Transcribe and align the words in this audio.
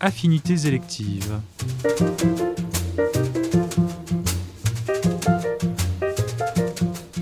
Affinités 0.00 0.66
électives. 0.66 1.38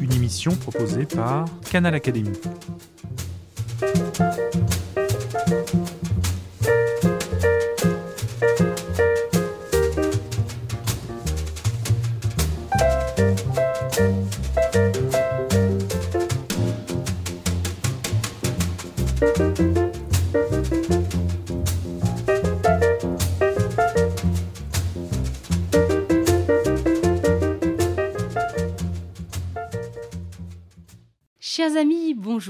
Une 0.01 0.12
émission 0.12 0.53
proposée 0.56 1.04
par 1.04 1.45
Canal 1.71 1.95
Académie. 1.95 2.30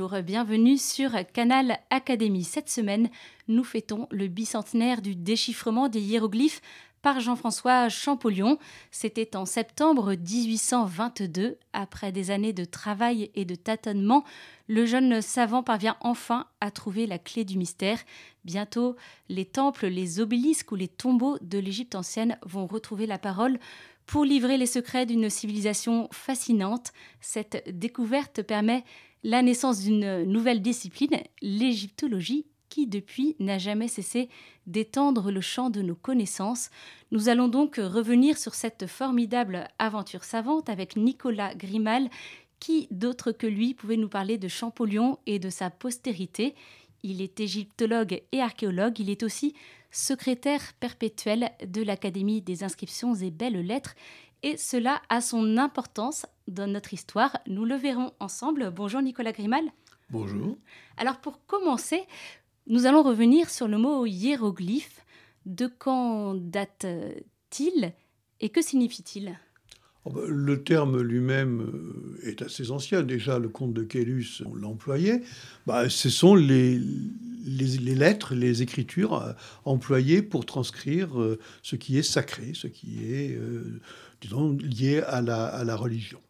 Bienvenue 0.09 0.79
sur 0.79 1.11
Canal 1.35 1.79
Académie. 1.91 2.45
Cette 2.45 2.71
semaine, 2.71 3.11
nous 3.49 3.65
fêtons 3.65 4.09
le 4.11 4.29
bicentenaire 4.29 5.03
du 5.03 5.15
déchiffrement 5.15 5.91
des 5.91 6.01
hiéroglyphes 6.01 6.63
par 7.03 7.21
Jean-François 7.21 7.91
Champollion. 7.91 8.59
C'était 8.91 9.37
en 9.37 9.45
septembre 9.45 10.15
1822. 10.15 11.59
Après 11.75 12.13
des 12.13 12.31
années 12.31 12.55
de 12.55 12.65
travail 12.65 13.31
et 13.35 13.45
de 13.45 13.55
tâtonnement, 13.55 14.25
le 14.69 14.87
jeune 14.87 15.21
savant 15.21 15.63
parvient 15.63 15.97
enfin 16.01 16.47
à 16.63 16.71
trouver 16.71 17.07
la 17.07 17.19
clé 17.19 17.45
du 17.45 17.59
mystère. 17.59 17.99
Bientôt, 18.45 18.97
les 19.29 19.45
temples, 19.45 19.87
les 19.87 20.19
obélisques 20.19 20.73
ou 20.73 20.77
les 20.77 20.89
tombeaux 20.89 21.37
de 21.43 21.59
l'Égypte 21.59 21.95
ancienne 21.95 22.39
vont 22.47 22.67
retrouver 22.67 23.07
la 23.07 23.19
parole 23.19 23.59
pour 24.07 24.25
livrer 24.25 24.57
les 24.57 24.67
secrets 24.67 25.07
d'une 25.07 25.31
civilisation 25.31 26.09
fascinante. 26.11 26.93
Cette 27.21 27.63
découverte 27.79 28.43
permet 28.43 28.83
la 29.23 29.43
naissance 29.43 29.81
d'une 29.81 30.25
nouvelle 30.25 30.63
discipline, 30.63 31.21
l'égyptologie, 31.43 32.47
qui 32.71 32.87
depuis 32.87 33.37
n'a 33.41 33.59
jamais 33.59 33.89
cessé 33.89 34.29
d'étendre 34.67 35.31
le 35.31 35.41
champ 35.41 35.71
de 35.71 35.83
nos 35.83 35.97
connaissances. 35.97 36.71
Nous 37.11 37.29
allons 37.29 37.49
donc 37.49 37.77
revenir 37.77 38.39
sur 38.39 38.55
cette 38.55 38.87
formidable 38.87 39.69
aventure 39.79 40.25
savante 40.25 40.71
avec 40.71 40.97
Nicolas 40.97 41.55
Grimal, 41.55 42.09
qui 42.61 42.87
d'autre 42.91 43.33
que 43.33 43.47
lui 43.47 43.75
pouvait 43.75 43.97
nous 43.97 44.09
parler 44.09 44.39
de 44.39 44.49
Champollion 44.49 45.19
et 45.27 45.39
de 45.39 45.51
sa 45.51 45.69
postérité. 45.69 46.55
Il 47.03 47.21
est 47.21 47.41
égyptologue 47.41 48.23
et 48.31 48.41
archéologue, 48.41 49.01
il 49.01 49.11
est 49.11 49.23
aussi 49.23 49.55
secrétaire 49.91 50.73
perpétuel 50.79 51.51
de 51.67 51.83
l'Académie 51.83 52.43
des 52.43 52.63
inscriptions 52.63 53.15
et 53.15 53.31
belles 53.31 53.67
lettres, 53.67 53.95
et 54.43 54.57
cela 54.57 55.03
a 55.09 55.21
son 55.21 55.57
importance 55.57 56.27
dans 56.49 56.67
notre 56.67 56.95
histoire. 56.95 57.37
Nous 57.47 57.65
le 57.65 57.77
verrons 57.77 58.13
ensemble. 58.21 58.71
Bonjour 58.75 59.03
Nicolas 59.03 59.33
Grimal. 59.33 59.65
Bonjour. 60.11 60.59
Alors 60.97 61.19
pour 61.19 61.45
commencer, 61.47 62.03
nous 62.67 62.87
allons 62.87 63.03
revenir 63.03 63.51
sur 63.51 63.69
le 63.69 63.79
mot 63.79 64.07
hiéroglyphe. 64.07 65.05
De 65.47 65.67
quand 65.67 66.35
date-t-il 66.35 67.93
et 68.41 68.49
que 68.51 68.61
signifie-t-il? 68.61 69.39
Oh 70.05 70.11
ben, 70.11 70.27
Le 70.27 70.63
terme 70.63 71.01
lui-même 71.01 71.61
euh, 71.63 72.29
est 72.29 72.43
assez 72.43 72.71
ancien. 72.71 73.03
Déjà, 73.03 73.39
le 73.39 73.49
comte 73.49 73.73
de 73.75 73.83
Quélus, 73.83 74.43
on 74.47 74.55
l'employait. 74.55 75.23
Bah, 75.67 75.89
ce 75.89 76.09
sont 76.09 76.35
les, 76.35 76.79
les, 77.45 77.79
les 77.79 77.95
lettres, 77.95 78.35
les 78.35 78.63
écritures 78.63 79.15
euh, 79.15 79.33
employées 79.65 80.23
pour 80.23 80.47
transcrire 80.47 81.21
euh, 81.21 81.39
ce 81.63 81.77
qui 81.77 81.99
est 81.99 82.03
sacré, 82.03 82.53
ce 82.55 82.67
qui 82.67 83.13
est, 83.13 83.37
euh, 83.37 83.81
disons, 84.21 84.57
lié 84.61 85.01
à 85.07 85.21
la, 85.21 85.47
à 85.47 85.65
la 85.65 85.77
religion. 85.77 86.21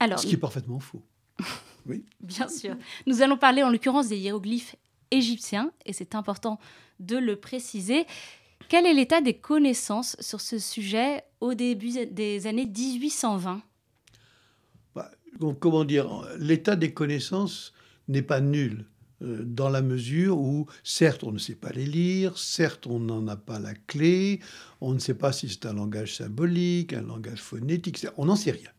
Alors, 0.00 0.18
Ce 0.18 0.26
qui 0.26 0.34
est 0.34 0.38
parfaitement 0.38 0.80
faux. 0.80 1.02
Oui. 1.86 2.02
Bien 2.20 2.48
sûr. 2.48 2.76
Nous 3.06 3.20
allons 3.20 3.36
parler 3.36 3.62
en 3.62 3.68
l'occurrence 3.68 4.08
des 4.08 4.16
hiéroglyphes 4.16 4.74
égyptiens, 5.10 5.70
et 5.84 5.92
c'est 5.92 6.14
important 6.14 6.58
de 6.98 7.18
le 7.18 7.36
préciser. 7.36 8.06
Quel 8.70 8.86
est 8.86 8.94
l'état 8.94 9.20
des 9.20 9.34
connaissances 9.34 10.16
sur 10.18 10.40
ce 10.40 10.58
sujet 10.58 11.22
au 11.40 11.52
début 11.52 12.06
des 12.06 12.46
années 12.46 12.64
1820 12.64 13.60
Bah, 14.94 15.10
comment 15.60 15.84
dire, 15.84 16.26
l'état 16.38 16.74
des 16.74 16.94
connaissances 16.94 17.74
n'est 18.08 18.22
pas 18.22 18.40
nul 18.40 18.86
dans 19.20 19.68
la 19.68 19.82
mesure 19.82 20.38
où, 20.38 20.66
certes, 20.82 21.24
on 21.24 21.32
ne 21.32 21.38
sait 21.38 21.54
pas 21.54 21.70
les 21.70 21.86
lire, 21.86 22.36
certes, 22.38 22.86
on 22.86 22.98
n'en 22.98 23.26
a 23.28 23.36
pas 23.36 23.58
la 23.58 23.74
clé, 23.74 24.40
on 24.80 24.92
ne 24.92 24.98
sait 24.98 25.14
pas 25.14 25.32
si 25.32 25.48
c'est 25.48 25.66
un 25.66 25.74
langage 25.74 26.16
symbolique, 26.16 26.92
un 26.92 27.02
langage 27.02 27.40
phonétique, 27.40 28.06
on 28.16 28.26
n'en 28.26 28.36
sait 28.36 28.52
rien. 28.52 28.73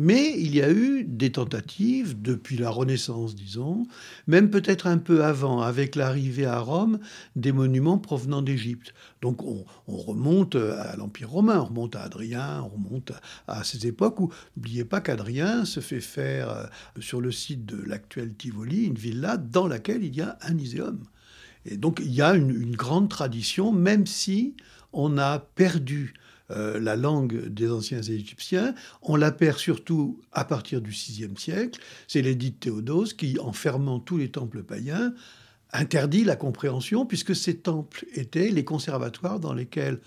Mais 0.00 0.32
il 0.38 0.54
y 0.54 0.62
a 0.62 0.70
eu 0.70 1.02
des 1.02 1.32
tentatives 1.32 2.22
depuis 2.22 2.56
la 2.56 2.70
Renaissance, 2.70 3.34
disons, 3.34 3.84
même 4.28 4.48
peut-être 4.48 4.86
un 4.86 4.98
peu 4.98 5.24
avant, 5.24 5.60
avec 5.60 5.96
l'arrivée 5.96 6.46
à 6.46 6.60
Rome 6.60 7.00
des 7.34 7.50
monuments 7.50 7.98
provenant 7.98 8.40
d'Égypte. 8.40 8.94
Donc 9.22 9.42
on, 9.42 9.64
on 9.88 9.96
remonte 9.96 10.54
à 10.54 10.94
l'Empire 10.94 11.30
romain, 11.30 11.58
on 11.58 11.64
remonte 11.64 11.96
à 11.96 12.02
Adrien, 12.02 12.62
on 12.62 12.68
remonte 12.68 13.10
à, 13.48 13.64
ces 13.64 13.88
époques 13.88 14.20
où, 14.20 14.32
n'oubliez 14.56 14.84
pas 14.84 15.00
qu'Adrien 15.00 15.64
se 15.64 15.80
fait 15.80 16.00
faire 16.00 16.48
euh, 16.48 16.66
sur 17.00 17.20
le 17.20 17.32
site 17.32 17.66
de 17.66 17.82
l'actuel 17.82 18.34
Tivoli 18.34 18.84
une 18.84 18.94
villa 18.94 19.36
dans 19.36 19.66
laquelle 19.66 20.04
il 20.04 20.14
y 20.14 20.20
a 20.20 20.38
un 20.42 20.56
iséum. 20.58 21.02
Et 21.64 21.76
donc 21.76 21.98
il 22.00 22.12
y 22.12 22.22
a 22.22 22.36
une 22.36 22.76
grande 22.76 23.08
tradition, 23.08 23.72
même 23.72 24.06
si 24.06 24.54
on 24.92 25.18
a 25.18 25.40
perdu 25.40 26.14
euh, 26.50 26.80
la 26.80 26.96
langue 26.96 27.48
des 27.48 27.70
anciens 27.70 28.00
Égyptiens. 28.00 28.74
On 29.02 29.16
la 29.16 29.32
perd 29.32 29.58
surtout 29.58 30.20
à 30.32 30.44
partir 30.44 30.80
du 30.80 30.90
VIe 30.90 31.28
siècle. 31.36 31.80
C'est 32.06 32.22
l'édit 32.22 32.52
de 32.52 32.56
Théodose 32.56 33.12
qui, 33.12 33.38
en 33.38 33.52
fermant 33.52 34.00
tous 34.00 34.16
les 34.16 34.30
temples 34.30 34.62
païens, 34.62 35.12
interdit 35.72 36.24
la 36.24 36.36
compréhension, 36.36 37.04
puisque 37.04 37.36
ces 37.36 37.58
temples 37.58 38.06
étaient 38.14 38.50
les 38.50 38.64
conservatoires 38.64 39.40
dans 39.40 39.52
lesquels 39.52 40.00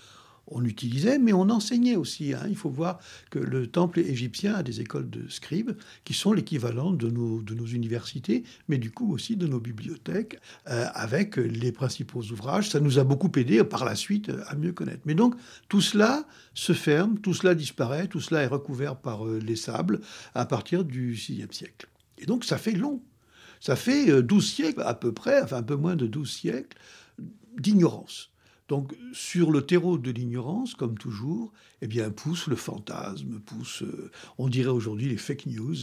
on 0.54 0.64
utilisait, 0.64 1.18
mais 1.18 1.32
on 1.32 1.50
enseignait 1.50 1.96
aussi. 1.96 2.34
hein. 2.34 2.46
Il 2.48 2.56
faut 2.56 2.70
voir 2.70 2.98
que 3.30 3.38
le 3.38 3.66
temple 3.66 4.00
égyptien 4.00 4.54
a 4.54 4.62
des 4.62 4.80
écoles 4.80 5.10
de 5.10 5.28
scribes 5.28 5.72
qui 6.04 6.14
sont 6.14 6.32
l'équivalent 6.32 6.90
de 6.92 7.08
nos, 7.08 7.40
universités, 7.66 8.44
mais 8.68 8.78
du 8.78 8.90
coup 8.90 9.12
aussi 9.12 9.36
de 9.36 9.46
nos 9.46 9.60
bibliothèques, 9.60 10.38
euh, 10.68 10.86
avec 10.94 11.36
les 11.36 11.72
principaux 11.72 12.22
ouvrages. 12.22 12.70
Ça 12.70 12.80
nous 12.80 12.98
a 12.98 13.04
beaucoup 13.04 13.30
aidé 13.36 13.62
par 13.64 13.84
la 13.84 13.94
suite 13.94 14.28
euh, 14.28 14.42
à 14.48 14.56
mieux 14.56 14.72
connaître. 14.72 15.02
Mais 15.04 15.14
donc, 15.14 15.34
tout 15.68 15.80
cela 15.80 16.26
se 16.54 16.72
ferme, 16.72 17.18
tout 17.18 17.34
cela 17.34 17.54
disparaît, 17.54 18.06
tout 18.08 18.20
cela 18.20 18.42
est 18.42 18.46
recouvert 18.46 18.96
par 18.96 19.26
euh, 19.26 19.38
les 19.38 19.56
sables 19.56 20.00
à 20.34 20.44
partir 20.44 20.84
du 20.84 21.12
VIe 21.12 21.46
siècle. 21.50 21.88
Et 22.18 22.26
donc, 22.26 22.44
ça 22.44 22.58
fait 22.58 22.72
long. 22.72 23.02
Ça 23.60 23.76
fait 23.76 24.10
euh, 24.10 24.22
12 24.22 24.52
siècles 24.52 24.82
à 24.82 24.94
peu 24.94 25.12
près, 25.12 25.40
enfin 25.40 25.58
un 25.58 25.62
peu 25.62 25.76
moins 25.76 25.96
de 25.96 26.06
12 26.06 26.30
siècles, 26.30 26.76
d'ignorance. 27.56 28.31
Donc, 28.72 28.94
sur 29.12 29.50
le 29.50 29.66
terreau 29.66 29.98
de 29.98 30.10
l'ignorance, 30.10 30.74
comme 30.74 30.96
toujours, 30.96 31.52
eh 31.82 31.86
bien, 31.86 32.10
pousse 32.10 32.46
le 32.46 32.56
fantasme, 32.56 33.38
pousse, 33.40 33.82
euh, 33.82 34.10
on 34.38 34.48
dirait 34.48 34.70
aujourd'hui, 34.70 35.10
les 35.10 35.18
fake 35.18 35.44
news. 35.44 35.76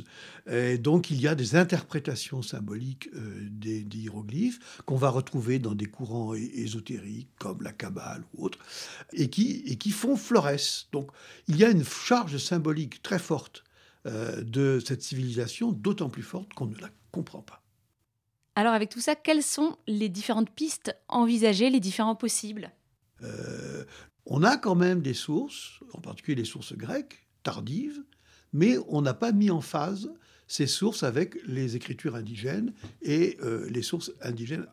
Et 0.50 0.80
donc, 0.80 1.12
il 1.12 1.22
y 1.22 1.28
a 1.28 1.36
des 1.36 1.56
interprétations 1.56 2.42
symboliques 2.42 3.08
euh, 3.14 3.48
des, 3.48 3.86
hiéroglyphes 3.94 4.82
qu'on 4.88 4.96
va 4.96 5.12
retrouver 5.12 5.60
dans 5.60 5.76
des 5.76 5.86
courants 5.86 6.34
ésotériques, 6.34 7.30
comme 7.38 7.62
la 7.62 7.74
Kabbale 7.74 8.24
ou 8.34 8.46
autres, 8.46 8.58
et 9.14 9.30
qui, 9.30 9.62
et 9.68 9.76
qui 9.76 9.92
font 9.92 10.16
florès. 10.16 10.88
Donc, 10.92 11.12
il 11.48 11.58
y 11.58 11.64
a 11.64 11.70
une 11.70 11.86
charge 11.86 12.38
symbolique 12.38 13.04
très 13.04 13.20
forte 13.20 13.66
euh, 14.08 14.42
de 14.42 14.82
cette 14.84 15.04
civilisation, 15.04 15.72
d'autant 15.72 16.10
plus 16.10 16.24
forte 16.24 16.56
qu'on 16.56 16.66
ne 16.66 16.78
la 16.80 16.90
comprend 17.12 17.44
pas. 17.44 17.62
Alors 18.56 18.74
avec 18.74 18.90
tout 18.90 19.00
ça, 19.00 19.16
quelles 19.16 19.44
sont 19.44 19.78
les 19.86 20.10
différentes 20.10 20.50
pistes 20.50 20.96
envisagées, 21.08 21.70
les 21.70 21.80
différents 21.80 22.16
possibles? 22.16 22.72
Euh, 23.24 23.84
on 24.26 24.44
a 24.44 24.58
quand 24.58 24.76
même 24.76 25.02
des 25.02 25.14
sources, 25.14 25.80
en 25.94 26.02
particulier 26.02 26.36
les 26.36 26.46
sources 26.46 26.74
grecques, 26.74 27.28
tardives, 27.44 28.04
mais 28.54 28.78
on 28.88 29.02
n'a 29.02 29.14
pas 29.14 29.32
mis 29.32 29.50
en 29.50 29.62
phase 29.62 30.12
ces 30.48 30.68
sources 30.68 31.04
avec 31.04 31.38
les 31.46 31.76
écritures 31.76 32.16
indigènes 32.16 32.74
et 33.02 33.38
euh, 33.42 33.70
les 33.70 33.84
sources 33.84 34.12
indigènes 34.22 34.68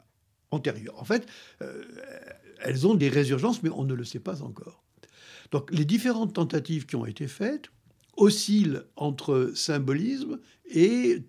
antérieures. 0.51 0.99
En 1.01 1.05
fait, 1.05 1.27
euh, 1.63 1.85
elles 2.61 2.87
ont 2.87 2.95
des 2.95 3.09
résurgences, 3.09 3.63
mais 3.63 3.71
on 3.71 3.85
ne 3.85 3.95
le 3.95 4.05
sait 4.05 4.21
pas 4.21 4.43
encore. 4.43 4.83
Donc 5.51 5.71
les 5.71 5.85
différentes 5.85 6.35
tentatives 6.35 6.87
qui 6.87 6.97
ont 6.97 7.07
été 7.07 7.29
faites 7.29 7.67
oscillent 8.17 8.81
entre 8.97 9.53
symbolisme 9.55 10.41
et 10.65 11.23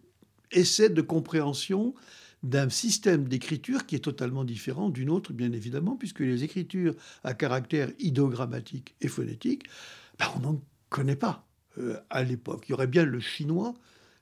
essai 0.52 0.90
de 0.90 1.02
compréhension 1.02 1.94
d'un 2.44 2.70
système 2.70 3.28
d'écriture 3.28 3.86
qui 3.86 3.96
est 3.96 4.00
totalement 4.00 4.44
différent 4.44 4.90
d'une 4.90 5.10
autre, 5.10 5.34
bien 5.34 5.52
évidemment, 5.52 5.96
puisque 5.96 6.20
les 6.20 6.44
écritures 6.44 6.96
à 7.24 7.34
caractère 7.34 7.92
idéogrammatique 8.00 8.96
et 9.02 9.08
phonétique, 9.08 9.64
ben, 10.20 10.28
on 10.36 10.40
n'en 10.40 10.62
connaît 10.90 11.16
pas 11.16 11.48
euh, 11.80 11.98
à 12.10 12.24
l'époque. 12.24 12.66
Il 12.68 12.72
y 12.72 12.74
aurait 12.74 12.88
bien 12.88 13.06
le 13.06 13.20
chinois, 13.20 13.74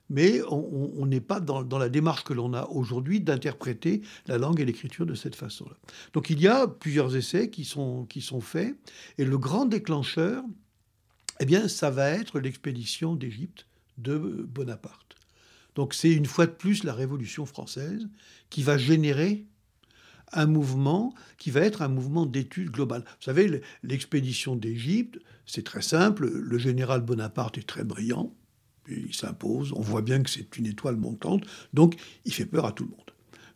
mais 0.08 0.40
on 0.48 1.04
n'est 1.04 1.20
pas 1.20 1.40
dans, 1.40 1.64
dans, 1.64 1.78
la 1.78 1.88
démarche 1.88 2.22
que 2.22 2.32
l'on 2.32 2.54
a 2.54 2.66
aujourd'hui 2.66 3.20
d'interpréter 3.20 4.02
la 4.28 4.38
langue 4.38 4.60
et 4.60 4.64
l'écriture 4.64 5.04
de 5.04 5.14
cette 5.14 5.34
façon-là. 5.34 5.76
Donc 6.12 6.30
il 6.30 6.40
y 6.40 6.46
a 6.46 6.68
plusieurs 6.68 7.16
essais 7.16 7.50
qui 7.50 7.64
sont, 7.64 8.04
qui 8.04 8.20
sont 8.20 8.40
faits, 8.40 8.76
et 9.18 9.24
le 9.24 9.36
grand 9.36 9.66
déclencheur, 9.66 10.44
eh 11.40 11.44
bien, 11.44 11.68
ça 11.68 11.90
va 11.90 12.10
être 12.10 12.40
l'expédition 12.40 13.14
d'Égypte 13.14 13.66
de 13.98 14.16
Bonaparte. 14.48 15.05
Donc 15.76 15.94
c'est 15.94 16.12
une 16.12 16.26
fois 16.26 16.46
de 16.46 16.52
plus 16.52 16.82
la 16.82 16.92
Révolution 16.92 17.46
française 17.46 18.08
qui 18.50 18.64
va 18.64 18.76
générer 18.76 19.46
un 20.32 20.46
mouvement 20.46 21.14
qui 21.38 21.52
va 21.52 21.60
être 21.60 21.82
un 21.82 21.88
mouvement 21.88 22.26
d'étude 22.26 22.70
globale. 22.70 23.02
Vous 23.06 23.24
savez, 23.24 23.62
l'expédition 23.84 24.56
d'Égypte, 24.56 25.20
c'est 25.46 25.64
très 25.64 25.82
simple, 25.82 26.28
le 26.28 26.58
général 26.58 27.02
Bonaparte 27.02 27.58
est 27.58 27.66
très 27.66 27.84
brillant, 27.84 28.34
il 28.88 29.14
s'impose, 29.14 29.72
on 29.72 29.80
voit 29.80 30.02
bien 30.02 30.22
que 30.22 30.30
c'est 30.30 30.56
une 30.56 30.66
étoile 30.66 30.96
montante, 30.96 31.44
donc 31.74 31.96
il 32.24 32.32
fait 32.32 32.46
peur 32.46 32.66
à 32.66 32.72
tout 32.72 32.84
le 32.84 32.90
monde. 32.90 33.00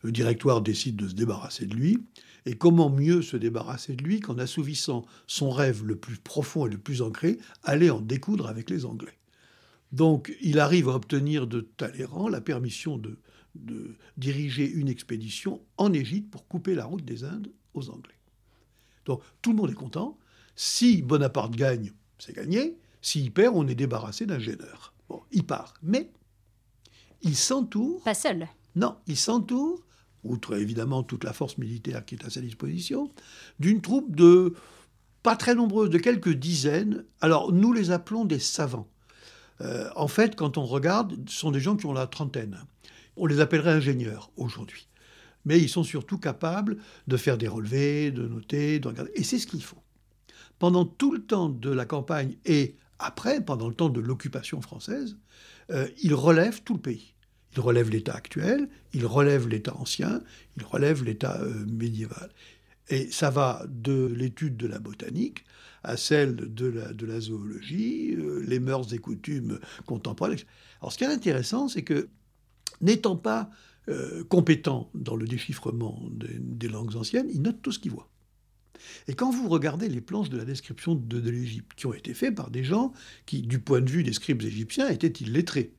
Le 0.03 0.11
directoire 0.11 0.61
décide 0.61 0.95
de 0.95 1.09
se 1.09 1.13
débarrasser 1.13 1.65
de 1.65 1.75
lui, 1.75 1.97
et 2.45 2.55
comment 2.55 2.89
mieux 2.89 3.21
se 3.21 3.37
débarrasser 3.37 3.95
de 3.95 4.03
lui 4.03 4.19
qu'en 4.19 4.37
assouvissant 4.37 5.05
son 5.27 5.51
rêve 5.51 5.83
le 5.85 5.95
plus 5.95 6.17
profond 6.17 6.65
et 6.65 6.69
le 6.69 6.77
plus 6.77 7.01
ancré, 7.01 7.37
aller 7.63 7.89
en 7.89 8.01
découdre 8.01 8.47
avec 8.47 8.69
les 8.69 8.85
Anglais? 8.85 9.20
Donc 9.91 10.35
il 10.41 10.59
arrive 10.59 10.89
à 10.89 10.95
obtenir 10.95 11.47
de 11.47 11.61
Talleyrand 11.61 12.29
la 12.29 12.41
permission 12.41 12.97
de, 12.97 13.19
de 13.55 13.95
diriger 14.17 14.69
une 14.69 14.87
expédition 14.87 15.61
en 15.77 15.91
Égypte 15.93 16.31
pour 16.31 16.47
couper 16.47 16.75
la 16.75 16.85
route 16.85 17.03
des 17.03 17.23
Indes 17.23 17.51
aux 17.73 17.89
Anglais. 17.89 18.17
Donc 19.05 19.21
tout 19.41 19.51
le 19.51 19.57
monde 19.57 19.71
est 19.71 19.75
content. 19.75 20.17
Si 20.55 21.01
Bonaparte 21.01 21.55
gagne, 21.55 21.91
c'est 22.17 22.35
gagné. 22.35 22.77
S'il 23.01 23.31
perd, 23.31 23.55
on 23.55 23.67
est 23.67 23.75
débarrassé 23.75 24.25
d'un 24.25 24.39
gêneur. 24.39 24.93
Bon, 25.09 25.21
il 25.31 25.45
part. 25.45 25.73
Mais 25.81 26.11
il 27.21 27.35
s'entoure. 27.35 28.03
Pas 28.03 28.13
seul. 28.13 28.47
Non, 28.75 28.95
il 29.07 29.17
s'entoure, 29.17 29.81
outre 30.23 30.55
évidemment 30.55 31.03
toute 31.03 31.23
la 31.23 31.33
force 31.33 31.57
militaire 31.57 32.05
qui 32.05 32.15
est 32.15 32.25
à 32.25 32.29
sa 32.29 32.41
disposition, 32.41 33.11
d'une 33.59 33.81
troupe 33.81 34.15
de 34.15 34.53
pas 35.23 35.35
très 35.35 35.55
nombreuse, 35.55 35.89
de 35.89 35.97
quelques 35.97 36.33
dizaines. 36.33 37.05
Alors 37.19 37.51
nous 37.51 37.73
les 37.73 37.91
appelons 37.91 38.25
des 38.25 38.39
savants. 38.39 38.87
Euh, 39.61 39.89
en 39.95 40.07
fait, 40.07 40.35
quand 40.35 40.57
on 40.57 40.65
regarde, 40.65 41.17
ce 41.29 41.37
sont 41.37 41.51
des 41.51 41.59
gens 41.59 41.75
qui 41.75 41.85
ont 41.85 41.93
la 41.93 42.07
trentaine. 42.07 42.57
On 43.15 43.25
les 43.25 43.39
appellerait 43.39 43.71
ingénieurs 43.71 44.31
aujourd'hui. 44.37 44.87
Mais 45.45 45.59
ils 45.59 45.69
sont 45.69 45.83
surtout 45.83 46.17
capables 46.17 46.77
de 47.07 47.17
faire 47.17 47.37
des 47.37 47.47
relevés, 47.47 48.11
de 48.11 48.27
noter, 48.27 48.79
de 48.79 48.87
regarder. 48.87 49.11
Et 49.15 49.23
c'est 49.23 49.39
ce 49.39 49.47
qu'ils 49.47 49.63
font. 49.63 49.81
Pendant 50.59 50.85
tout 50.85 51.11
le 51.11 51.23
temps 51.23 51.49
de 51.49 51.71
la 51.71 51.85
campagne 51.85 52.35
et 52.45 52.75
après, 52.99 53.43
pendant 53.43 53.67
le 53.67 53.73
temps 53.73 53.89
de 53.89 53.99
l'occupation 53.99 54.61
française, 54.61 55.17
euh, 55.71 55.87
ils 56.03 56.13
relèvent 56.13 56.61
tout 56.63 56.75
le 56.75 56.79
pays. 56.79 57.15
Ils 57.53 57.59
relèvent 57.59 57.89
l'État 57.89 58.13
actuel, 58.13 58.69
ils 58.93 59.05
relèvent 59.05 59.47
l'État 59.47 59.75
ancien, 59.75 60.21
ils 60.57 60.63
relèvent 60.63 61.03
l'État 61.03 61.41
euh, 61.41 61.65
médiéval. 61.65 62.29
Et 62.91 63.09
ça 63.09 63.29
va 63.29 63.65
de 63.69 64.05
l'étude 64.05 64.57
de 64.57 64.67
la 64.67 64.77
botanique 64.77 65.45
à 65.83 65.97
celle 65.97 66.35
de 66.35 66.67
la, 67.05 67.19
zoologie, 67.19 68.13
euh, 68.15 68.43
les 68.45 68.59
mœurs 68.59 68.93
et 68.93 68.99
coutumes 68.99 69.59
contemporaines. 69.85 70.37
Alors 70.81 70.91
ce 70.91 70.97
qui 70.97 71.05
est 71.05 71.07
intéressant, 71.07 71.67
c'est 71.67 71.83
que 71.83 72.09
n'étant 72.81 73.15
pas 73.15 73.49
euh, 73.89 74.23
compétent 74.25 74.91
dans 74.93 75.15
le 75.15 75.25
déchiffrement 75.25 76.03
des, 76.11 76.67
langues 76.67 76.95
anciennes, 76.97 77.29
il 77.33 77.41
note 77.41 77.61
tout 77.61 77.71
ce 77.71 77.79
qu'il 77.79 77.91
voit. 77.91 78.09
Et 79.07 79.13
quand 79.13 79.31
vous 79.31 79.47
regardez 79.47 79.87
les 79.87 80.01
planches 80.01 80.29
de 80.29 80.37
la 80.37 80.45
description 80.45 80.93
de, 80.93 81.19
de 81.19 81.29
l'Égypte, 81.29 81.73
qui 81.75 81.85
ont 81.85 81.93
été 81.93 82.13
faites 82.13 82.35
par 82.35 82.51
des 82.51 82.63
gens 82.63 82.91
qui, 83.25 83.41
du 83.41 83.59
point 83.59 83.81
de 83.81 83.89
vue 83.89 84.03
des 84.03 84.13
scribes 84.13 84.41
égyptiens, 84.41 84.89
étaient 84.89 85.23
illettrés, 85.23 85.73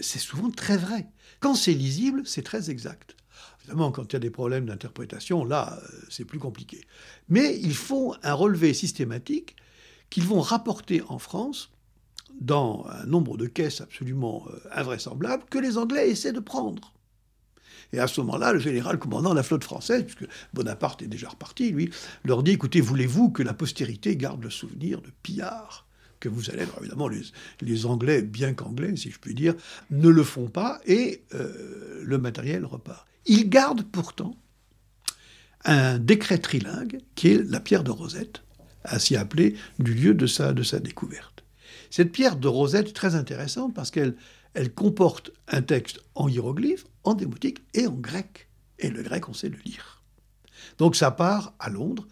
c'est 0.00 0.18
souvent 0.18 0.50
très 0.50 0.76
vrai. 0.76 1.08
Quand 1.40 1.54
c'est 1.54 1.74
lisible, 1.74 2.22
c'est 2.24 2.42
très 2.42 2.70
exact. 2.70 3.17
Évidemment, 3.60 3.90
quand 3.92 4.12
il 4.12 4.12
y 4.14 4.16
a 4.16 4.20
des 4.20 4.30
problèmes 4.30 4.66
d'interprétation, 4.66 5.44
là, 5.44 5.78
euh, 5.82 5.88
c'est 6.08 6.24
plus 6.24 6.38
compliqué. 6.38 6.86
Mais 7.28 7.58
ils 7.58 7.74
font 7.74 8.14
un 8.22 8.34
relevé 8.34 8.74
systématique 8.74 9.56
qu'ils 10.10 10.24
vont 10.24 10.40
rapporter 10.40 11.02
en 11.08 11.18
France 11.18 11.70
dans 12.40 12.86
un 12.88 13.04
nombre 13.04 13.36
de 13.36 13.46
caisses 13.46 13.80
absolument 13.80 14.46
euh, 14.48 14.58
invraisemblables 14.72 15.44
que 15.50 15.58
les 15.58 15.76
Anglais 15.76 16.10
essaient 16.10 16.32
de 16.32 16.40
prendre. 16.40 16.94
Et 17.92 17.98
à 17.98 18.06
ce 18.06 18.20
moment-là, 18.20 18.52
le 18.52 18.58
général 18.58 18.98
commandant 18.98 19.32
la 19.32 19.42
flotte 19.42 19.64
française, 19.64 20.04
puisque 20.04 20.30
Bonaparte 20.52 21.02
est 21.02 21.06
déjà 21.06 21.28
reparti, 21.30 21.70
lui, 21.70 21.90
leur 22.24 22.42
dit, 22.42 22.52
écoutez, 22.52 22.80
voulez-vous 22.80 23.30
que 23.30 23.42
la 23.42 23.54
postérité 23.54 24.16
garde 24.16 24.42
le 24.42 24.50
souvenir 24.50 25.00
de 25.00 25.10
pillards 25.22 25.86
que 26.20 26.28
vous 26.28 26.50
allez, 26.50 26.64
évidemment, 26.80 27.08
les, 27.60 27.86
Anglais, 27.86 28.22
bien 28.22 28.52
qu'anglais, 28.52 28.96
si 28.96 29.10
je 29.10 29.18
puis 29.18 29.34
dire, 29.34 29.54
ne 29.90 30.08
le 30.08 30.24
font 30.24 30.48
pas 30.48 30.80
et 30.84 31.22
euh, 31.34 32.02
le 32.02 32.18
matériel 32.18 32.64
repart. 32.64 33.06
Ils 33.28 33.48
gardent 33.48 33.84
pourtant 33.84 34.34
un 35.64 35.98
décret 35.98 36.38
trilingue 36.38 37.00
qui 37.14 37.28
est 37.28 37.42
la 37.50 37.60
pierre 37.60 37.84
de 37.84 37.90
Rosette, 37.90 38.42
ainsi 38.84 39.16
appelée 39.16 39.54
du 39.78 39.92
lieu 39.92 40.14
de 40.14 40.26
sa, 40.26 40.52
de 40.52 40.62
sa 40.62 40.80
découverte. 40.80 41.44
Cette 41.90 42.10
pierre 42.10 42.36
de 42.36 42.48
Rosette 42.48 42.88
est 42.88 42.92
très 42.92 43.14
intéressante 43.14 43.74
parce 43.74 43.90
qu'elle 43.90 44.16
elle 44.54 44.72
comporte 44.72 45.30
un 45.46 45.62
texte 45.62 46.00
en 46.14 46.28
hiéroglyphe, 46.28 46.86
en 47.04 47.14
démotique 47.14 47.58
et 47.74 47.86
en 47.86 47.92
grec. 47.92 48.48
Et 48.78 48.90
le 48.90 49.02
grec, 49.02 49.28
on 49.28 49.34
sait 49.34 49.48
le 49.50 49.58
lire. 49.64 50.02
Donc 50.78 50.96
ça 50.96 51.10
part 51.10 51.54
à 51.58 51.68
Londres. 51.68 52.08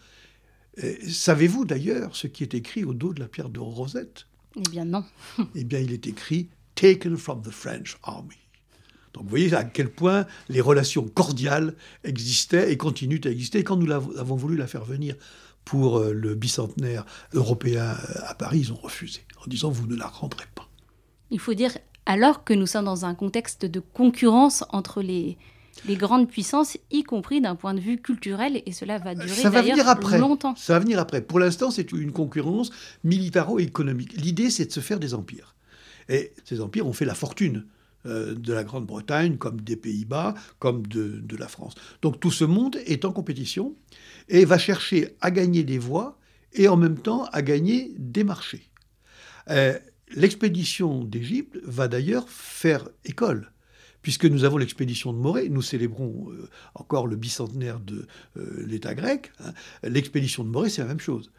Savez-vous 1.07 1.65
d'ailleurs 1.65 2.15
ce 2.15 2.27
qui 2.27 2.43
est 2.43 2.53
écrit 2.53 2.83
au 2.83 2.93
dos 2.93 3.13
de 3.13 3.19
la 3.19 3.27
pierre 3.27 3.49
de 3.49 3.59
Rosette? 3.59 4.27
Eh 4.55 4.69
bien 4.69 4.85
non. 4.85 5.03
eh 5.55 5.63
bien 5.63 5.79
il 5.79 5.91
est 5.91 6.05
écrit 6.07 6.49
Taken 6.75 7.17
from 7.17 7.41
the 7.41 7.49
French 7.49 7.97
Army. 8.03 8.37
Donc 9.17 9.23
vous 9.23 9.29
voyez 9.31 9.51
à 9.55 9.63
quel 9.63 9.89
point 9.89 10.27
les 10.47 10.61
relations 10.61 11.07
cordiales 11.07 11.73
existaient 12.03 12.71
et 12.71 12.77
continuent 12.77 13.21
à 13.25 13.29
exister. 13.29 13.59
Et 13.59 13.63
quand 13.63 13.75
nous 13.75 13.91
avons 13.91 14.35
voulu 14.35 14.55
la 14.55 14.67
faire 14.67 14.85
venir 14.85 15.15
pour 15.65 15.97
euh, 15.97 16.13
le 16.13 16.35
bicentenaire 16.35 17.03
européen 17.33 17.83
euh, 17.85 18.19
à 18.27 18.35
Paris, 18.35 18.59
ils 18.59 18.71
ont 18.71 18.77
refusé 18.77 19.21
en 19.43 19.49
disant 19.49 19.71
vous 19.71 19.87
ne 19.87 19.95
la 19.95 20.05
rendrez 20.05 20.45
pas. 20.53 20.69
Il 21.31 21.39
faut 21.39 21.55
dire 21.55 21.79
alors 22.05 22.43
que 22.43 22.53
nous 22.53 22.67
sommes 22.67 22.85
dans 22.85 23.05
un 23.05 23.15
contexte 23.15 23.65
de 23.65 23.79
concurrence 23.79 24.63
entre 24.69 25.01
les, 25.01 25.39
les 25.87 25.95
grandes 25.95 26.29
puissances, 26.29 26.77
y 26.91 27.01
compris 27.01 27.41
d'un 27.41 27.55
point 27.55 27.73
de 27.73 27.79
vue 27.79 27.99
culturel, 27.99 28.61
et 28.67 28.71
cela 28.71 28.99
va 28.99 29.15
durer 29.15 29.27
ça 29.27 29.49
va 29.49 29.63
venir 29.63 29.89
après. 29.89 30.19
longtemps. 30.19 30.55
Ça 30.55 30.73
va 30.73 30.79
venir 30.79 30.99
après. 30.99 31.21
Pour 31.21 31.39
l'instant, 31.39 31.71
c'est 31.71 31.91
une 31.91 32.11
concurrence 32.11 32.69
militaro-économique. 33.03 34.13
L'idée, 34.13 34.51
c'est 34.51 34.67
de 34.67 34.71
se 34.71 34.79
faire 34.79 34.99
des 34.99 35.15
empires. 35.15 35.55
Et 36.07 36.33
ces 36.45 36.61
empires 36.61 36.85
ont 36.85 36.93
fait 36.93 37.03
la 37.03 37.15
fortune 37.15 37.65
de 38.05 38.53
la 38.53 38.63
Grande-Bretagne, 38.63 39.37
comme 39.37 39.59
des 39.61 39.75
Pays-Bas, 39.75 40.33
comme 40.59 40.85
de, 40.87 41.35
la 41.37 41.47
France. 41.47 41.75
Donc 42.01 42.19
tout 42.19 42.31
ce 42.31 42.45
monde 42.45 42.77
est 42.85 43.03
en 43.05 43.11
compétition 43.11 43.75
et 44.29 44.45
va 44.45 44.57
chercher 44.57 45.15
à 45.19 45.31
gagner 45.31 45.63
des 45.63 45.77
voix 45.77 46.17
et 46.53 46.67
en 46.67 46.77
même 46.77 46.97
temps 46.97 47.25
à 47.33 47.41
gagner 47.41 47.93
des 47.97 48.23
marchés. 48.23 48.69
Euh, 49.49 49.77
l'expédition 50.15 51.03
d'Égypte 51.03 51.57
va 51.63 51.87
d'ailleurs 51.87 52.29
faire 52.29 52.87
école 53.05 53.51
puisque 54.01 54.23
nous 54.23 54.45
avons 54.45 54.55
l'expédition 54.55 55.11
de 55.11 55.17
Morée, 55.17 55.49
nous 55.49 55.61
célébrons 55.61 56.31
euh, 56.31 56.49
encore 56.75 57.07
le 57.07 57.17
bicentenaire 57.17 57.81
de 57.81 58.07
euh, 58.37 58.63
l'État 58.65 58.95
grec, 58.95 59.33
hein. 59.39 59.51
l'expédition 59.83 60.45
de 60.45 60.49
Morée, 60.49 60.69
c'est 60.69 60.81
la 60.81 60.87
même 60.87 61.01
chose. 61.01 61.29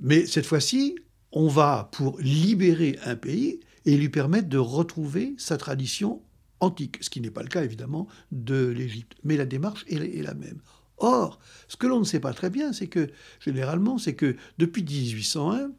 Mais 0.00 0.24
cette 0.24 0.46
fois-ci, 0.46 0.96
on 1.32 1.48
va 1.48 1.90
pour 1.92 2.18
libérer 2.20 2.98
un 3.04 3.16
pays 3.16 3.60
et 3.86 3.96
lui 3.96 4.08
permettre 4.08 4.48
de 4.48 4.58
retrouver 4.58 5.34
sa 5.38 5.56
tradition 5.56 6.22
antique, 6.60 6.98
ce 7.00 7.10
qui 7.10 7.20
n'est 7.20 7.30
pas 7.30 7.42
le 7.42 7.48
cas 7.48 7.64
évidemment 7.64 8.08
de 8.32 8.66
l'Égypte. 8.66 9.16
Mais 9.24 9.36
la 9.36 9.46
démarche 9.46 9.84
est 9.88 10.22
la 10.22 10.34
même. 10.34 10.60
Or, 10.98 11.38
ce 11.68 11.76
que 11.76 11.86
l'on 11.86 12.00
ne 12.00 12.04
sait 12.04 12.20
pas 12.20 12.32
très 12.32 12.50
bien, 12.50 12.72
c'est 12.72 12.86
que, 12.86 13.10
généralement, 13.40 13.98
c'est 13.98 14.14
que 14.14 14.36
depuis 14.58 14.82
1801, 14.82 15.72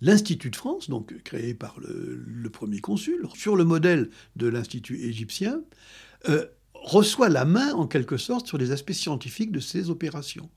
l'Institut 0.00 0.50
de 0.50 0.56
France, 0.56 0.88
donc 0.88 1.22
créé 1.22 1.54
par 1.54 1.78
le, 1.80 2.48
premier 2.50 2.80
consul, 2.80 3.28
sur 3.34 3.54
le 3.54 3.64
modèle 3.64 4.10
de 4.36 4.48
l'Institut 4.48 4.98
égyptien, 4.98 5.60
euh, 6.28 6.46
reçoit 6.74 7.28
la 7.28 7.44
main 7.44 7.72
en 7.74 7.86
quelque 7.86 8.16
sorte 8.16 8.46
sur 8.46 8.56
les 8.56 8.70
aspects 8.70 8.92
scientifiques 8.92 9.52
de 9.52 9.60
ces 9.60 9.90
opérations. 9.90 10.48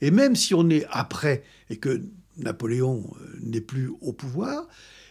Et 0.00 0.10
même 0.10 0.34
si 0.34 0.54
on 0.54 0.70
est 0.70 0.86
après 0.90 1.42
et 1.68 1.76
que 1.76 2.02
Napoléon 2.38 3.14
euh, 3.20 3.38
n'est 3.42 3.60
plus 3.60 3.92
au 4.00 4.12
pouvoir, 4.14 4.66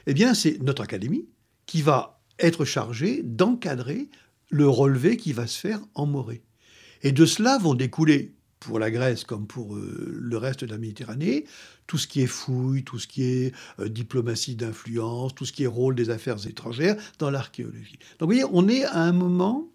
eh 0.08 0.14
bien 0.14 0.34
c'est 0.34 0.62
notre 0.62 0.82
académie 0.82 1.28
qui 1.66 1.82
va 1.82 2.22
être 2.40 2.66
chargée 2.66 3.22
d'encadrer 3.24 4.10
le 4.50 4.68
relevé 4.68 5.18
qui 5.18 5.34
va 5.34 5.48
se 5.48 5.60
faire 5.60 5.82
en 5.94 6.06
Morée. 6.06 6.44
Et 7.02 7.12
de 7.12 7.26
cela 7.26 7.58
vont 7.58 7.74
découler, 7.74 8.36
pour 8.60 8.80
la 8.80 8.90
Grèce 8.90 9.24
comme 9.24 9.48
pour 9.48 9.76
euh, 9.76 10.18
le 10.20 10.38
reste 10.38 10.64
de 10.64 10.72
la 10.72 10.78
Méditerranée, 10.78 11.46
tout 11.88 11.98
ce 11.98 12.08
qui 12.08 12.22
est 12.22 12.28
fouille, 12.28 12.84
tout 12.84 12.98
ce 12.98 13.08
qui 13.08 13.24
est 13.24 13.54
euh, 13.80 13.90
diplomatie 13.90 14.56
d'influence, 14.56 15.36
tout 15.36 15.46
ce 15.46 15.54
qui 15.54 15.64
est 15.64 15.68
rôle 15.68 15.96
des 15.96 16.10
affaires 16.10 16.46
étrangères 16.48 16.96
dans 17.20 17.30
l'archéologie. 17.30 18.00
Donc 18.20 18.30
vous 18.30 18.36
voyez, 18.38 18.46
on 18.52 18.68
est 18.68 18.84
à 18.86 19.02
un 19.02 19.12
moment, 19.12 19.70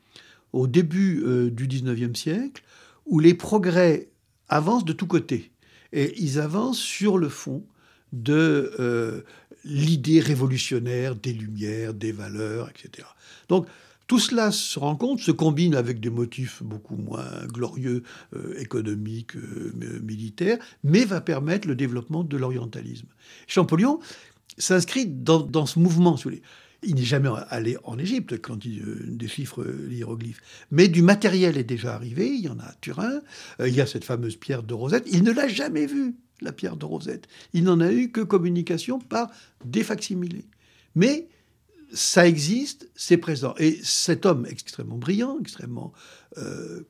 au 0.52 0.66
début 0.66 1.22
euh, 1.25 1.50
du 1.50 1.68
19e 1.68 2.16
siècle, 2.16 2.64
où 3.06 3.20
les 3.20 3.34
progrès 3.34 4.08
avancent 4.49 4.84
de 4.84 4.92
tous 4.92 5.06
côtés. 5.06 5.52
Et 5.92 6.20
ils 6.20 6.38
avancent 6.40 6.78
sur 6.78 7.18
le 7.18 7.28
fond 7.28 7.64
de 8.12 9.25
l'idée 9.64 10.21
révolutionnaire 10.21 11.14
des 11.17 11.33
Lumières, 11.33 11.95
des 11.95 12.12
valeurs, 12.12 12.71
etc. 12.71 13.07
Donc, 13.49 13.67
tout 14.11 14.19
cela 14.19 14.50
se 14.50 14.76
rencontre, 14.76 15.23
se 15.23 15.31
combine 15.31 15.76
avec 15.76 16.00
des 16.00 16.11
motifs 16.11 16.64
beaucoup 16.64 16.97
moins 16.97 17.31
glorieux, 17.47 18.02
euh, 18.35 18.59
économiques, 18.59 19.37
euh, 19.37 19.73
militaires, 20.02 20.59
mais 20.83 21.05
va 21.05 21.21
permettre 21.21 21.69
le 21.69 21.76
développement 21.76 22.25
de 22.25 22.37
l'orientalisme. 22.37 23.07
Champollion 23.47 24.00
s'inscrit 24.59 25.07
dans, 25.07 25.64
ce 25.64 25.79
mouvement. 25.79 26.19
Il 26.83 26.97
n'est 26.97 27.02
jamais 27.02 27.29
allé 27.50 27.76
en 27.85 28.00
Égypte 28.00 28.43
quand 28.43 28.64
il 28.64 28.83
euh, 28.83 28.99
déchiffre 29.07 29.64
l'hiéroglyphe. 29.88 30.40
Mais 30.73 30.88
du 30.88 31.02
matériel 31.02 31.57
est 31.57 31.62
déjà 31.62 31.95
arrivé, 31.95 32.31
il 32.31 32.40
y 32.40 32.49
en 32.49 32.59
a 32.59 32.64
à 32.64 32.75
Turin, 32.81 33.21
il 33.64 33.73
y 33.73 33.81
a 33.81 33.87
cette 33.87 34.05
fameuse 34.05 34.35
pierre 34.35 34.64
de 34.64 34.75
Rosette, 34.75 35.07
il 35.12 35.23
ne 35.23 35.31
l'a 35.31 35.47
jamais 35.47 35.87
vue, 35.87 36.17
la 36.40 36.52
pierre 36.52 36.76
de 36.76 36.85
Rosette. 36.85 37.28
Il 37.52 37.64
n'en 37.64 37.80
a 37.80 37.92
eu 37.92 38.11
que 38.11 38.20
communication 38.20 38.99
par 38.99 39.30
des 39.64 39.82
facsimilés. 39.82 40.47
Mais 40.94 41.28
ça 41.92 42.26
existe, 42.26 42.88
c'est 42.94 43.16
présent. 43.16 43.54
Et 43.59 43.78
cet 43.82 44.26
homme 44.26 44.47
extrêmement 44.47 44.99
brillant, 44.99 45.38
extrêmement 45.40 45.92
euh, 46.38 46.82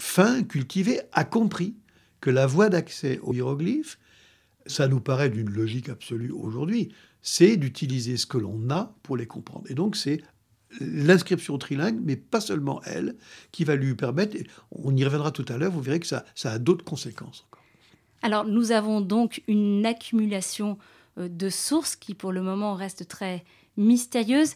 fin, 0.00 0.42
cultivé, 0.42 1.00
a 1.12 1.24
compris 1.24 1.74
que 2.20 2.30
la 2.30 2.46
voie 2.46 2.68
d'accès 2.68 3.18
aux 3.22 3.34
hiéroglyphes, 3.34 3.98
ça 4.66 4.86
nous 4.86 5.00
paraît 5.00 5.30
d'une 5.30 5.50
logique 5.50 5.88
absolue 5.88 6.30
aujourd'hui, 6.30 6.94
c'est 7.20 7.56
d'utiliser 7.56 8.16
ce 8.16 8.26
que 8.26 8.38
l'on 8.38 8.70
a 8.70 8.94
pour 9.02 9.16
les 9.16 9.26
comprendre. 9.26 9.64
Et 9.68 9.74
donc 9.74 9.96
c'est 9.96 10.22
l'inscription 10.80 11.58
trilingue, 11.58 12.00
mais 12.02 12.16
pas 12.16 12.40
seulement 12.40 12.80
elle, 12.84 13.16
qui 13.50 13.64
va 13.64 13.76
lui 13.76 13.94
permettre, 13.94 14.36
on 14.70 14.96
y 14.96 15.04
reviendra 15.04 15.30
tout 15.32 15.44
à 15.48 15.58
l'heure, 15.58 15.72
vous 15.72 15.82
verrez 15.82 16.00
que 16.00 16.06
ça, 16.06 16.24
ça 16.34 16.52
a 16.52 16.58
d'autres 16.58 16.84
conséquences. 16.84 17.46
Alors 18.22 18.44
nous 18.44 18.72
avons 18.72 19.00
donc 19.00 19.42
une 19.48 19.84
accumulation 19.84 20.78
euh, 21.18 21.28
de 21.28 21.50
sources 21.50 21.96
qui 21.96 22.14
pour 22.14 22.32
le 22.32 22.42
moment 22.42 22.74
reste 22.74 23.08
très 23.08 23.44
mystérieuse. 23.76 24.54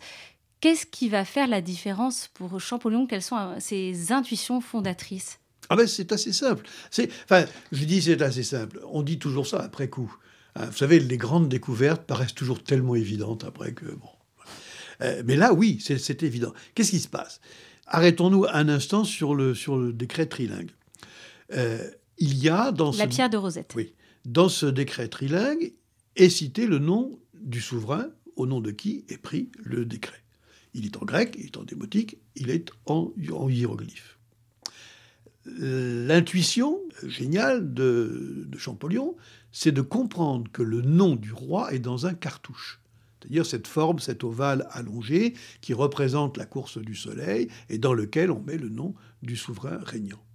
Qu'est-ce 0.61 0.87
qui 0.87 1.09
va 1.09 1.25
faire 1.25 1.49
la 1.49 1.61
différence 1.61 2.31
pour 2.33 2.59
Champollion? 2.61 3.07
Quelles 3.07 3.23
sont 3.23 3.37
euh, 3.37 3.57
ses 3.59 4.13
intuitions 4.13 4.61
fondatrices? 4.61 5.39
Ah 5.69 5.77
ben 5.77 5.87
c'est 5.87 6.13
assez 6.13 6.33
simple. 6.33 6.67
C'est, 6.91 7.11
enfin, 7.25 7.45
je 7.73 7.85
dis 7.85 8.01
c'est 8.01 8.23
assez 8.23 8.45
simple. 8.45 8.81
On 8.91 9.03
dit 9.03 9.19
toujours 9.19 9.47
ça 9.47 9.59
après 9.59 9.89
coup. 9.89 10.15
Hein, 10.55 10.67
vous 10.67 10.77
savez, 10.77 11.01
les 11.01 11.19
grandes 11.19 11.49
découvertes 11.49 12.05
paraissent 12.05 12.35
toujours 12.35 12.63
tellement 12.63 12.95
évidentes 12.95 13.45
après 13.45 13.73
que 13.73 13.87
bon. 13.87 14.09
Euh, 15.03 15.23
mais 15.27 15.37
là, 15.37 15.53
oui, 15.53 15.79
c'est, 15.85 16.23
évident. 16.23 16.55
Qu'est-ce 16.75 16.91
qui 16.91 17.01
se 17.01 17.09
passe? 17.09 17.41
Arrêtons-nous 17.87 18.47
un 18.51 18.69
instant 18.69 19.05
sur 19.05 19.35
le 19.35 19.55
sur 19.55 19.77
le 19.77 19.93
décret 19.93 20.27
trilingue. 20.27 20.71
Il 22.19 22.43
y 22.43 22.49
a 22.49 22.73
dans 22.73 22.93
la 22.93 23.07
pierre 23.07 23.31
de 23.31 23.37
Rosette. 23.37 23.73
Oui, 23.77 23.95
dans 24.25 24.49
ce 24.49 24.67
décret 24.67 25.09
trilingue 25.09 25.75
est 26.17 26.31
cité 26.31 26.67
le 26.67 26.79
nom 26.79 27.19
du 27.35 27.61
souverain 27.61 28.09
au 28.37 28.47
nom 28.47 28.61
de 28.61 28.71
qui 28.71 29.05
est 29.09 29.19
pris 29.19 29.51
le 29.59 29.85
décret. 29.85 30.23
Il 30.75 30.85
est 30.85 30.97
en 30.97 31.05
grec, 31.05 31.37
il 31.39 31.47
est 31.47 31.57
en 31.57 31.63
démotique, 31.63 32.19
il 32.35 32.51
est 32.51 32.71
en, 32.85 33.13
hiéroglyphe. 33.17 34.19
L'intuition 35.47 36.81
géniale 37.05 37.73
de, 37.73 38.49
Champollion, 38.59 39.17
c'est 39.53 39.73
de 39.73 39.81
comprendre 39.81 40.51
que 40.51 40.63
le 40.63 40.83
nom 40.83 41.17
du 41.17 41.33
roi 41.33 41.73
est 41.73 41.79
dans 41.79 42.07
un 42.07 42.15
cartouche. 42.15 42.81
C'est-à-dire 43.21 43.47
cette 43.47 43.67
forme, 43.67 44.01
cet 44.01 44.25
ovale 44.25 44.67
allongé 44.71 45.35
qui 45.61 45.73
représente 45.73 46.37
la 46.37 46.47
course 46.47 46.79
du 46.79 46.95
soleil 46.95 47.49
et 47.69 47.79
dans 47.79 47.95
lequel 47.95 48.31
on 48.31 48.41
met 48.41 48.59
le 48.59 48.69
nom 48.69 48.95
du 49.23 49.37
souverain 49.37 49.79
régnant. 49.83 50.26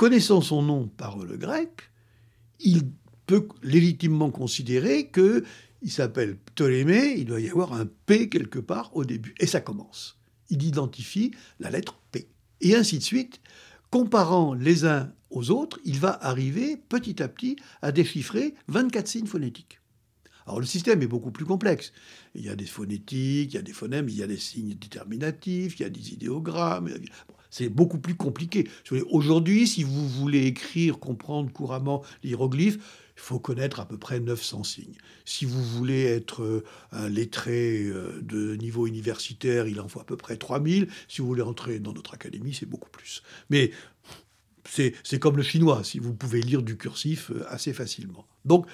Connaissant 0.00 0.40
son 0.40 0.62
nom 0.62 0.86
par 0.86 1.18
le 1.18 1.36
grec, 1.36 1.90
il 2.58 2.84
peut 3.26 3.46
légitimement 3.62 4.30
considérer 4.30 5.08
que 5.08 5.44
il 5.82 5.90
s'appelle 5.90 6.38
Ptolémée, 6.38 7.16
il 7.18 7.26
doit 7.26 7.42
y 7.42 7.50
avoir 7.50 7.74
un 7.74 7.84
P 8.06 8.30
quelque 8.30 8.58
part 8.58 8.96
au 8.96 9.04
début. 9.04 9.34
Et 9.40 9.46
ça 9.46 9.60
commence. 9.60 10.18
Il 10.48 10.62
identifie 10.62 11.32
la 11.58 11.68
lettre 11.68 12.00
P. 12.12 12.30
Et 12.62 12.74
ainsi 12.74 12.96
de 12.96 13.02
suite, 13.02 13.42
comparant 13.90 14.54
les 14.54 14.86
uns 14.86 15.12
aux 15.28 15.50
autres, 15.50 15.78
il 15.84 16.00
va 16.00 16.18
arriver 16.24 16.78
petit 16.78 17.22
à 17.22 17.28
petit 17.28 17.56
à 17.82 17.92
déchiffrer 17.92 18.54
24 18.68 19.06
signes 19.06 19.26
phonétiques. 19.26 19.80
Alors 20.46 20.60
le 20.60 20.66
système 20.66 21.02
est 21.02 21.08
beaucoup 21.08 21.30
plus 21.30 21.44
complexe. 21.44 21.92
Il 22.34 22.46
y 22.46 22.48
a 22.48 22.56
des 22.56 22.64
phonétiques, 22.64 23.52
il 23.52 23.56
y 23.56 23.58
a 23.58 23.62
des 23.62 23.74
phonèmes, 23.74 24.08
il 24.08 24.16
y 24.16 24.22
a 24.22 24.26
des 24.26 24.38
signes 24.38 24.72
déterminatifs, 24.72 25.78
il 25.78 25.82
y 25.82 25.84
a 25.84 25.90
des 25.90 26.14
idéogrammes. 26.14 26.88
C'est 27.50 27.68
beaucoup 27.68 27.98
plus 27.98 28.14
compliqué. 28.14 28.68
Aujourd'hui, 29.10 29.66
si 29.66 29.82
vous 29.82 30.08
voulez 30.08 30.46
écrire, 30.46 30.98
comprendre 30.98 31.52
couramment 31.52 32.02
l'hiéroglyphe, 32.22 32.78
il 33.16 33.22
faut 33.22 33.38
connaître 33.38 33.80
à 33.80 33.86
peu 33.86 33.98
près 33.98 34.18
900 34.18 34.64
signes. 34.64 34.96
Si 35.26 35.44
vous 35.44 35.62
voulez 35.62 36.04
être 36.04 36.42
euh, 36.42 36.64
un 36.92 37.08
lettré 37.08 37.82
euh, 37.82 38.18
de 38.22 38.56
niveau 38.56 38.86
universitaire, 38.86 39.66
il 39.66 39.78
en 39.80 39.88
faut 39.88 40.00
à 40.00 40.04
peu 40.04 40.16
près 40.16 40.36
3000. 40.38 40.88
Si 41.06 41.20
vous 41.20 41.26
voulez 41.26 41.42
entrer 41.42 41.80
dans 41.80 41.92
notre 41.92 42.14
académie, 42.14 42.54
c'est 42.54 42.64
beaucoup 42.64 42.88
plus. 42.88 43.22
Mais 43.50 43.72
c'est 44.64 45.18
comme 45.18 45.36
le 45.36 45.42
chinois, 45.42 45.84
si 45.84 45.98
vous 45.98 46.14
pouvez 46.14 46.40
lire 46.40 46.62
du 46.62 46.78
cursif 46.78 47.30
euh, 47.30 47.44
assez 47.48 47.74
facilement. 47.74 48.26
Donc, 48.44 48.66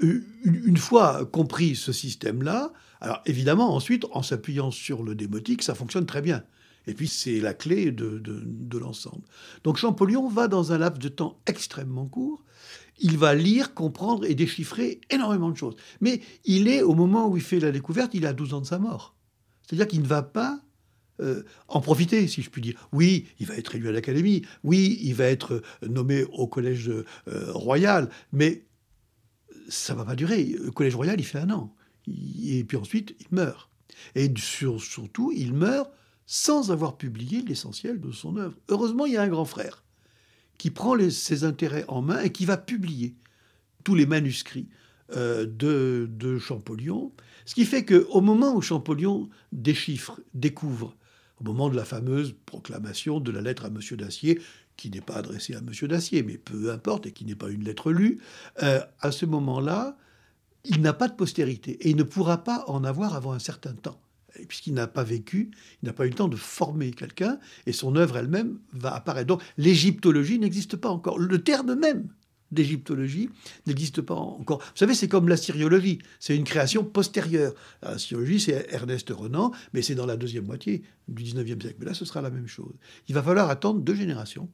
une 0.00 0.76
fois 0.76 1.24
compris 1.24 1.76
ce 1.76 1.92
système-là, 1.92 2.72
alors 3.00 3.22
évidemment, 3.26 3.74
ensuite, 3.74 4.06
en 4.10 4.22
s'appuyant 4.22 4.70
sur 4.70 5.02
le 5.02 5.14
démotique, 5.14 5.62
ça 5.62 5.74
fonctionne 5.74 6.04
très 6.04 6.20
bien. 6.20 6.42
Et 6.86 6.94
puis, 6.94 7.08
c'est 7.08 7.40
la 7.40 7.54
clé 7.54 7.92
de, 7.92 8.78
l'ensemble. 8.78 9.24
Donc, 9.62 9.76
Champollion 9.76 10.28
va 10.28 10.48
dans 10.48 10.72
un 10.72 10.78
laps 10.78 11.02
de 11.02 11.08
temps 11.08 11.40
extrêmement 11.46 12.06
court 12.06 12.42
il 12.98 13.18
va 13.18 13.34
lire, 13.34 13.74
comprendre 13.74 14.24
et 14.24 14.34
déchiffrer 14.34 15.00
énormément 15.10 15.50
de 15.50 15.56
choses. 15.56 15.74
Mais 16.00 16.20
il 16.44 16.68
est, 16.68 16.82
au 16.82 16.94
moment 16.94 17.28
où 17.28 17.36
il 17.36 17.42
fait 17.42 17.58
la 17.58 17.72
découverte, 17.72 18.14
il 18.14 18.26
a 18.26 18.32
12 18.32 18.54
ans 18.54 18.60
de 18.60 18.66
sa 18.66 18.78
mort. 18.78 19.16
C'est-à-dire 19.66 19.88
qu'il 19.88 20.02
ne 20.02 20.06
va 20.06 20.22
pas 20.22 20.60
euh, 21.20 21.42
en 21.68 21.80
profiter, 21.80 22.26
si 22.28 22.42
je 22.42 22.50
puis 22.50 22.62
dire. 22.62 22.88
Oui, 22.92 23.26
il 23.38 23.46
va 23.46 23.56
être 23.56 23.74
élu 23.74 23.88
à 23.88 23.92
l'Académie, 23.92 24.42
oui, 24.62 24.98
il 25.02 25.14
va 25.14 25.26
être 25.26 25.62
nommé 25.86 26.24
au 26.32 26.46
Collège 26.46 26.88
euh, 26.88 27.04
royal, 27.52 28.10
mais 28.32 28.64
ça 29.68 29.94
ne 29.94 29.98
va 29.98 30.04
pas 30.04 30.16
durer. 30.16 30.44
Le 30.44 30.70
Collège 30.70 30.94
royal, 30.94 31.18
il 31.18 31.24
fait 31.24 31.38
un 31.38 31.50
an. 31.50 31.74
Et 32.06 32.64
puis 32.64 32.76
ensuite, 32.76 33.16
il 33.20 33.26
meurt. 33.30 33.70
Et 34.14 34.32
surtout, 34.36 35.32
il 35.34 35.54
meurt 35.54 35.90
sans 36.26 36.70
avoir 36.70 36.96
publié 36.96 37.42
l'essentiel 37.42 38.00
de 38.00 38.12
son 38.12 38.36
œuvre. 38.36 38.56
Heureusement, 38.68 39.06
il 39.06 39.14
y 39.14 39.16
a 39.16 39.22
un 39.22 39.28
grand 39.28 39.44
frère 39.44 39.84
qui 40.58 40.70
prend 40.70 40.96
ses 41.10 41.44
intérêts 41.44 41.84
en 41.88 42.02
main 42.02 42.20
et 42.20 42.30
qui 42.30 42.46
va 42.46 42.56
publier 42.56 43.14
tous 43.82 43.94
les 43.94 44.06
manuscrits 44.06 44.68
euh, 45.14 45.46
de, 45.46 46.38
Champollion. 46.38 47.12
Ce 47.44 47.54
qui 47.54 47.64
fait 47.64 47.84
qu'au 47.84 48.20
moment 48.20 48.54
où 48.54 48.62
Champollion 48.62 49.28
déchiffre, 49.52 50.20
découvre, 50.32 50.96
au 51.40 51.44
moment 51.44 51.68
de 51.68 51.76
la 51.76 51.84
fameuse 51.84 52.34
proclamation 52.46 53.20
de 53.20 53.30
la 53.30 53.42
lettre 53.42 53.66
à 53.66 53.68
M. 53.68 53.78
Dacier, 53.98 54.40
qui 54.76 54.90
n'est 54.90 55.00
pas 55.00 55.16
adressée 55.16 55.54
à 55.54 55.58
M. 55.58 55.70
Dacier, 55.88 56.22
mais 56.22 56.38
peu 56.38 56.72
importe, 56.72 57.06
et 57.06 57.12
qui 57.12 57.24
n'est 57.24 57.34
pas 57.34 57.50
une 57.50 57.64
lettre 57.64 57.92
lue, 57.92 58.20
euh, 58.62 58.80
à 59.00 59.12
ce 59.12 59.26
moment-là, 59.26 59.96
il 60.64 60.80
n'a 60.80 60.94
pas 60.94 61.08
de 61.08 61.14
postérité 61.14 61.72
et 61.72 61.90
il 61.90 61.96
ne 61.96 62.02
pourra 62.02 62.42
pas 62.42 62.64
en 62.68 62.84
avoir 62.84 63.14
avant 63.14 63.32
un 63.32 63.38
certain 63.38 63.74
temps 63.74 64.00
puisqu'il 64.48 64.74
n'a 64.74 64.86
pas 64.86 65.04
vécu, 65.04 65.50
il 65.82 65.86
n'a 65.86 65.92
pas 65.92 66.06
eu 66.06 66.10
le 66.10 66.14
temps 66.14 66.28
de 66.28 66.36
former 66.36 66.90
quelqu'un, 66.90 67.38
et 67.66 67.72
son 67.72 67.96
œuvre 67.96 68.16
elle-même 68.16 68.58
va 68.72 68.94
apparaître. 68.94 69.26
Donc 69.26 69.42
l'égyptologie 69.56 70.38
n'existe 70.38 70.76
pas 70.76 70.88
encore. 70.90 71.18
Le 71.18 71.42
terme 71.42 71.74
même 71.74 72.08
d'égyptologie 72.50 73.30
n'existe 73.66 74.00
pas 74.00 74.14
encore. 74.14 74.58
Vous 74.58 74.76
savez, 74.76 74.94
c'est 74.94 75.08
comme 75.08 75.28
la 75.28 75.36
syriologie, 75.36 75.98
c'est 76.20 76.36
une 76.36 76.44
création 76.44 76.84
postérieure. 76.84 77.54
La 77.82 77.98
syriologie, 77.98 78.40
c'est 78.40 78.66
Ernest 78.70 79.10
Renan, 79.10 79.52
mais 79.72 79.82
c'est 79.82 79.94
dans 79.94 80.06
la 80.06 80.16
deuxième 80.16 80.46
moitié 80.46 80.82
du 81.08 81.22
19e 81.22 81.60
siècle. 81.60 81.76
Mais 81.80 81.86
là, 81.86 81.94
ce 81.94 82.04
sera 82.04 82.22
la 82.22 82.30
même 82.30 82.46
chose. 82.46 82.74
Il 83.08 83.14
va 83.14 83.22
falloir 83.22 83.50
attendre 83.50 83.80
deux 83.80 83.94
générations 83.94 84.48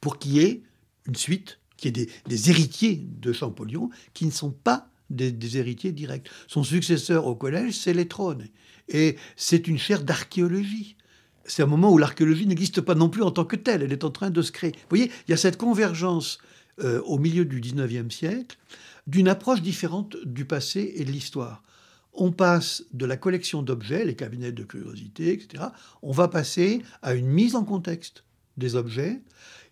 pour 0.00 0.18
qu'il 0.18 0.34
y 0.34 0.40
ait 0.40 0.62
une 1.06 1.16
suite, 1.16 1.58
qu'il 1.76 1.96
y 1.96 2.02
ait 2.02 2.06
des, 2.06 2.12
des 2.26 2.50
héritiers 2.50 3.06
de 3.20 3.32
Champollion 3.32 3.90
qui 4.12 4.26
ne 4.26 4.30
sont 4.30 4.50
pas 4.50 4.90
des, 5.10 5.58
héritiers 5.58 5.92
directs. 5.92 6.28
Son 6.46 6.64
successeur 6.64 7.26
au 7.26 7.34
collège, 7.34 7.74
c'est 7.74 7.94
Létrone. 7.94 8.46
Et 8.88 9.16
c'est 9.36 9.68
une 9.68 9.78
chaire 9.78 10.02
d'archéologie. 10.02 10.96
C'est 11.46 11.62
un 11.62 11.66
moment 11.66 11.92
où 11.92 11.98
l'archéologie 11.98 12.46
n'existe 12.46 12.80
pas 12.80 12.94
non 12.94 13.08
plus 13.08 13.22
en 13.22 13.30
tant 13.30 13.44
que 13.44 13.56
telle, 13.56 13.82
elle 13.82 13.92
est 13.92 14.04
en 14.04 14.10
train 14.10 14.30
de 14.30 14.42
se 14.42 14.52
créer. 14.52 14.72
Vous 14.72 14.88
voyez, 14.88 15.10
il 15.26 15.30
y 15.30 15.34
a 15.34 15.36
cette 15.36 15.58
convergence 15.58 16.38
euh, 16.82 17.00
au 17.02 17.18
milieu 17.18 17.44
du 17.44 17.60
19e 17.60 18.10
siècle 18.10 18.56
d'une 19.06 19.28
approche 19.28 19.60
différente 19.60 20.16
du 20.24 20.44
passé 20.44 20.94
et 20.96 21.04
de 21.04 21.10
l'histoire. 21.10 21.62
On 22.14 22.32
passe 22.32 22.84
de 22.92 23.06
la 23.06 23.16
collection 23.16 23.62
d'objets, 23.62 24.04
les 24.04 24.14
cabinets 24.14 24.52
de 24.52 24.64
curiosité, 24.64 25.32
etc., 25.32 25.64
on 26.02 26.12
va 26.12 26.28
passer 26.28 26.82
à 27.02 27.14
une 27.14 27.26
mise 27.26 27.56
en 27.56 27.64
contexte 27.64 28.24
des 28.56 28.76
objets. 28.76 29.20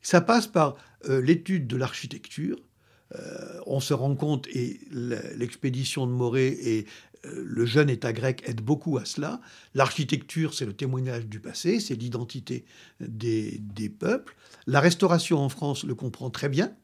Ça 0.03 0.21
passe 0.21 0.47
par 0.47 0.77
euh, 1.09 1.23
l'étude 1.23 1.67
de 1.67 1.77
l'architecture, 1.77 2.59
euh, 3.15 3.61
on 3.67 3.81
se 3.81 3.95
rend 3.95 4.15
compte, 4.15 4.47
et 4.49 4.81
l'expédition 4.91 6.07
de 6.07 6.13
Morée 6.13 6.49
et 6.49 6.87
euh, 7.25 7.43
le 7.45 7.65
jeune 7.67 7.91
État 7.91 8.13
grec 8.13 8.43
aident 8.47 8.63
beaucoup 8.63 8.99
à 8.99 9.05
cela. 9.05 9.41
L'architecture, 9.75 10.55
c'est 10.55 10.67
le 10.67 10.73
témoignage 10.73 11.27
du 11.27 11.41
passé, 11.41 11.81
c'est 11.81 11.95
l'identité 11.95 12.65
des, 13.01 13.61
peuples. 13.99 14.35
La 14.67 14.81
restauration 14.81 15.39
en 15.39 15.49
France 15.49 15.85
le 15.85 15.95
comprend 15.95 16.31
très 16.31 16.49
bien. 16.49 16.75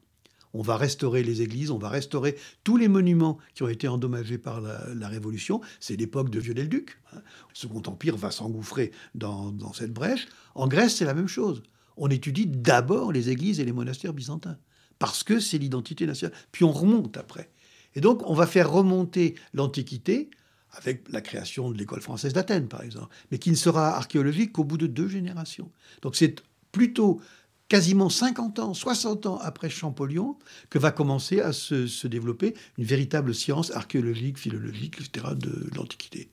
On 0.53 0.63
va 0.63 0.77
restaurer 0.77 1.21
les 1.21 1.43
églises, 1.43 1.69
on 1.69 1.77
va 1.77 1.89
restaurer 1.89 2.35
tous 2.63 2.75
les 2.75 2.87
monuments 2.87 3.37
qui 3.53 3.61
ont 3.61 3.67
été 3.67 3.87
endommagés 3.87 4.39
par 4.39 4.61
la, 4.61 5.07
Révolution. 5.07 5.61
C'est 5.79 5.95
l'époque 5.95 6.31
de 6.31 6.39
Viollet-le-Duc. 6.39 6.97
Hein. 7.13 7.21
Le 7.49 7.55
Second 7.55 7.83
Empire 7.85 8.17
va 8.17 8.31
s'engouffrer 8.31 8.91
dans, 9.13 9.51
dans 9.51 9.73
cette 9.73 9.93
brèche. 9.93 10.27
En 10.55 10.67
Grèce, 10.67 10.95
c'est 10.95 11.05
la 11.05 11.13
même 11.13 11.27
chose. 11.27 11.61
On 11.97 12.07
étudie 12.07 12.47
d'abord 12.47 13.11
les 13.11 13.29
églises 13.29 13.59
et 13.59 13.65
les 13.65 13.73
monastères 13.73 14.13
byzantins, 14.13 14.57
parce 14.99 15.23
que 15.23 15.39
c'est 15.39 15.57
l'identité 15.57 16.05
nationale. 16.05 16.37
Puis 16.51 16.63
on 16.63 16.71
remonte 16.71 17.17
après. 17.17 17.49
Et 17.95 18.01
donc, 18.01 18.21
on 18.29 18.33
va 18.33 18.45
faire 18.45 18.71
remonter 18.71 19.35
l'Antiquité 19.53 20.29
avec 20.73 21.09
la 21.09 21.21
création 21.21 21.71
de 21.71 21.77
l'école 21.77 22.01
française 22.01 22.33
d'Athènes, 22.33 22.67
par 22.67 22.83
exemple, 22.83 23.15
mais 23.31 23.39
qui 23.39 23.49
ne 23.49 23.55
sera 23.55 23.95
archéologique 23.97 24.53
qu'au 24.53 24.63
bout 24.63 24.77
de 24.77 24.85
deux 24.85 25.07
générations. 25.07 25.71
Donc 26.03 26.15
c'est 26.15 26.43
plutôt 26.71 27.21
quasiment 27.69 28.09
50 28.09 28.59
ans, 28.59 28.73
60 28.73 29.25
ans 29.25 29.37
après 29.37 29.69
Champollion, 29.69 30.37
que 30.69 30.77
va 30.77 30.91
commencer 30.91 31.39
à 31.39 31.53
se, 31.53 32.07
développer 32.07 32.55
une 32.77 32.83
véritable 32.83 33.33
science 33.33 33.71
archéologique, 33.71 34.37
philologique, 34.37 34.99
etc. 34.99 35.33
de 35.35 35.69
l'Antiquité. 35.75 36.29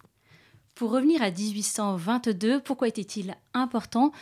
Pour 0.75 0.91
revenir 0.91 1.23
à 1.23 1.31
1822, 1.31 2.61
pourquoi 2.61 2.89
était-il 2.89 3.35
important 3.55 4.13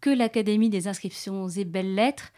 que 0.00 0.10
l'Académie 0.10 0.70
des 0.70 0.86
inscriptions 0.86 1.48
et 1.48 1.64
belles-lettres 1.64 2.32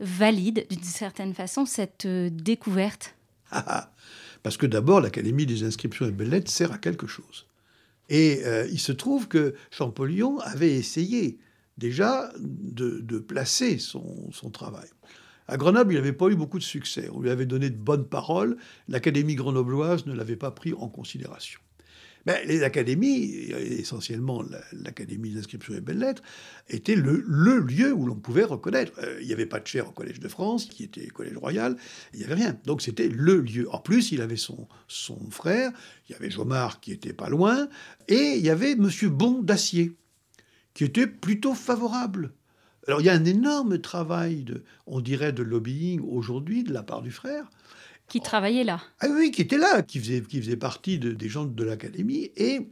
valide 0.00 0.66
d'une 0.70 0.82
certaine 0.82 1.34
façon 1.34 1.66
cette 1.66 2.06
euh, 2.06 2.30
découverte 2.30 3.14
ah, 3.50 3.64
ah. 3.66 3.92
Parce 4.42 4.56
que 4.56 4.66
d'abord, 4.66 5.00
l'Académie 5.00 5.46
des 5.46 5.64
inscriptions 5.64 6.06
et 6.06 6.12
belles-lettres 6.12 6.50
sert 6.50 6.72
à 6.72 6.78
quelque 6.78 7.06
chose. 7.06 7.46
Et 8.08 8.42
euh, 8.44 8.68
il 8.70 8.78
se 8.78 8.92
trouve 8.92 9.26
que 9.26 9.54
Champollion 9.70 10.38
avait 10.38 10.74
essayé 10.74 11.38
déjà 11.78 12.30
de, 12.38 13.18
placer 13.18 13.78
son, 13.78 14.30
son, 14.32 14.50
travail. 14.50 14.88
À 15.48 15.56
Grenoble, 15.56 15.92
il 15.92 15.96
n'avait 15.96 16.12
pas 16.12 16.28
eu 16.28 16.36
beaucoup 16.36 16.58
de 16.58 16.64
succès. 16.64 17.08
On 17.12 17.20
lui 17.20 17.30
avait 17.30 17.46
donné 17.46 17.70
de 17.70 17.76
bonnes 17.76 18.06
paroles. 18.06 18.56
L'Académie 18.88 19.34
grenobloise 19.34 20.06
ne 20.06 20.14
l'avait 20.14 20.36
pas 20.36 20.52
pris 20.52 20.74
en 20.74 20.88
considération. 20.88 21.60
Ben, 22.26 22.44
les 22.44 22.64
académies, 22.64 23.52
essentiellement 23.52 24.42
l'Académie 24.72 25.30
d'inscription 25.30 25.74
et 25.74 25.80
belles-lettres, 25.80 26.22
étaient 26.68 26.96
le, 26.96 27.22
lieu 27.60 27.92
où 27.92 28.04
l'on 28.04 28.16
pouvait 28.16 28.42
reconnaître. 28.42 28.92
Euh, 28.98 29.18
il 29.20 29.28
n'y 29.28 29.32
avait 29.32 29.46
pas 29.46 29.60
de 29.60 29.66
chaire 29.66 29.88
au 29.88 29.92
Collège 29.92 30.18
de 30.18 30.26
France, 30.26 30.66
qui 30.66 30.82
était 30.82 31.06
Collège 31.06 31.36
Royal, 31.36 31.76
il 32.12 32.18
n'y 32.18 32.24
avait 32.24 32.34
rien. 32.34 32.58
Donc 32.64 32.82
c'était 32.82 33.08
le 33.08 33.40
lieu. 33.40 33.72
En 33.72 33.78
plus, 33.78 34.10
il 34.10 34.20
avait 34.20 34.36
son, 34.36 34.66
frère, 35.30 35.70
il 36.08 36.12
y 36.12 36.14
avait 36.16 36.28
Jomard 36.28 36.80
qui 36.80 36.90
était 36.90 37.12
pas 37.12 37.28
loin, 37.28 37.68
et 38.08 38.34
il 38.36 38.44
y 38.44 38.50
avait 38.50 38.72
M. 38.72 38.90
Bon 39.04 39.40
d'Acier, 39.40 39.92
qui 40.74 40.82
était 40.82 41.06
plutôt 41.06 41.54
favorable. 41.54 42.32
Alors 42.88 43.00
il 43.00 43.04
y 43.04 43.10
a 43.10 43.14
un 43.14 43.24
énorme 43.24 43.78
travail, 43.80 44.42
de, 44.42 44.64
on 44.88 45.00
dirait, 45.00 45.32
de 45.32 45.44
lobbying 45.44 46.00
aujourd'hui 46.00 46.64
de 46.64 46.72
la 46.72 46.82
part 46.82 47.02
du 47.02 47.12
frère, 47.12 47.48
qui 48.08 48.20
travaillait 48.20 48.64
là. 48.64 48.80
Ah 49.00 49.08
oui, 49.10 49.30
qui 49.30 49.42
était 49.42 49.58
là, 49.58 49.82
qui 49.82 49.98
faisait, 49.98 50.22
qui 50.22 50.40
faisait 50.40 50.56
partie 50.56 50.98
des 50.98 51.28
gens 51.28 51.44
de 51.44 51.64
l'académie. 51.64 52.30
Et 52.36 52.68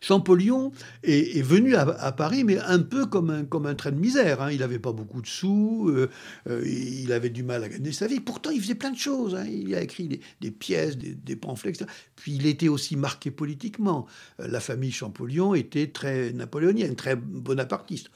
Champollion 0.00 0.72
est, 1.02 1.42
venu 1.42 1.74
à, 1.76 2.12
Paris, 2.12 2.44
mais 2.44 2.58
un 2.58 2.80
peu 2.80 3.06
comme 3.06 3.30
un, 3.30 3.44
comme 3.44 3.66
un 3.66 3.74
train 3.74 3.92
de 3.92 3.98
misère. 3.98 4.42
Hein. 4.42 4.52
Il 4.52 4.58
n'avait 4.58 4.78
pas 4.78 4.92
beaucoup 4.92 5.22
de 5.22 5.26
sous, 5.26 5.88
euh, 5.88 6.10
euh, 6.48 6.62
il 6.66 7.12
avait 7.12 7.30
du 7.30 7.42
mal 7.42 7.64
à 7.64 7.68
gagner 7.68 7.92
sa 7.92 8.06
vie. 8.06 8.20
Pourtant, 8.20 8.50
il 8.50 8.60
faisait 8.60 8.74
plein 8.74 8.90
de 8.90 8.98
choses. 8.98 9.34
Hein. 9.34 9.46
Il 9.46 9.74
a 9.74 9.82
écrit 9.82 10.20
des, 10.40 10.50
pièces, 10.50 10.96
des, 10.98 11.36
pamphlets, 11.36 11.70
etc. 11.70 11.86
Puis 12.16 12.32
il 12.34 12.46
était 12.46 12.68
aussi 12.68 12.96
marqué 12.96 13.30
politiquement. 13.30 14.06
Euh, 14.40 14.48
la 14.48 14.60
famille 14.60 14.92
Champollion 14.92 15.54
était 15.54 15.88
très 15.88 16.32
napoléonienne, 16.32 16.94
très 16.96 17.16
bonapartiste 17.16 18.10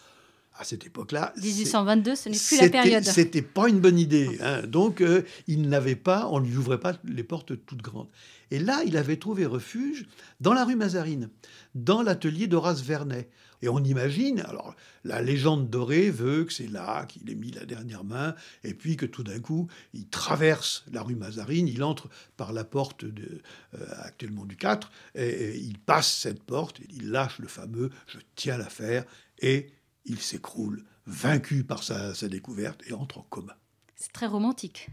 à 0.59 0.65
cette 0.65 0.85
époque-là. 0.85 1.33
1822, 1.41 2.17
ce 2.17 2.29
n'est 2.29 2.37
plus 2.37 2.61
la 2.61 2.69
période. 2.69 3.05
C'était 3.05 3.43
pas 3.43 3.69
une 3.69 3.81
bonne 3.81 3.99
idée. 3.99 4.39
Hein. 4.41 4.63
Donc, 4.63 5.01
euh, 5.01 5.23
il 5.47 5.69
n'avait 5.69 5.97
pas, 5.97 6.29
on 6.31 6.41
ne 6.41 6.47
lui 6.47 6.57
ouvrait 6.57 6.81
pas 6.81 6.95
les 7.05 7.23
portes 7.23 7.53
toutes 7.65 7.83
grandes. 7.83 8.09
Et 8.51 8.59
là, 8.59 8.83
il 8.85 8.97
avait 8.97 9.17
trouvé 9.17 9.47
refuge 9.47 10.07
dans 10.41 10.53
la 10.53 10.65
rue 10.65 10.77
Mazarine, 10.77 11.31
dans 11.75 12.03
l'atelier 12.03 12.47
d'Horace 12.47 12.83
Vernet. 12.83 13.31
Et 13.61 13.69
on 13.69 13.83
imagine, 13.83 14.41
alors 14.41 14.75
la 15.05 15.21
légende 15.21 15.69
dorée 15.69 16.11
veut 16.11 16.45
que 16.45 16.53
c'est 16.53 16.69
là 16.69 17.07
qu'il 17.07 17.29
ait 17.31 17.35
mis 17.35 17.51
la 17.51 17.65
dernière 17.65 18.05
main, 18.05 18.35
et 18.63 18.73
puis 18.73 18.97
que 18.97 19.07
tout 19.07 19.25
d'un 19.25 19.41
coup, 19.41 19.69
il 19.95 20.09
traverse 20.09 20.85
la 20.93 21.03
rue 21.03 21.17
Mazarine, 21.17 21.67
il 21.67 21.83
entre 21.83 22.09
par 22.37 22.53
la 22.53 22.65
porte 22.65 23.05
de, 23.05 23.43
euh, 23.75 23.87
actuellement 24.03 24.45
du 24.45 24.57
4, 24.57 24.91
et, 25.17 25.57
il 25.57 25.79
passe 25.79 26.13
cette 26.13 26.43
porte, 26.43 26.81
et 26.81 26.87
il 26.91 27.11
lâche 27.11 27.39
le 27.39 27.49
fameux 27.49 27.91
«je 28.07 28.19
tiens 28.37 28.59
l'affaire», 28.59 29.05
et 29.41 29.71
il 30.05 30.21
s'écroule, 30.21 30.85
vaincu 31.07 31.65
par 31.65 31.83
sa, 31.83 32.13
découverte, 32.29 32.83
et 32.87 32.93
entre 32.93 33.19
en 33.19 33.23
coma. 33.23 33.59
C'est 33.97 34.13
très 34.13 34.27
romantique 34.27 34.89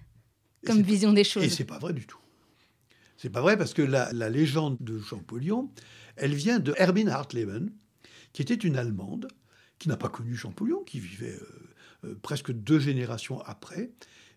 comme 0.65 0.81
vision 0.81 1.13
des 1.13 1.23
choses. 1.23 1.43
Et 1.43 1.49
c'est 1.49 1.65
pas 1.65 1.77
vrai 1.77 1.93
du 1.93 2.07
tout. 2.07 2.17
C'est 3.17 3.29
pas 3.29 3.41
vrai 3.41 3.57
parce 3.57 3.73
que 3.73 3.81
la, 3.81 4.11
légende 4.29 4.77
de 4.79 4.99
Champollion, 4.99 5.71
elle 6.15 6.33
vient 6.33 6.59
de 6.59 6.73
Herbin 6.77 7.07
Hartleben, 7.07 7.71
qui 8.33 8.41
était 8.41 8.55
une 8.55 8.75
Allemande, 8.75 9.27
qui 9.79 9.89
n'a 9.89 9.97
pas 9.97 10.09
connu 10.09 10.35
Champollion, 10.35 10.83
qui 10.83 10.99
vivait 10.99 11.35
euh, 11.35 11.73
euh, 12.05 12.15
presque 12.21 12.51
deux 12.51 12.79
générations 12.79 13.41
après, 13.41 13.91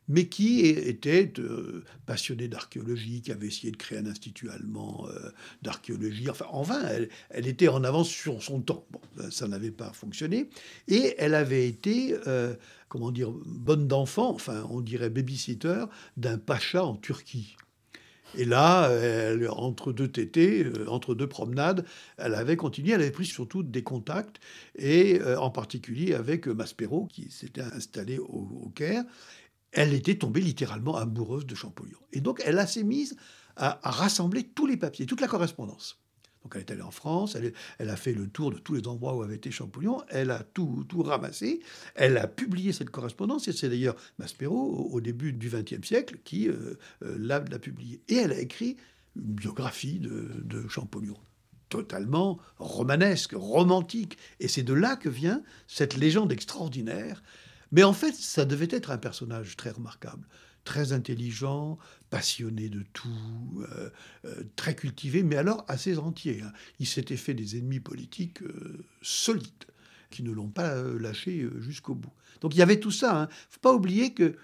mais 0.08 0.26
qui 0.26 0.66
était 0.66 1.30
euh, 1.38 1.84
passionnée 2.06 2.48
d'archéologie, 2.48 3.20
qui 3.20 3.30
avait 3.30 3.46
essayé 3.46 3.70
de 3.70 3.76
créer 3.76 3.98
un 3.98 4.06
institut 4.06 4.48
allemand 4.50 5.06
euh, 5.08 5.30
d'archéologie. 5.62 6.30
Enfin, 6.30 6.46
en 6.50 6.62
vain, 6.62 6.82
elle, 7.30 7.46
était 7.46 7.68
en 7.68 7.84
avance 7.84 8.08
sur 8.08 8.42
son 8.42 8.60
temps. 8.60 8.86
Bon, 8.90 9.00
ça 9.30 9.46
n'avait 9.46 9.70
pas 9.70 9.92
fonctionné. 9.92 10.48
Et 10.88 11.14
elle 11.18 11.34
avait 11.34 11.68
été, 11.68 12.16
euh, 12.26 12.54
comment 12.88 13.10
dire, 13.10 13.30
bonne 13.30 13.86
d'enfant, 13.86 14.30
enfin, 14.30 14.66
on 14.70 14.80
dirait 14.80 15.10
babysitter, 15.10 15.84
d'un 16.16 16.38
pacha 16.38 16.84
en 16.84 16.96
Turquie. 16.96 17.56
Et 18.36 18.44
là, 18.44 18.92
entre 19.48 19.90
deux 19.90 20.08
tétés, 20.08 20.66
entre 20.86 21.14
deux 21.14 21.26
promenades, 21.26 21.86
elle 22.18 22.34
avait 22.34 22.56
continué. 22.56 22.92
Elle 22.92 23.00
avait 23.00 23.10
pris 23.10 23.24
surtout 23.24 23.62
des 23.62 23.82
contacts, 23.82 24.36
et 24.76 25.18
en 25.38 25.48
particulier 25.48 26.12
avec 26.12 26.46
Maspero, 26.46 27.06
qui 27.06 27.30
s'était 27.30 27.62
installé 27.62 28.18
au 28.18 28.70
Caire 28.74 29.04
elle 29.72 29.94
était 29.94 30.16
tombée 30.16 30.40
littéralement 30.40 30.96
amoureuse 30.96 31.46
de 31.46 31.54
Champollion. 31.54 31.98
Et 32.12 32.20
donc, 32.20 32.42
elle 32.44 32.66
s'est 32.66 32.84
mise 32.84 33.16
à, 33.56 33.78
rassembler 33.82 34.44
tous 34.44 34.66
les 34.66 34.76
papiers, 34.76 35.06
toute 35.06 35.20
la 35.20 35.28
correspondance. 35.28 36.00
Donc, 36.42 36.52
elle 36.54 36.60
est 36.60 36.70
allée 36.70 36.82
en 36.82 36.92
France, 36.92 37.36
elle, 37.78 37.90
a 37.90 37.96
fait 37.96 38.14
le 38.14 38.28
tour 38.28 38.50
de 38.50 38.58
tous 38.58 38.74
les 38.74 38.86
endroits 38.86 39.14
où 39.14 39.22
avait 39.22 39.34
été 39.34 39.50
Champollion, 39.50 40.02
elle 40.08 40.30
a 40.30 40.44
tout, 40.44 40.86
tout 40.88 41.02
ramassé, 41.02 41.60
elle 41.94 42.16
a 42.16 42.28
publié 42.28 42.72
cette 42.72 42.90
correspondance, 42.90 43.48
et 43.48 43.52
c'est 43.52 43.68
d'ailleurs 43.68 43.96
Maspero, 44.18 44.88
au, 44.90 45.00
début 45.00 45.32
du 45.32 45.50
XXe 45.50 45.86
siècle, 45.86 46.18
qui 46.24 46.48
euh, 46.48 46.78
euh, 47.02 47.16
l'a, 47.18 47.40
publiée. 47.58 48.00
Et 48.08 48.16
elle 48.16 48.32
a 48.32 48.38
écrit 48.38 48.76
une 49.16 49.34
biographie 49.34 49.98
de 49.98 50.68
Champollion 50.68 51.16
totalement 51.68 52.38
romanesque, 52.58 53.32
romantique. 53.34 54.18
Et 54.40 54.48
c'est 54.48 54.62
de 54.62 54.72
là 54.72 54.96
que 54.96 55.08
vient 55.08 55.42
cette 55.66 55.96
légende 55.96 56.32
extraordinaire 56.32 57.22
mais 57.72 57.84
en 57.84 57.92
fait, 57.92 58.14
ça 58.14 58.44
devait 58.44 58.68
être 58.70 58.90
un 58.90 58.98
personnage 58.98 59.56
très 59.56 59.70
remarquable, 59.70 60.26
très 60.64 60.92
intelligent, 60.92 61.78
passionné 62.10 62.68
de 62.68 62.82
tout, 62.92 63.64
euh, 63.72 63.90
euh, 64.24 64.42
très 64.56 64.74
cultivé, 64.74 65.22
mais 65.22 65.36
alors 65.36 65.64
assez 65.68 65.98
entier. 65.98 66.42
Hein. 66.42 66.52
Il 66.78 66.86
s'était 66.86 67.16
fait 67.16 67.34
des 67.34 67.56
ennemis 67.56 67.80
politiques 67.80 68.42
euh, 68.42 68.84
solides, 69.02 69.64
qui 70.10 70.22
ne 70.22 70.30
l'ont 70.30 70.48
pas 70.48 70.74
lâché 70.82 71.46
jusqu'au 71.58 71.94
bout. 71.94 72.12
Donc 72.40 72.54
il 72.54 72.58
y 72.58 72.62
avait 72.62 72.80
tout 72.80 72.90
ça. 72.90 73.10
Il 73.10 73.16
hein. 73.16 73.28
ne 73.30 73.52
faut 73.52 73.60
pas 73.60 73.74
oublier 73.74 74.14
que 74.14 74.36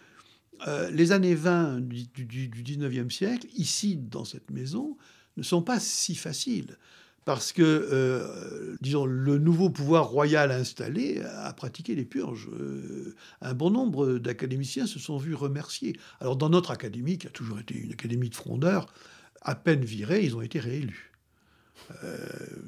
les 0.92 1.12
années 1.12 1.34
20 1.34 1.80
du, 1.80 2.04
du, 2.06 2.48
du 2.48 2.62
19e 2.62 3.10
siècle, 3.10 3.46
ici, 3.54 3.96
dans 3.96 4.24
cette 4.24 4.50
maison, 4.50 4.96
ne 5.36 5.42
sont 5.42 5.62
pas 5.62 5.80
si 5.80 6.14
faciles 6.14 6.78
parce 7.24 7.52
que, 7.52 7.62
euh, 7.62 8.76
disons, 8.80 9.06
le 9.06 9.38
nouveau 9.38 9.70
pouvoir 9.70 10.08
royal 10.08 10.50
installé 10.50 11.22
a 11.22 11.52
pratiqué 11.52 11.94
les 11.94 12.04
purges. 12.04 12.48
Euh, 12.52 13.14
un 13.40 13.54
bon 13.54 13.70
nombre 13.70 14.18
d'académiciens 14.18 14.86
se 14.86 14.98
sont 14.98 15.16
vus 15.16 15.34
remerciés. 15.34 15.96
Alors, 16.20 16.36
dans 16.36 16.50
notre 16.50 16.70
académie, 16.70 17.18
qui 17.18 17.26
a 17.26 17.30
toujours 17.30 17.58
été 17.58 17.74
une 17.74 17.92
académie 17.92 18.28
de 18.28 18.34
frondeurs, 18.34 18.92
à 19.40 19.54
peine 19.54 19.84
virés, 19.84 20.24
ils 20.24 20.36
ont 20.36 20.42
été 20.42 20.60
réélus. 20.60 21.12
Euh, 22.02 22.16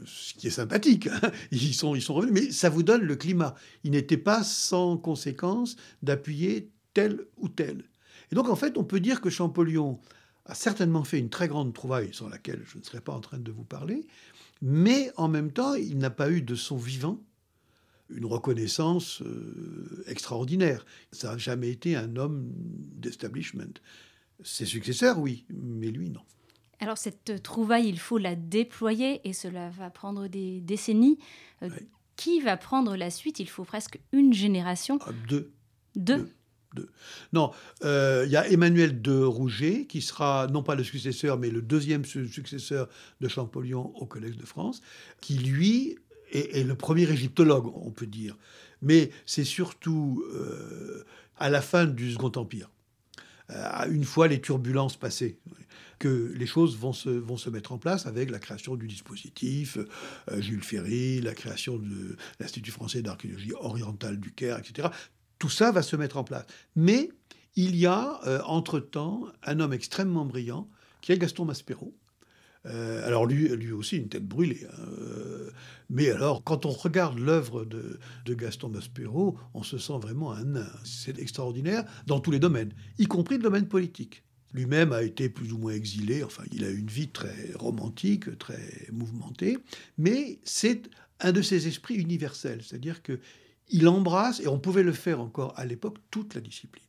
ce 0.04 0.34
qui 0.34 0.46
est 0.46 0.50
sympathique. 0.50 1.06
Hein. 1.06 1.30
ils, 1.50 1.74
sont, 1.74 1.94
ils 1.94 2.02
sont 2.02 2.14
revenus. 2.14 2.34
Mais 2.34 2.50
ça 2.50 2.70
vous 2.70 2.82
donne 2.82 3.02
le 3.02 3.16
climat. 3.16 3.54
Il 3.84 3.92
n'était 3.92 4.16
pas 4.16 4.42
sans 4.42 4.96
conséquence 4.96 5.76
d'appuyer 6.02 6.70
tel 6.94 7.20
ou 7.36 7.48
tel. 7.48 7.84
Et 8.32 8.34
donc, 8.34 8.48
en 8.48 8.56
fait, 8.56 8.78
on 8.78 8.84
peut 8.84 9.00
dire 9.00 9.20
que 9.20 9.30
Champollion 9.30 10.00
a 10.46 10.54
certainement 10.54 11.04
fait 11.04 11.18
une 11.18 11.30
très 11.30 11.48
grande 11.48 11.72
trouvaille, 11.74 12.14
sur 12.14 12.28
laquelle 12.28 12.62
je 12.64 12.78
ne 12.78 12.82
serai 12.82 13.00
pas 13.00 13.12
en 13.12 13.20
train 13.20 13.38
de 13.38 13.52
vous 13.52 13.64
parler, 13.64 14.06
mais 14.62 15.12
en 15.16 15.28
même 15.28 15.52
temps, 15.52 15.74
il 15.74 15.98
n'a 15.98 16.10
pas 16.10 16.30
eu 16.30 16.42
de 16.42 16.54
son 16.54 16.76
vivant 16.76 17.20
une 18.10 18.26
reconnaissance 18.26 19.22
euh, 19.22 20.04
extraordinaire. 20.06 20.86
Ça 21.12 21.32
n'a 21.32 21.38
jamais 21.38 21.70
été 21.70 21.96
un 21.96 22.16
homme 22.16 22.52
d'establishment. 22.54 23.80
Ses 24.42 24.66
successeurs, 24.66 25.18
oui, 25.18 25.44
mais 25.50 25.90
lui, 25.90 26.10
non. 26.10 26.20
Alors 26.78 26.98
cette 26.98 27.42
trouvaille, 27.42 27.88
il 27.88 27.98
faut 27.98 28.18
la 28.18 28.36
déployer 28.36 29.26
et 29.26 29.32
cela 29.32 29.70
va 29.70 29.90
prendre 29.90 30.28
des 30.28 30.60
décennies. 30.60 31.18
Euh, 31.62 31.70
qui 32.16 32.40
va 32.40 32.56
prendre 32.56 32.96
la 32.96 33.10
suite? 33.10 33.40
Il 33.40 33.48
faut 33.48 33.64
presque 33.64 33.98
une 34.12 34.32
génération. 34.32 34.98
Ah, 35.02 35.10
deux. 35.28 35.52
Deux. 35.96 36.30
Non, 37.32 37.50
euh, 37.84 38.24
il 38.26 38.32
y 38.32 38.36
a 38.36 38.48
Emmanuel 38.48 39.00
de 39.00 39.22
Rouget, 39.22 39.86
qui 39.86 40.00
sera 40.00 40.46
non 40.48 40.62
pas 40.62 40.74
le 40.74 40.84
successeur, 40.84 41.38
mais 41.38 41.50
le 41.50 41.62
deuxième 41.62 42.04
successeur 42.04 42.88
de 43.20 43.28
Champollion 43.28 43.92
au 43.96 44.06
Collège 44.06 44.36
de 44.36 44.46
France, 44.46 44.82
qui 45.20 45.38
lui 45.38 45.98
est, 46.32 46.66
le 46.66 46.74
premier 46.74 47.08
égyptologue, 47.10 47.66
on 47.74 47.90
peut 47.90 48.06
dire. 48.06 48.36
Mais 48.82 49.10
c'est 49.24 49.44
surtout 49.44 50.24
euh, 50.34 51.04
à 51.38 51.50
la 51.50 51.62
fin 51.62 51.86
du 51.86 52.12
Second 52.12 52.32
Empire, 52.36 52.70
euh, 53.50 53.86
une 53.90 54.04
fois 54.04 54.28
les 54.28 54.40
turbulences 54.40 54.96
passées, 54.96 55.38
que 55.98 56.32
les 56.36 56.46
choses 56.46 56.76
vont 56.76 56.92
se, 56.92 57.08
vont 57.08 57.38
se 57.38 57.48
mettre 57.48 57.72
en 57.72 57.78
place 57.78 58.06
avec 58.06 58.30
la 58.30 58.38
création 58.38 58.76
du 58.76 58.86
dispositif, 58.86 59.78
Jules 60.36 60.62
Ferry, 60.62 61.22
la 61.22 61.32
création 61.32 61.78
de 61.78 62.16
l'Institut 62.38 62.70
français 62.70 63.00
d'archéologie 63.00 63.54
orientale 63.54 64.20
du 64.20 64.30
Caire, 64.32 64.58
etc 64.58 64.90
tout 65.38 65.48
ça 65.48 65.72
va 65.72 65.82
se 65.82 65.96
mettre 65.96 66.16
en 66.16 66.24
place. 66.24 66.46
Mais 66.74 67.10
il 67.56 67.76
y 67.76 67.86
a, 67.86 68.20
euh, 68.26 68.40
entre-temps, 68.44 69.24
un 69.42 69.60
homme 69.60 69.72
extrêmement 69.72 70.24
brillant, 70.24 70.68
qui 71.00 71.12
est 71.12 71.18
Gaston 71.18 71.46
Maspero. 71.46 71.94
Euh, 72.66 73.06
alors 73.06 73.26
lui, 73.26 73.72
aussi, 73.72 73.96
une 73.96 74.08
tête 74.08 74.26
brûlée. 74.26 74.66
Hein, 74.70 74.84
euh, 74.98 75.50
mais 75.88 76.10
alors, 76.10 76.42
quand 76.42 76.66
on 76.66 76.70
regarde 76.70 77.18
l'œuvre 77.18 77.64
de, 77.64 77.98
Gaston 78.26 78.68
Maspero, 78.68 79.38
on 79.54 79.62
se 79.62 79.78
sent 79.78 79.98
vraiment 80.00 80.32
un 80.32 80.44
nain. 80.44 80.72
C'est 80.84 81.18
extraordinaire 81.18 81.84
dans 82.06 82.20
tous 82.20 82.30
les 82.30 82.40
domaines, 82.40 82.72
y 82.98 83.06
compris 83.06 83.36
le 83.36 83.42
domaine 83.42 83.68
politique. 83.68 84.22
Lui-même 84.52 84.92
a 84.92 85.02
été 85.02 85.28
plus 85.28 85.52
ou 85.52 85.58
moins 85.58 85.72
exilé, 85.72 86.24
enfin, 86.24 86.42
il 86.52 86.64
a 86.64 86.70
une 86.70 86.86
vie 86.86 87.08
très 87.08 87.52
romantique, 87.54 88.38
très 88.38 88.88
mouvementée, 88.90 89.58
mais 89.98 90.38
c'est 90.44 90.88
un 91.20 91.32
de 91.32 91.42
ces 91.42 91.68
esprits 91.68 91.96
universels, 91.96 92.62
c'est-à-dire 92.62 93.02
que 93.02 93.20
il 93.68 93.88
embrasse, 93.88 94.40
et 94.40 94.48
on 94.48 94.58
pouvait 94.58 94.82
le 94.82 94.92
faire 94.92 95.20
encore 95.20 95.52
à 95.56 95.64
l'époque, 95.64 95.98
toute 96.10 96.34
la 96.34 96.40
discipline. 96.40 96.84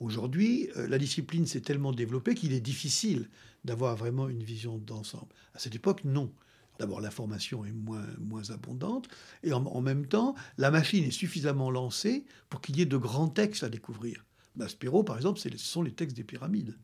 Aujourd'hui, 0.00 0.68
euh, 0.76 0.88
la 0.88 0.98
discipline 0.98 1.46
s'est 1.46 1.60
tellement 1.60 1.92
développée 1.92 2.34
qu'il 2.34 2.52
est 2.52 2.60
difficile 2.60 3.28
d'avoir 3.64 3.96
vraiment 3.96 4.28
une 4.28 4.42
vision 4.42 4.78
d'ensemble. 4.78 5.32
À 5.54 5.58
cette 5.58 5.74
époque, 5.74 6.04
non. 6.04 6.32
D'abord, 6.78 7.00
l'information 7.00 7.64
est 7.64 7.72
moins, 7.72 8.06
moins 8.18 8.50
abondante, 8.50 9.08
et 9.44 9.52
en, 9.52 9.80
même 9.80 10.06
temps, 10.06 10.34
la 10.58 10.72
machine 10.72 11.04
est 11.04 11.12
suffisamment 11.12 11.70
lancée 11.70 12.24
pour 12.48 12.60
qu'il 12.60 12.76
y 12.76 12.82
ait 12.82 12.86
de 12.86 12.96
grands 12.96 13.28
textes 13.28 13.62
à 13.62 13.68
découvrir. 13.68 14.24
Maspero, 14.56 15.04
par 15.04 15.16
exemple, 15.16 15.38
ce 15.38 15.48
sont 15.56 15.82
les 15.82 15.92
textes 15.92 16.16
des 16.16 16.24
pyramides. 16.24 16.76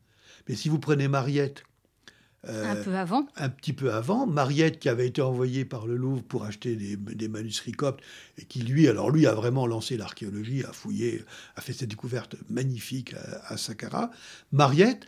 Mais 0.47 0.55
si 0.55 0.69
vous 0.69 0.79
prenez 0.79 1.09
Mariette, 1.09 1.63
un 2.47 2.75
peu 2.75 2.95
avant 2.95 3.27
Un 3.35 3.49
petit 3.49 3.73
peu 3.73 3.93
avant. 3.93 4.25
Mariette, 4.25 4.79
qui 4.79 4.89
avait 4.89 5.07
été 5.07 5.21
envoyée 5.21 5.65
par 5.65 5.85
le 5.85 5.95
Louvre 5.95 6.23
pour 6.23 6.43
acheter 6.43 6.75
des, 6.75 7.27
manuscrits 7.27 7.71
coptes, 7.71 8.03
et 8.37 8.45
qui, 8.45 8.61
lui, 8.61 8.87
alors 8.87 9.11
lui, 9.11 9.27
a 9.27 9.33
vraiment 9.33 9.67
lancé 9.67 9.97
l'archéologie, 9.97 10.63
a 10.63 10.71
fouillé, 10.73 11.23
a 11.55 11.61
fait 11.61 11.73
cette 11.73 11.89
découverte 11.89 12.35
magnifique 12.49 13.13
à, 13.47 13.57
Saqqara. 13.57 14.11
Mariette 14.51 15.05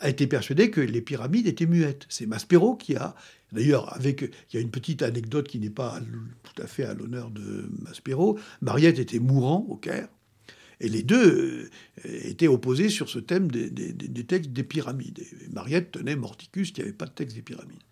a 0.00 0.08
été 0.08 0.26
persuadée 0.26 0.70
que 0.70 0.80
les 0.80 1.00
pyramides 1.00 1.46
étaient 1.46 1.66
muettes. 1.66 2.06
C'est 2.08 2.26
Maspero 2.26 2.74
qui 2.74 2.96
a, 2.96 3.14
d'ailleurs, 3.52 3.94
avec, 3.94 4.22
il 4.22 4.56
y 4.56 4.58
a 4.58 4.60
une 4.60 4.70
petite 4.70 5.02
anecdote 5.02 5.46
qui 5.46 5.60
n'est 5.60 5.70
pas 5.70 6.00
tout 6.42 6.62
à 6.62 6.66
fait 6.66 6.84
à 6.84 6.94
l'honneur 6.94 7.30
de 7.30 7.70
Maspero. 7.82 8.38
Mariette 8.60 8.98
était 8.98 9.20
mourant 9.20 9.64
au 9.68 9.76
Caire. 9.76 10.08
Et 10.80 10.88
les 10.88 11.02
deux 11.02 11.70
euh, 12.04 12.20
étaient 12.24 12.46
opposés 12.46 12.88
sur 12.88 13.08
ce 13.08 13.18
thème 13.18 13.50
des, 13.50 14.24
textes 14.24 14.52
des 14.52 14.62
pyramides. 14.62 15.18
Et 15.18 15.48
Mariette 15.52 15.92
tenait 15.92 16.16
Morticus 16.16 16.72
qu'il 16.72 16.84
n'y 16.84 16.88
avait 16.88 16.96
pas 16.96 17.06
de 17.06 17.12
texte 17.12 17.36
des 17.36 17.42
pyramides. 17.42 17.82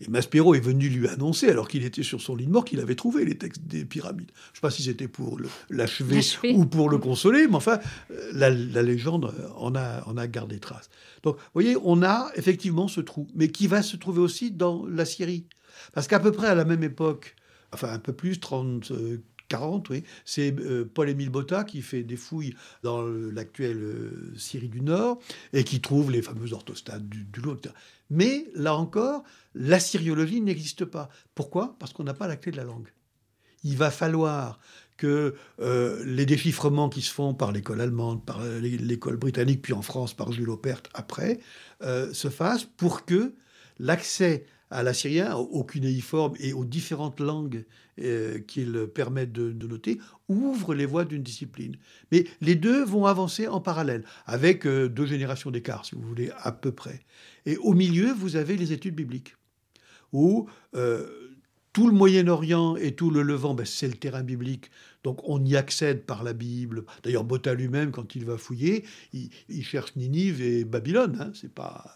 Et 0.00 0.08
Maspero 0.08 0.54
est 0.54 0.60
venu 0.60 0.88
lui 0.88 1.06
annoncer, 1.06 1.48
alors 1.48 1.68
qu'il 1.68 1.84
était 1.84 2.02
sur 2.02 2.20
son 2.20 2.34
lit 2.34 2.46
de 2.46 2.50
mort, 2.50 2.64
qu'il 2.64 2.80
avait 2.80 2.96
trouvé 2.96 3.24
les 3.24 3.38
textes 3.38 3.62
des 3.62 3.84
pyramides. 3.84 4.30
Je 4.34 4.50
ne 4.50 4.54
sais 4.54 4.60
pas 4.60 4.70
si 4.70 4.82
c'était 4.82 5.06
pour 5.06 5.38
l'achever 5.70 6.20
ou 6.52 6.66
pour 6.66 6.90
le 6.90 6.98
consoler, 6.98 7.46
mais 7.46 7.54
enfin, 7.54 7.78
euh, 8.10 8.30
la, 8.32 8.50
légende 8.50 9.32
en 9.56 9.74
a, 9.76 10.02
en 10.06 10.16
a 10.16 10.26
gardé 10.26 10.58
trace. 10.58 10.90
Donc, 11.22 11.36
vous 11.36 11.42
voyez, 11.54 11.76
on 11.84 12.02
a 12.02 12.30
effectivement 12.34 12.88
ce 12.88 13.00
trou, 13.00 13.28
mais 13.34 13.48
qui 13.48 13.66
va 13.68 13.82
se 13.82 13.96
trouver 13.96 14.20
aussi 14.20 14.50
dans 14.50 14.84
la 14.86 15.04
Syrie. 15.04 15.46
Parce 15.92 16.08
qu'à 16.08 16.18
peu 16.18 16.32
près 16.32 16.48
à 16.48 16.54
la 16.54 16.64
même 16.64 16.82
époque, 16.82 17.36
enfin 17.72 17.92
un 17.92 17.98
peu 17.98 18.12
plus, 18.12 18.40
30, 18.40 18.92
40, 19.54 19.88
oui. 19.90 20.02
C'est 20.24 20.58
euh, 20.58 20.84
Paul-Émile 20.92 21.30
Botta 21.30 21.62
qui 21.62 21.80
fait 21.80 22.02
des 22.02 22.16
fouilles 22.16 22.54
dans 22.82 23.02
l'actuelle 23.02 23.82
euh, 23.82 24.32
Syrie 24.36 24.68
du 24.68 24.80
Nord 24.80 25.20
et 25.52 25.62
qui 25.62 25.80
trouve 25.80 26.10
les 26.10 26.22
fameux 26.22 26.52
orthostates 26.52 27.08
du, 27.08 27.24
du 27.24 27.40
Mais 28.10 28.46
là 28.54 28.74
encore, 28.74 29.22
la 29.54 29.78
syriologie 29.78 30.40
n'existe 30.40 30.84
pas. 30.84 31.08
Pourquoi? 31.36 31.76
Parce 31.78 31.92
qu'on 31.92 32.02
n'a 32.02 32.14
pas 32.14 32.26
la 32.26 32.36
clé 32.36 32.50
de 32.50 32.56
la 32.56 32.64
langue. 32.64 32.88
Il 33.62 33.76
va 33.76 33.92
falloir 33.92 34.58
que 34.96 35.34
euh, 35.60 36.04
les 36.04 36.26
déchiffrements 36.26 36.88
qui 36.88 37.02
se 37.02 37.12
font 37.12 37.32
par 37.32 37.52
l'école 37.52 37.80
allemande, 37.80 38.24
par 38.24 38.42
l'école 38.44 39.16
britannique, 39.16 39.62
puis 39.62 39.72
en 39.72 39.82
France 39.82 40.14
par 40.14 40.32
Jules 40.32 40.50
Opert 40.50 40.82
après, 40.94 41.38
se 41.80 42.28
fassent 42.28 42.64
pour 42.64 43.04
que 43.04 43.34
l'accès 43.78 44.46
à 44.74 44.82
l'assyrien, 44.82 45.36
au 45.36 45.62
cunéiforme 45.62 46.34
et 46.40 46.52
aux 46.52 46.64
différentes 46.64 47.20
langues 47.20 47.64
euh, 48.00 48.40
qu'il 48.40 48.88
permet 48.92 49.24
de, 49.24 49.52
noter, 49.52 50.00
ouvre 50.28 50.74
les 50.74 50.84
voies 50.84 51.04
d'une 51.04 51.22
discipline. 51.22 51.76
Mais 52.10 52.24
les 52.40 52.56
deux 52.56 52.84
vont 52.84 53.06
avancer 53.06 53.46
en 53.46 53.60
parallèle, 53.60 54.04
avec 54.26 54.66
euh, 54.66 54.88
deux 54.88 55.06
générations 55.06 55.52
d'écart, 55.52 55.84
si 55.84 55.94
vous 55.94 56.02
voulez, 56.02 56.30
à 56.38 56.50
peu 56.50 56.72
près. 56.72 57.00
Et 57.46 57.56
au 57.58 57.72
milieu, 57.72 58.12
vous 58.12 58.34
avez 58.34 58.56
les 58.56 58.72
études 58.72 58.96
bibliques, 58.96 59.36
où 60.12 60.48
euh, 60.74 61.06
tout 61.72 61.86
le 61.86 61.94
Moyen-Orient 61.94 62.76
et 62.76 62.96
tout 62.96 63.10
le 63.10 63.22
Levant, 63.22 63.54
ben, 63.54 63.64
c'est 63.64 63.88
le 63.88 63.94
terrain 63.94 64.24
biblique. 64.24 64.72
Donc 65.04 65.20
on 65.28 65.44
y 65.44 65.54
accède 65.54 66.04
par 66.04 66.24
la 66.24 66.32
Bible. 66.32 66.84
D'ailleurs, 67.02 67.24
Botta 67.24 67.54
lui-même, 67.54 67.92
quand 67.92 68.16
il 68.16 68.24
va 68.24 68.36
fouiller, 68.36 68.84
il, 69.12 69.64
cherche 69.64 69.94
Ninive 69.94 70.42
et 70.42 70.64
Babylone. 70.64 71.18
Hein. 71.20 71.30
c'est 71.34 71.52
pas. 71.52 71.94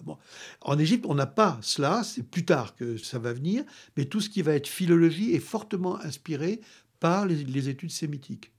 En 0.61 0.79
Égypte, 0.79 1.07
on 1.09 1.15
n'a 1.15 1.27
pas 1.27 1.59
cela. 1.63 2.05
C'est 2.05 2.23
plus 2.23 2.45
tard 2.45 2.77
que 2.77 2.97
ça 2.97 3.19
va 3.19 3.33
venir. 3.33 3.65
Mais 3.97 4.05
tout 4.05 4.21
ce 4.21 4.29
qui 4.29 4.43
va 4.43 4.55
être 4.55 4.69
philologie 4.69 5.33
est 5.33 5.41
fortement 5.41 5.99
inspiré 6.01 6.61
par 7.01 7.27
les, 7.27 7.69
études 7.69 7.91
sémitiques. 7.91 8.53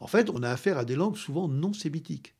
En 0.00 0.06
fait, 0.06 0.28
on 0.30 0.42
a 0.42 0.50
affaire 0.50 0.78
à 0.78 0.84
des 0.84 0.96
langues 0.96 1.16
souvent 1.16 1.48
non 1.48 1.72
sémitiques. 1.72 2.34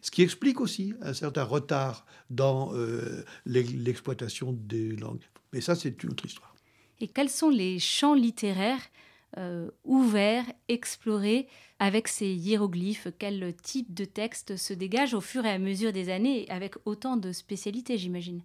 Ce 0.00 0.10
qui 0.10 0.22
explique 0.22 0.60
aussi 0.60 0.92
un 1.00 1.14
certain 1.14 1.44
retard 1.44 2.04
dans 2.28 2.74
euh, 2.74 3.24
l'exploitation 3.46 4.52
des 4.52 4.96
langues. 4.96 5.22
Mais 5.52 5.60
ça, 5.60 5.74
c'est 5.74 6.02
une 6.02 6.10
autre 6.10 6.26
histoire 6.26 6.54
et 7.00 7.08
quels 7.08 7.30
sont 7.30 7.50
les 7.50 7.78
champs 7.78 8.14
littéraires 8.14 8.90
euh, 9.38 9.70
ouverts, 9.84 10.44
explorés 10.68 11.48
avec 11.78 12.08
ces 12.08 12.28
hiéroglyphes 12.28 13.08
Quel 13.18 13.54
type 13.62 13.92
de 13.92 14.04
texte 14.04 14.56
se 14.56 14.72
dégage 14.72 15.14
au 15.14 15.20
fur 15.20 15.44
et 15.44 15.50
à 15.50 15.58
mesure 15.58 15.92
des 15.92 16.10
années 16.10 16.46
avec 16.48 16.74
autant 16.84 17.16
de 17.16 17.32
spécialités, 17.32 17.98
j'imagine? 17.98 18.42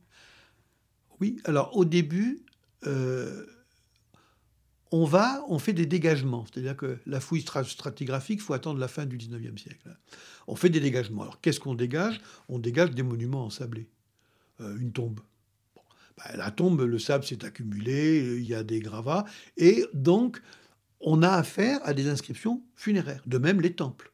Oui, 1.19 1.37
alors 1.45 1.75
au 1.75 1.85
début, 1.85 2.45
euh, 2.87 3.45
on 4.91 5.05
va, 5.05 5.43
on 5.47 5.59
fait 5.59 5.73
des 5.73 5.85
dégagements. 5.85 6.45
C'est-à-dire 6.45 6.75
que 6.75 6.97
la 7.05 7.19
fouille 7.19 7.41
stratigraphique, 7.41 8.39
il 8.39 8.43
faut 8.43 8.53
attendre 8.53 8.79
la 8.79 8.87
fin 8.87 9.05
du 9.05 9.17
19e 9.17 9.57
siècle. 9.57 9.95
On 10.47 10.55
fait 10.55 10.69
des 10.69 10.79
dégagements. 10.79 11.23
Alors 11.23 11.41
qu'est-ce 11.41 11.59
qu'on 11.59 11.75
dégage? 11.75 12.21
On 12.47 12.57
dégage 12.59 12.91
des 12.91 13.03
monuments 13.03 13.45
ensablés. 13.45 13.87
Euh, 14.61 14.77
une 14.77 14.91
tombe, 14.91 15.19
bah, 16.17 16.35
la 16.35 16.51
tombe, 16.51 16.81
le 16.81 16.99
sable 16.99 17.23
s'est 17.23 17.45
accumulé, 17.45 18.37
il 18.37 18.45
y 18.45 18.53
a 18.53 18.63
des 18.63 18.79
gravats, 18.79 19.25
et 19.55 19.85
donc 19.93 20.41
on 21.01 21.21
a 21.23 21.29
affaire 21.29 21.79
à 21.83 21.93
des 21.93 22.07
inscriptions 22.07 22.63
funéraires, 22.75 23.23
de 23.25 23.37
même 23.37 23.61
les 23.61 23.73
temples. 23.73 24.11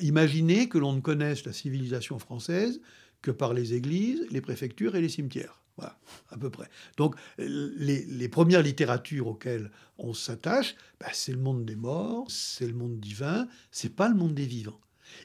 imaginez 0.00 0.68
que 0.68 0.78
l'on 0.78 0.94
ne 0.94 1.00
connaisse 1.00 1.44
la 1.44 1.52
civilisation 1.52 2.18
française 2.18 2.80
que 3.22 3.30
par 3.30 3.54
les 3.54 3.74
églises, 3.74 4.26
les 4.30 4.40
préfectures 4.40 4.96
et 4.96 5.00
les 5.00 5.08
cimetières. 5.08 5.60
Voilà, 5.76 5.98
à 6.30 6.36
peu 6.36 6.50
près. 6.50 6.68
Donc, 6.96 7.16
les, 7.38 8.28
premières 8.28 8.62
littératures 8.62 9.26
auxquelles 9.26 9.72
on 9.98 10.14
s'attache, 10.14 10.76
bah, 11.00 11.08
c'est 11.12 11.32
le 11.32 11.38
monde 11.38 11.64
des 11.64 11.74
morts, 11.74 12.30
c'est 12.30 12.66
le 12.66 12.74
monde 12.74 13.00
divin, 13.00 13.48
c'est 13.72 13.94
pas 13.94 14.08
le 14.08 14.14
monde 14.14 14.34
des 14.34 14.46
vivants. 14.46 14.80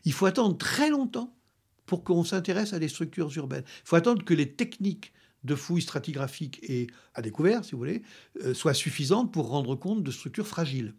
Il 0.05 0.13
faut 0.13 0.25
attendre 0.25 0.57
très 0.57 0.89
longtemps 0.89 1.35
pour 1.85 2.03
qu'on 2.03 2.23
s'intéresse 2.23 2.73
à 2.73 2.79
des 2.79 2.87
structures 2.87 3.35
urbaines. 3.37 3.63
Il 3.65 3.87
faut 3.87 3.95
attendre 3.95 4.23
que 4.23 4.33
les 4.33 4.51
techniques 4.53 5.13
de 5.43 5.55
fouilles 5.55 5.81
stratigraphiques 5.81 6.59
et 6.63 6.87
à 7.13 7.21
découvert, 7.21 7.63
si 7.63 7.71
vous 7.71 7.77
voulez, 7.77 8.01
euh, 8.43 8.53
soit 8.53 8.73
suffisante 8.73 9.31
pour 9.31 9.49
rendre 9.49 9.75
compte 9.75 10.03
de 10.03 10.11
structures 10.11 10.47
fragiles. 10.47 10.95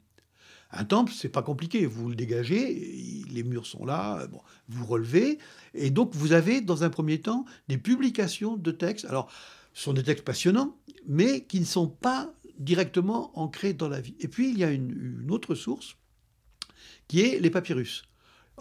Un 0.73 0.85
temple, 0.85 1.13
c'est 1.15 1.29
pas 1.29 1.43
compliqué. 1.43 1.85
Vous 1.85 2.09
le 2.09 2.15
dégagez, 2.15 3.25
les 3.29 3.43
murs 3.43 3.67
sont 3.67 3.85
là, 3.85 4.27
bon, 4.29 4.41
vous 4.69 4.87
relevez, 4.87 5.39
et 5.75 5.91
donc 5.91 6.15
vous 6.15 6.33
avez 6.33 6.61
dans 6.61 6.85
un 6.85 6.91
premier 6.91 7.21
temps 7.21 7.45
des 7.69 7.79
publications 7.79 8.57
de 8.57 8.71
textes. 8.71 9.05
Alors, 9.07 9.31
ce 9.75 9.85
sont 9.85 9.93
des 9.93 10.05
textes 10.05 10.25
passionnants, 10.25 10.77
mais 11.07 11.45
qui 11.45 11.61
ne 11.61 11.65
sont 11.65 11.89
pas 11.89 12.33
directement 12.59 13.37
ancrés 13.39 13.73
dans 13.73 13.89
la 13.89 14.01
vie. 14.01 14.15
Et 14.21 14.29
puis 14.29 14.51
il 14.51 14.59
y 14.59 14.65
a 14.65 14.71
une 14.71 15.27
autre 15.31 15.55
source 15.55 15.97
qui 17.09 17.23
est 17.23 17.41
les 17.41 17.51
papyrus. 17.51 18.05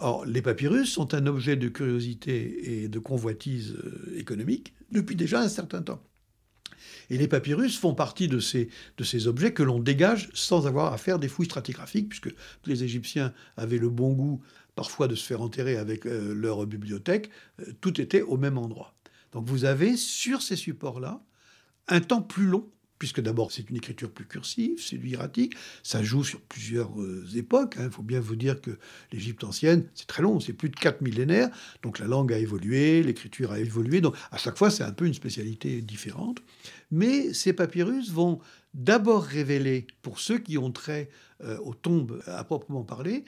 Or, 0.02 0.24
les 0.24 0.40
papyrus 0.40 0.90
sont 0.90 1.12
un 1.12 1.26
objet 1.26 1.56
de 1.56 1.68
curiosité 1.68 2.82
et 2.82 2.88
de 2.88 2.98
convoitise 2.98 3.74
euh, 3.74 4.16
économique 4.16 4.72
depuis 4.90 5.14
déjà 5.14 5.40
un 5.40 5.48
certain 5.48 5.82
temps. 5.82 6.02
Et 7.10 7.18
les 7.18 7.28
papyrus 7.28 7.78
font 7.78 7.94
partie 7.94 8.26
de 8.26 8.40
ces, 8.40 8.70
de 8.96 9.04
ces 9.04 9.26
objets 9.26 9.52
que 9.52 9.62
l'on 9.62 9.78
dégage 9.78 10.30
sans 10.32 10.66
avoir 10.66 10.94
à 10.94 10.96
faire 10.96 11.18
des 11.18 11.28
fouilles 11.28 11.46
stratigraphiques, 11.46 12.08
puisque 12.08 12.34
les 12.64 12.82
Égyptiens 12.82 13.34
avaient 13.58 13.78
le 13.78 13.90
bon 13.90 14.12
goût 14.12 14.40
parfois 14.74 15.06
de 15.06 15.14
se 15.14 15.26
faire 15.26 15.42
enterrer 15.42 15.76
avec 15.76 16.06
euh, 16.06 16.32
leur 16.32 16.64
bibliothèque, 16.64 17.28
euh, 17.60 17.72
tout 17.82 18.00
était 18.00 18.22
au 18.22 18.38
même 18.38 18.56
endroit. 18.56 18.94
Donc 19.32 19.46
vous 19.46 19.66
avez 19.66 19.98
sur 19.98 20.40
ces 20.40 20.56
supports-là 20.56 21.22
un 21.88 22.00
temps 22.00 22.22
plus 22.22 22.46
long 22.46 22.70
puisque 23.00 23.20
d'abord 23.20 23.50
c'est 23.50 23.68
une 23.68 23.76
écriture 23.76 24.12
plus 24.12 24.26
cursive, 24.26 24.78
c'est 24.78 24.98
du 24.98 25.08
hiératique, 25.08 25.54
ça 25.82 26.04
joue 26.04 26.22
sur 26.22 26.40
plusieurs 26.42 27.00
euh, 27.00 27.26
époques. 27.34 27.74
Il 27.78 27.82
hein. 27.82 27.90
faut 27.90 28.02
bien 28.02 28.20
vous 28.20 28.36
dire 28.36 28.60
que 28.60 28.78
l'Égypte 29.10 29.42
ancienne, 29.42 29.88
c'est 29.94 30.06
très 30.06 30.22
long, 30.22 30.38
c'est 30.38 30.52
plus 30.52 30.68
de 30.68 30.76
quatre 30.76 31.00
millénaires, 31.00 31.48
donc 31.82 31.98
la 31.98 32.06
langue 32.06 32.32
a 32.32 32.38
évolué, 32.38 33.02
l'écriture 33.02 33.50
a 33.52 33.58
évolué, 33.58 34.00
donc 34.00 34.14
à 34.30 34.36
chaque 34.36 34.58
fois 34.58 34.70
c'est 34.70 34.84
un 34.84 34.92
peu 34.92 35.06
une 35.06 35.14
spécialité 35.14 35.80
différente. 35.80 36.40
Mais 36.92 37.32
ces 37.32 37.54
papyrus 37.54 38.12
vont 38.12 38.38
d'abord 38.74 39.24
révéler, 39.24 39.86
pour 40.02 40.20
ceux 40.20 40.38
qui 40.38 40.58
ont 40.58 40.70
trait 40.70 41.08
euh, 41.42 41.58
aux 41.60 41.74
tombes 41.74 42.22
à 42.26 42.44
proprement 42.44 42.84
parler, 42.84 43.24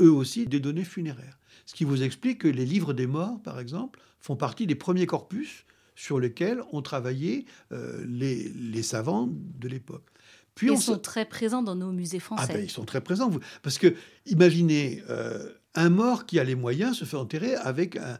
eux 0.00 0.12
aussi 0.12 0.46
des 0.46 0.60
données 0.60 0.84
funéraires. 0.84 1.38
Ce 1.64 1.74
qui 1.74 1.84
vous 1.84 2.02
explique 2.02 2.42
que 2.42 2.48
les 2.48 2.66
livres 2.66 2.92
des 2.92 3.06
morts, 3.06 3.40
par 3.42 3.58
exemple, 3.58 3.98
font 4.20 4.36
partie 4.36 4.66
des 4.66 4.74
premiers 4.74 5.06
corpus 5.06 5.64
sur 5.94 6.20
lesquels 6.20 6.60
ont 6.72 6.82
travaillé 6.82 7.46
euh, 7.72 8.04
les, 8.06 8.82
savants 8.82 9.28
de 9.30 9.68
l'époque. 9.68 10.06
Puis 10.54 10.70
ils 10.70 10.78
sont 10.78 10.98
très 10.98 11.24
présents 11.24 11.62
dans 11.62 11.74
nos 11.74 11.90
musées 11.90 12.20
français. 12.20 12.46
Ah 12.48 12.52
ben, 12.52 12.64
ils 12.64 12.70
sont 12.70 12.84
très 12.84 13.00
présents. 13.00 13.30
Parce 13.62 13.78
que, 13.78 13.94
imaginez, 14.26 15.02
euh, 15.10 15.50
un 15.74 15.90
mort 15.90 16.26
qui 16.26 16.38
a 16.38 16.44
les 16.44 16.54
moyens 16.54 16.98
se 16.98 17.04
fait 17.04 17.16
enterrer 17.16 17.56
avec 17.56 17.96
un, 17.96 18.18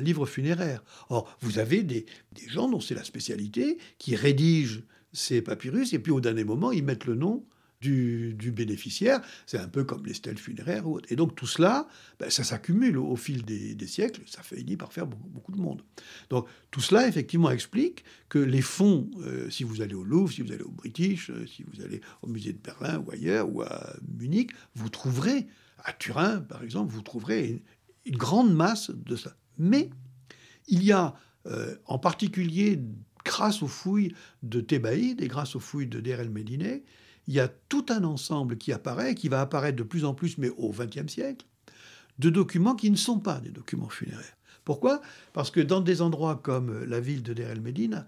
livre 0.00 0.26
funéraire. 0.26 0.84
Or, 1.08 1.34
vous 1.40 1.58
avez 1.58 1.82
des, 1.82 2.04
des 2.32 2.48
gens 2.48 2.68
dont 2.68 2.80
c'est 2.80 2.94
la 2.94 3.04
spécialité 3.04 3.78
qui 3.96 4.14
rédigent 4.14 4.82
ces 5.14 5.40
papyrus 5.40 5.94
et 5.94 5.98
puis 5.98 6.12
au 6.12 6.20
dernier 6.20 6.44
moment, 6.44 6.72
ils 6.72 6.84
mettent 6.84 7.06
le 7.06 7.14
nom 7.14 7.44
du, 7.82 8.52
bénéficiaire. 8.54 9.20
C'est 9.46 9.58
un 9.58 9.68
peu 9.68 9.84
comme 9.84 10.06
les 10.06 10.14
stèles 10.14 10.38
funéraires. 10.38 10.84
Et 11.08 11.16
donc 11.16 11.34
tout 11.34 11.46
cela, 11.46 11.88
ben, 12.18 12.30
ça 12.30 12.44
s'accumule 12.44 12.96
au, 12.96 13.16
fil 13.16 13.44
des, 13.44 13.86
siècles. 13.86 14.22
Ça 14.26 14.42
finit 14.42 14.76
par 14.76 14.92
faire 14.92 15.06
beaucoup, 15.06 15.52
de 15.52 15.60
monde. 15.60 15.82
Donc 16.30 16.46
tout 16.70 16.80
cela, 16.80 17.08
effectivement, 17.08 17.50
explique 17.50 18.04
que 18.28 18.38
les 18.38 18.62
fonds, 18.62 19.10
euh, 19.20 19.50
si 19.50 19.64
vous 19.64 19.82
allez 19.82 19.94
au 19.94 20.04
Louvre, 20.04 20.32
si 20.32 20.42
vous 20.42 20.52
allez 20.52 20.62
au 20.62 20.70
British, 20.70 21.30
euh, 21.30 21.46
si 21.46 21.64
vous 21.64 21.82
allez 21.82 22.00
au 22.22 22.28
musée 22.28 22.52
de 22.52 22.58
Berlin 22.58 23.02
ou 23.04 23.10
ailleurs, 23.10 23.52
ou 23.52 23.62
à 23.62 23.94
Munich, 24.18 24.52
vous 24.74 24.88
trouverez, 24.88 25.46
à 25.84 25.92
Turin 25.92 26.40
par 26.40 26.62
exemple, 26.62 26.92
vous 26.92 27.02
trouverez 27.02 27.62
une, 28.06 28.16
grande 28.16 28.54
masse 28.54 28.90
de 28.90 29.16
ça. 29.16 29.36
Mais 29.58 29.90
il 30.68 30.84
y 30.84 30.92
a 30.92 31.14
euh, 31.46 31.74
en 31.86 31.98
particulier 31.98 32.80
grâce 33.24 33.62
aux 33.62 33.68
fouilles 33.68 34.14
de 34.42 34.60
Thébaïde 34.60 35.20
et 35.20 35.28
grâce 35.28 35.56
aux 35.56 35.60
fouilles 35.60 35.86
de 35.86 36.00
Der 36.00 36.20
el 36.20 36.30
Médinet, 36.30 36.82
il 37.26 37.34
y 37.34 37.40
a 37.40 37.48
tout 37.48 37.86
un 37.88 38.04
ensemble 38.04 38.58
qui 38.58 38.72
apparaît, 38.72 39.14
qui 39.14 39.28
va 39.28 39.40
apparaître 39.40 39.76
de 39.76 39.82
plus 39.82 40.04
en 40.04 40.14
plus, 40.14 40.38
mais 40.38 40.50
au 40.50 40.70
XXe 40.70 41.10
siècle, 41.12 41.46
de 42.18 42.30
documents 42.30 42.74
qui 42.74 42.90
ne 42.90 42.96
sont 42.96 43.18
pas 43.18 43.40
des 43.40 43.50
documents 43.50 43.88
funéraires. 43.88 44.36
Pourquoi? 44.64 45.00
Parce 45.32 45.50
que 45.50 45.60
dans 45.60 45.80
des 45.80 46.02
endroits 46.02 46.36
comme 46.36 46.84
la 46.84 47.00
ville 47.00 47.22
de 47.22 47.32
Der 47.32 47.50
el 47.50 47.60
Medina, 47.60 48.06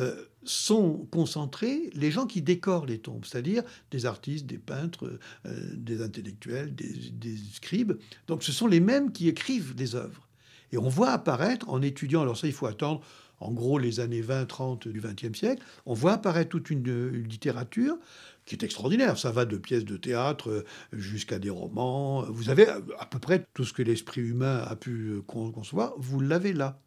euh, 0.00 0.24
sont 0.44 1.06
concentrés 1.12 1.90
les 1.92 2.10
gens 2.10 2.26
qui 2.26 2.42
décorent 2.42 2.86
les 2.86 2.98
tombes, 2.98 3.24
c'est-à-dire 3.24 3.62
des 3.90 4.06
artistes, 4.06 4.46
des 4.46 4.58
peintres, 4.58 5.18
euh, 5.46 5.60
des 5.74 6.02
intellectuels, 6.02 6.74
des, 6.74 7.10
des, 7.12 7.36
scribes. 7.52 7.92
Donc 8.26 8.42
ce 8.42 8.50
sont 8.50 8.66
les 8.66 8.80
mêmes 8.80 9.12
qui 9.12 9.28
écrivent 9.28 9.74
des 9.74 9.94
œuvres. 9.94 10.28
Et 10.72 10.78
on 10.78 10.88
voit 10.88 11.10
apparaître, 11.10 11.68
en 11.68 11.82
étudiant, 11.82 12.22
alors 12.22 12.38
ça 12.38 12.48
il 12.48 12.52
faut 12.54 12.66
attendre 12.66 13.02
en 13.42 13.50
gros 13.50 13.78
les 13.78 14.00
années 14.00 14.22
20-30 14.22 14.88
du 14.88 15.00
XXe 15.00 15.36
siècle, 15.38 15.62
on 15.84 15.94
voit 15.94 16.12
apparaître 16.12 16.50
toute 16.50 16.70
une 16.70 17.08
littérature 17.10 17.96
qui 18.44 18.54
est 18.54 18.64
extraordinaire. 18.64 19.18
Ça 19.18 19.30
va 19.30 19.44
de 19.44 19.56
pièces 19.56 19.84
de 19.84 19.96
théâtre 19.96 20.50
euh, 20.50 20.64
jusqu'à 20.92 21.38
des 21.38 21.50
romans. 21.50 22.22
Vous 22.24 22.50
avez 22.50 22.66
à 22.68 23.06
peu 23.06 23.18
près 23.18 23.46
tout 23.54 23.64
ce 23.64 23.72
que 23.72 23.82
l'esprit 23.82 24.20
humain 24.20 24.58
a 24.58 24.76
pu 24.76 25.10
euh, 25.10 25.22
concevoir, 25.22 25.94
vous 25.98 26.20
l'avez 26.20 26.52
là. 26.52 26.80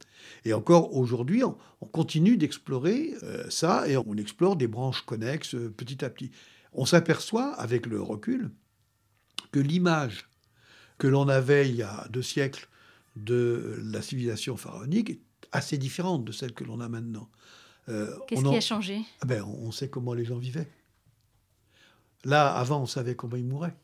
Et 0.43 0.53
encore 0.53 0.95
aujourd'hui, 0.95 1.43
on, 1.43 1.57
continue 1.91 2.35
d'explorer 2.35 3.13
euh, 3.23 3.47
ça 3.49 3.87
et 3.87 3.95
on 3.95 4.15
explore 4.15 4.55
des 4.55 4.67
branches 4.67 5.01
connexes 5.03 5.55
petit 5.77 6.03
à 6.03 6.09
petit. 6.09 6.31
On 6.73 6.85
s'aperçoit, 6.85 7.53
avec 7.53 7.85
le 7.85 8.01
recul, 8.01 8.51
que 9.51 9.59
l'image 9.59 10.27
que 10.97 11.07
l'on 11.07 11.27
avait 11.29 11.69
il 11.69 11.75
y 11.75 11.83
a 11.83 12.07
deux 12.09 12.21
siècles 12.21 12.67
de 13.15 13.79
la 13.83 14.01
civilisation 14.01 14.57
pharaonique 14.57 15.09
est 15.11 15.21
assez 15.51 15.77
différente 15.77 16.25
de 16.25 16.31
celle 16.31 16.53
que 16.53 16.63
l'on 16.63 16.79
a 16.79 16.89
maintenant. 16.89 17.29
Qu'est-ce 18.27 18.41
qui 18.41 18.55
a 18.55 18.61
changé? 18.61 19.01
Ah 19.21 19.25
ben, 19.25 19.43
On 19.43 19.71
sait 19.71 19.89
comment 19.89 20.15
les 20.15 20.25
gens 20.25 20.37
vivaient. 20.37 20.67
Là, 22.25 22.51
avant, 22.51 22.81
on 22.81 22.85
savait 22.87 23.15
comment 23.15 23.37
ils 23.37 23.45
mouraient. 23.45 23.77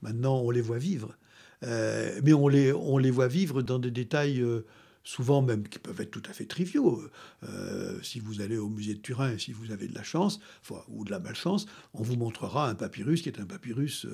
Maintenant, 0.00 0.38
on 0.38 0.50
les 0.50 0.60
voit 0.60 0.78
vivre. 0.78 1.16
Euh, 1.64 2.20
mais 2.22 2.32
on 2.32 2.48
les, 2.48 2.72
on 2.72 2.98
les 2.98 3.10
voit 3.10 3.28
vivre 3.28 3.62
dans 3.62 3.78
des 3.78 3.90
détails 3.90 4.40
euh, 4.40 4.64
souvent 5.02 5.42
même 5.42 5.66
qui 5.66 5.78
peuvent 5.78 6.00
être 6.00 6.10
tout 6.10 6.22
à 6.28 6.32
fait 6.32 6.44
triviaux. 6.44 7.02
Euh, 7.42 7.98
si 8.02 8.20
vous 8.20 8.40
allez 8.40 8.58
au 8.58 8.68
musée 8.68 8.94
de 8.94 9.00
Turin, 9.00 9.38
si 9.38 9.52
vous 9.52 9.72
avez 9.72 9.88
de 9.88 9.94
la 9.94 10.02
chance, 10.02 10.40
ou 10.88 11.04
de 11.04 11.10
la 11.10 11.18
malchance, 11.18 11.66
on 11.94 12.02
vous 12.02 12.16
montrera 12.16 12.68
un 12.68 12.74
papyrus 12.74 13.22
qui 13.22 13.28
est 13.28 13.40
un 13.40 13.46
papyrus 13.46 14.06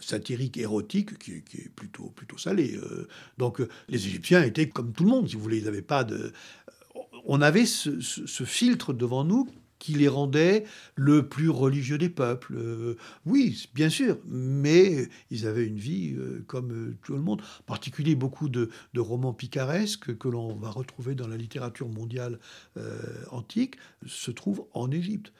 satirique, 0.00 0.56
érotique, 0.56 1.18
qui, 1.18 1.32
est 1.32 1.70
plutôt, 1.74 2.10
plutôt 2.10 2.36
salé. 2.36 2.78
donc 3.38 3.62
les 3.88 4.06
Égyptiens 4.06 4.42
étaient 4.42 4.68
comme 4.68 4.92
tout 4.92 5.04
le 5.04 5.10
monde, 5.10 5.28
si 5.28 5.36
vous 5.36 5.42
voulez, 5.42 5.58
ils 5.58 5.64
n'avaient 5.64 5.82
pas 5.82 6.04
de... 6.04 6.32
On 7.24 7.40
avait 7.40 7.66
ce 7.66 8.44
filtre 8.44 8.92
devant 8.92 9.24
nous 9.24 9.48
qui 9.82 9.94
les 9.94 10.06
rendait 10.06 10.62
le 10.94 11.26
plus 11.26 11.50
religieux 11.50 11.98
des 11.98 12.08
peuples. 12.08 12.54
Euh, 12.56 12.96
oui, 13.26 13.68
bien 13.74 13.88
sûr, 13.88 14.16
mais 14.28 15.08
ils 15.32 15.44
avaient 15.44 15.66
une 15.66 15.78
vie 15.78 16.14
euh, 16.16 16.44
comme 16.46 16.70
euh, 16.70 16.96
tout 17.02 17.14
le 17.14 17.20
monde. 17.20 17.42
En 17.62 17.64
particulier, 17.64 18.14
beaucoup 18.14 18.48
de, 18.48 18.70
romans 18.96 19.32
picaresques 19.32 20.16
que 20.16 20.28
l'on 20.28 20.54
va 20.54 20.70
retrouver 20.70 21.16
dans 21.16 21.26
la 21.26 21.36
littérature 21.36 21.88
mondiale 21.88 22.38
antique 23.32 23.74
se 24.06 24.30
trouvent 24.30 24.64
en 24.74 24.92
Égypte, 24.92 25.32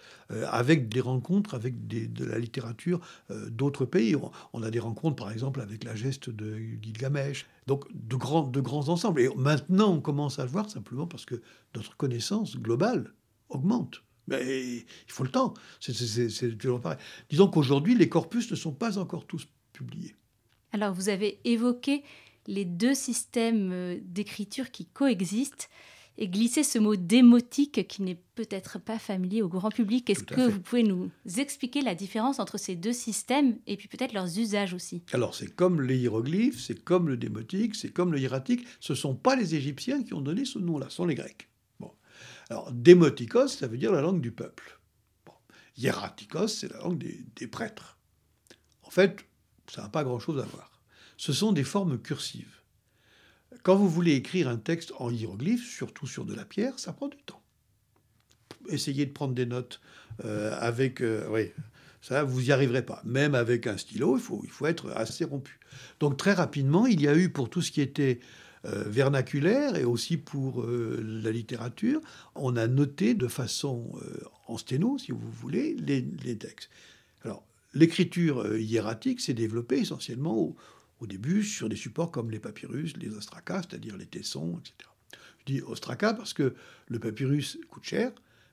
avec 0.50 0.88
des 0.88 1.00
rencontres 1.00 1.54
avec 1.54 1.86
de 1.86 2.24
la 2.24 2.40
littérature 2.40 3.00
d'autres 3.48 3.84
pays. 3.84 4.16
On, 4.52 4.62
a 4.64 4.70
des 4.72 4.80
rencontres, 4.80 5.14
par 5.14 5.30
exemple, 5.30 5.60
avec 5.60 5.84
la 5.84 5.94
geste 5.94 6.28
de 6.28 6.58
Gilgamesh. 6.82 7.46
Donc, 7.68 7.84
de 7.94 8.16
grands, 8.16 8.48
de 8.48 8.60
grands 8.60 8.88
ensembles. 8.88 9.20
Et 9.20 9.28
maintenant, 9.36 9.92
on 9.92 10.00
commence 10.00 10.40
à 10.40 10.44
le 10.44 10.50
voir 10.50 10.68
simplement 10.68 11.06
parce 11.06 11.24
que 11.24 11.40
notre 11.76 11.96
connaissance 11.96 12.56
globale 12.56 13.12
augmente. 13.48 14.02
Mais 14.28 14.76
il 14.76 14.84
faut 15.08 15.24
le 15.24 15.30
temps. 15.30 15.54
C'est 15.80 16.58
toujours 16.58 16.80
pareil. 16.80 16.98
Disons 17.28 17.48
qu'aujourd'hui, 17.48 17.94
les 17.94 18.08
corpus 18.08 18.50
ne 18.50 18.56
sont 18.56 18.72
pas 18.72 18.98
encore 18.98 19.26
tous 19.26 19.46
publiés. 19.72 20.14
Alors, 20.72 20.94
vous 20.94 21.08
avez 21.08 21.40
évoqué 21.44 22.02
les 22.46 22.64
deux 22.64 22.94
systèmes 22.94 23.70
euh, 23.72 23.98
d'écriture 24.02 24.70
qui 24.70 24.86
coexistent 24.86 25.68
et 26.18 26.28
glissé 26.28 26.62
ce 26.62 26.78
mot 26.78 26.96
démotique 26.96 27.86
qui 27.88 28.02
n'est 28.02 28.20
peut-être 28.34 28.78
pas 28.78 28.98
familier 28.98 29.42
au 29.42 29.48
grand 29.48 29.70
public. 29.70 30.10
Est-ce 30.10 30.24
que 30.24 30.48
vous 30.48 30.60
pouvez 30.60 30.82
nous 30.82 31.10
expliquer 31.38 31.80
la 31.80 31.94
différence 31.94 32.38
entre 32.38 32.58
ces 32.58 32.76
deux 32.76 32.92
systèmes 32.92 33.56
et 33.66 33.76
puis 33.76 33.88
peut-être 33.88 34.12
leurs 34.12 34.38
usages 34.38 34.74
aussi? 34.74 35.02
Alors 35.12 35.34
c'est 35.34 35.54
comme 35.54 35.80
les 35.80 35.96
hiéroglyphes, 35.96 36.60
c'est 36.60 36.84
comme 36.84 37.08
le 37.08 37.16
démotique, 37.16 37.74
c'est 37.74 37.92
comme 37.92 38.12
le 38.12 38.18
hiératique. 38.18 38.66
Ce 38.80 38.92
ne 38.92 38.98
sont 38.98 39.14
pas 39.14 39.36
les 39.36 39.54
Égyptiens 39.54 40.02
qui 40.02 40.12
ont 40.12 40.20
donné 40.20 40.44
ce 40.44 40.58
nom-là, 40.58 40.86
ce 40.90 40.96
sont 40.96 41.06
les 41.06 41.14
Grecs. 41.14 41.48
Alors, 42.50 42.70
démotikos, 42.72 43.48
ça 43.48 43.66
veut 43.66 43.78
dire 43.78 43.92
la 43.92 44.00
langue 44.00 44.20
du 44.20 44.32
peuple. 44.32 44.78
Bon. 45.26 45.32
Hieratikos, 45.76 46.48
c'est 46.48 46.70
la 46.72 46.78
langue 46.78 46.98
des, 46.98 47.46
prêtres. 47.46 47.98
En 48.82 48.90
fait, 48.90 49.24
ça 49.70 49.82
n'a 49.82 49.88
pas 49.88 50.04
grand-chose 50.04 50.40
à 50.40 50.46
voir. 50.46 50.82
Ce 51.16 51.32
sont 51.32 51.52
des 51.52 51.64
formes 51.64 51.98
cursives. 52.00 52.60
Quand 53.62 53.76
vous 53.76 53.88
voulez 53.88 54.12
écrire 54.12 54.48
un 54.48 54.56
texte 54.56 54.92
en 54.98 55.10
hiéroglyphe, 55.10 55.68
surtout 55.68 56.06
sur 56.06 56.24
de 56.24 56.34
la 56.34 56.44
pierre, 56.44 56.78
ça 56.78 56.92
prend 56.92 57.08
du 57.08 57.22
temps. 57.22 57.42
Essayez 58.68 59.06
de 59.06 59.12
prendre 59.12 59.34
des 59.34 59.46
notes 59.46 59.80
euh, 60.24 60.56
avec... 60.60 61.00
Euh, 61.00 61.26
oui, 61.30 61.52
ça, 62.02 62.24
vous 62.24 62.42
n'y 62.42 62.50
arriverez 62.50 62.84
pas. 62.84 63.00
Même 63.04 63.36
avec 63.36 63.68
un 63.68 63.78
stylo, 63.78 64.16
il 64.16 64.22
faut, 64.22 64.40
il 64.44 64.50
faut 64.50 64.66
être 64.66 64.90
assez 64.90 65.24
rompu. 65.24 65.60
Donc 66.00 66.16
très 66.16 66.32
rapidement, 66.32 66.86
il 66.86 67.00
y 67.00 67.06
a 67.06 67.14
eu 67.14 67.30
pour 67.30 67.48
tout 67.48 67.62
ce 67.62 67.70
qui 67.70 67.80
était 67.80 68.18
vernaculaire 68.64 69.76
et 69.76 69.84
aussi 69.84 70.16
pour 70.16 70.62
euh, 70.62 71.02
la 71.02 71.32
littérature, 71.32 72.00
on 72.34 72.56
a 72.56 72.68
noté 72.68 73.14
de 73.14 73.26
façon 73.26 73.90
euh, 74.02 74.22
en 74.46 74.56
sténo, 74.56 74.98
si 74.98 75.10
vous 75.10 75.30
voulez, 75.32 75.74
les, 75.74 76.36
textes. 76.36 76.70
Alors, 77.24 77.44
l'écriture 77.74 78.56
hiératique 78.56 79.20
s'est 79.20 79.34
développée 79.34 79.78
essentiellement 79.78 80.54
au, 81.00 81.06
début 81.08 81.42
sur 81.42 81.68
des 81.68 81.74
supports 81.74 82.12
comme 82.12 82.30
les 82.30 82.38
papyrus, 82.38 82.96
les 82.96 83.08
ostracas, 83.08 83.62
c'est-à-dire 83.62 83.96
les 83.96 84.06
tessons, 84.06 84.60
etc. 84.60 84.88
Je 85.40 85.54
dis 85.54 85.60
ostracas 85.62 86.14
parce 86.14 86.32
que 86.32 86.54
le 86.86 86.98
papyrus 87.00 87.58
coûte 87.68 87.82
cher, 87.82 88.12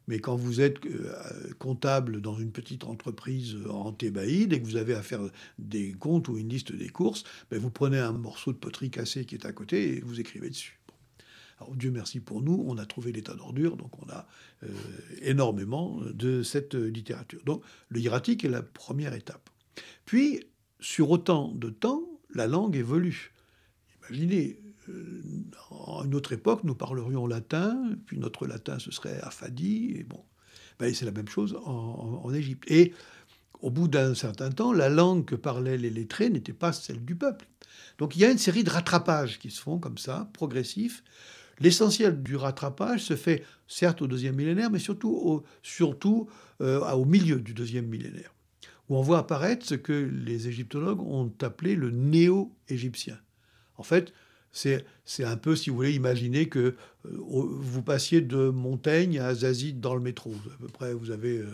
mais 0.10 0.20
quand 0.20 0.36
vous 0.36 0.60
êtes 0.60 0.84
euh, 0.88 1.14
comptable 1.60 2.20
dans 2.20 2.36
une 2.36 2.52
petite 2.52 2.84
entreprise 2.84 3.56
en 3.70 3.94
Thébaïde 3.94 4.54
et 4.54 4.60
que 4.60 4.66
vous 4.66 4.76
avez 4.76 4.96
à 4.96 5.04
faire 5.04 5.22
des 5.60 5.92
comptes 5.94 6.28
ou 6.30 6.38
une 6.38 6.50
liste 6.50 6.72
des 6.72 6.90
courses, 6.90 7.24
ben 7.52 7.60
vous 7.60 7.70
prenez 7.70 8.00
un 8.00 8.12
morceau 8.12 8.52
de 8.52 8.58
poterie 8.58 8.90
cassée 8.90 9.26
qui 9.26 9.36
est 9.36 9.46
à 9.46 9.54
côté 9.54 9.98
et 9.98 10.00
vous 10.02 10.20
écrivez 10.20 10.50
dessus. 10.50 10.80
Alors, 11.60 11.76
Dieu 11.76 11.92
merci 11.92 12.20
pour 12.20 12.42
nous, 12.42 12.66
on 12.68 12.80
a 12.80 12.88
trouvé 12.88 13.12
l'état 13.12 13.36
d'ordure, 13.36 13.78
donc 13.78 14.02
on 14.02 14.10
a 14.10 14.28
euh, 14.64 14.68
énormément 15.22 16.02
de 16.12 16.42
cette 16.42 16.74
littérature. 16.74 17.44
Donc 17.46 17.62
le 17.90 18.00
hiératique 18.00 18.44
est 18.44 18.50
la 18.50 18.64
première 18.64 19.14
étape. 19.14 19.48
Puis, 20.06 20.44
sur 20.80 21.12
autant 21.12 21.54
de 21.54 21.70
temps, 21.70 22.04
la 22.34 22.48
langue 22.48 22.76
évolue. 22.76 23.32
Imaginez, 24.00 24.58
euh, 24.66 24.69
à 25.72 26.04
une 26.06 26.16
autre 26.16 26.34
époque, 26.34 26.64
nous 26.64 26.76
parlerions 26.76 27.28
latin, 27.28 27.78
puis 28.06 28.18
notre 28.18 28.48
latin 28.48 28.80
ce 28.80 28.92
serait 28.92 29.20
affadi, 29.22 29.96
et 29.96 30.04
bon, 30.04 30.24
ben, 30.80 30.94
c'est 30.94 31.06
la 31.06 31.12
même 31.12 31.28
chose 31.28 31.58
en 31.64 32.34
Égypte. 32.34 32.64
Et 32.70 32.94
au 33.62 33.70
bout 33.70 33.88
d'un 33.88 34.16
certain 34.16 34.52
temps, 34.52 34.72
la 34.72 34.90
langue 34.90 35.26
que 35.26 35.36
parlaient 35.36 35.78
les 35.78 35.90
lettrés 35.90 36.30
n'était 36.30 36.54
pas 36.54 36.72
celle 36.72 37.04
du 37.04 37.16
peuple. 37.16 37.48
Donc 37.98 38.16
il 38.16 38.22
y 38.22 38.26
a 38.26 38.32
une 38.32 38.38
série 38.38 38.64
de 38.64 38.70
rattrapages 38.70 39.40
qui 39.40 39.52
se 39.52 39.62
font 39.62 39.80
comme 39.80 39.98
ça, 39.98 40.30
progressifs. 40.34 41.04
L'essentiel 41.60 42.24
du 42.24 42.38
rattrapage 42.38 43.04
se 43.04 43.18
fait 43.18 43.44
certes 43.68 44.02
au 44.02 44.08
deuxième 44.08 44.36
millénaire, 44.36 44.72
mais 44.72 44.80
surtout 44.80 45.10
au, 45.10 45.46
euh, 46.62 46.80
au 46.92 47.06
milieu 47.06 47.40
du 47.40 47.54
deuxième 47.54 47.88
millénaire, 47.88 48.34
où 48.88 48.96
on 48.96 49.02
voit 49.02 49.20
apparaître 49.20 49.66
ce 49.66 49.76
que 49.76 49.92
les 49.92 50.48
égyptologues 50.48 51.02
ont 51.02 51.32
appelé 51.42 51.76
le 51.76 51.92
néo-égyptien. 51.92 53.20
En 53.76 53.84
fait, 53.84 54.14
c'est, 54.52 54.84
un 55.24 55.38
peu, 55.38 55.56
si 55.56 55.70
vous 55.70 55.76
voulez, 55.76 55.94
imaginer 55.94 56.50
que 56.50 56.60
euh, 56.60 56.76
vous 57.06 57.82
passiez 57.82 58.22
de 58.22 58.50
Montaigne 58.50 59.20
à 59.20 59.34
Zazid 59.34 59.80
dans 59.80 59.96
le 59.96 60.02
métro. 60.02 60.34
À 60.54 60.58
peu 60.62 60.68
près, 60.68 60.94
vous 60.94 61.12
avez 61.12 61.38
euh, 61.38 61.48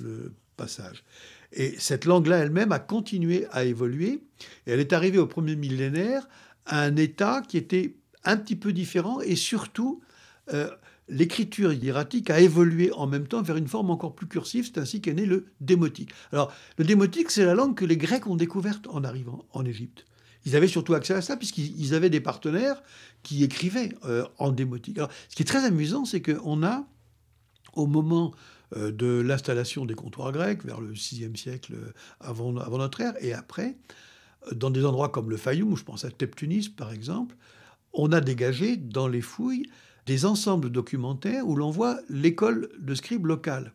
le 0.00 0.32
passage. 0.56 1.04
Et 1.52 1.74
cette 1.78 2.04
langue-là 2.04 2.38
elle-même 2.38 2.72
a 2.72 2.78
continué 2.78 3.46
à 3.50 3.64
évoluer. 3.64 4.22
Et 4.66 4.72
elle 4.72 4.80
est 4.80 4.92
arrivée 4.92 5.18
au 5.18 5.26
premier 5.26 5.56
millénaire 5.56 6.28
à 6.66 6.82
un 6.82 6.96
état 6.96 7.42
qui 7.46 7.56
était 7.56 7.94
un 8.24 8.36
petit 8.36 8.56
peu 8.56 8.72
différent 8.72 9.20
et 9.20 9.36
surtout 9.36 10.02
euh, 10.52 10.68
l'écriture 11.08 11.72
hiératique 11.72 12.28
a 12.28 12.40
évolué 12.40 12.92
en 12.92 13.06
même 13.06 13.26
temps 13.26 13.42
vers 13.42 13.56
une 13.56 13.68
forme 13.68 13.90
encore 13.90 14.14
plus 14.14 14.26
cursive. 14.26 14.66
C'est 14.66 14.78
ainsi 14.78 15.00
qu'est 15.00 15.14
né 15.14 15.24
le 15.24 15.46
démotique. 15.60 16.10
Alors 16.32 16.52
le 16.76 16.84
démotique, 16.84 17.30
c'est 17.30 17.44
la 17.44 17.54
langue 17.54 17.74
que 17.74 17.84
les 17.84 17.96
Grecs 17.96 18.26
ont 18.26 18.36
découverte 18.36 18.86
en 18.88 19.04
arrivant 19.04 19.46
en 19.52 19.64
Égypte. 19.64 20.04
Ils 20.48 20.56
avaient 20.56 20.66
surtout 20.66 20.94
accès 20.94 21.12
à 21.12 21.20
ça 21.20 21.36
puisqu'ils 21.36 21.94
avaient 21.94 22.08
des 22.08 22.22
partenaires 22.22 22.82
qui 23.22 23.44
écrivaient 23.44 23.90
euh, 24.06 24.24
en 24.38 24.50
démotique. 24.50 24.98
Ce 25.28 25.36
qui 25.36 25.42
est 25.42 25.46
très 25.46 25.66
amusant, 25.66 26.06
c'est 26.06 26.22
qu'on 26.22 26.62
a 26.62 26.86
au 27.74 27.86
moment 27.86 28.32
euh, 28.74 28.90
de 28.90 29.20
l'installation 29.20 29.84
des 29.84 29.94
comptoirs 29.94 30.32
grecs 30.32 30.64
vers 30.64 30.80
le 30.80 30.90
VIe 30.92 31.30
siècle 31.36 31.74
avant, 32.20 32.56
avant 32.56 32.78
notre 32.78 33.02
ère, 33.02 33.12
et 33.22 33.34
après, 33.34 33.76
euh, 34.46 34.54
dans 34.54 34.70
des 34.70 34.86
endroits 34.86 35.10
comme 35.10 35.28
le 35.28 35.36
Fayoum, 35.36 35.76
je 35.76 35.84
pense 35.84 36.06
à 36.06 36.10
Teptunis 36.10 36.70
par 36.70 36.92
exemple, 36.92 37.36
on 37.92 38.10
a 38.12 38.22
dégagé 38.22 38.78
dans 38.78 39.06
les 39.06 39.20
fouilles 39.20 39.66
des 40.06 40.24
ensembles 40.24 40.70
documentaires 40.70 41.46
où 41.46 41.56
l'on 41.56 41.70
voit 41.70 41.98
l'école 42.08 42.70
de 42.78 42.94
scribes 42.94 43.26
locale. 43.26 43.74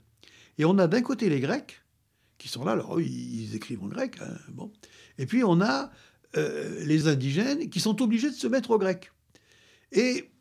Et 0.58 0.66
on 0.66 0.80
a 0.80 0.88
d'un 0.88 1.04
côté 1.04 1.30
les 1.30 1.40
Grecs, 1.40 1.84
qui 2.40 2.48
sont 2.48 2.66
là, 2.66 2.72
alors 2.72 3.00
ils 3.00 3.56
écrivent 3.56 3.84
en 3.84 3.90
grec, 3.90 4.16
hein, 4.22 4.34
bon. 4.50 4.72
et 5.20 5.28
puis 5.28 5.44
on 5.44 5.62
a 5.62 5.92
euh, 6.36 6.84
les 6.86 7.08
indigènes 7.08 7.70
qui 7.70 7.80
sont 7.80 8.02
obligés 8.02 8.30
de 8.30 8.36
se 8.36 8.48
mettre 8.48 8.72
au 8.72 8.78
grec. 8.78 9.12
Et 9.92 10.32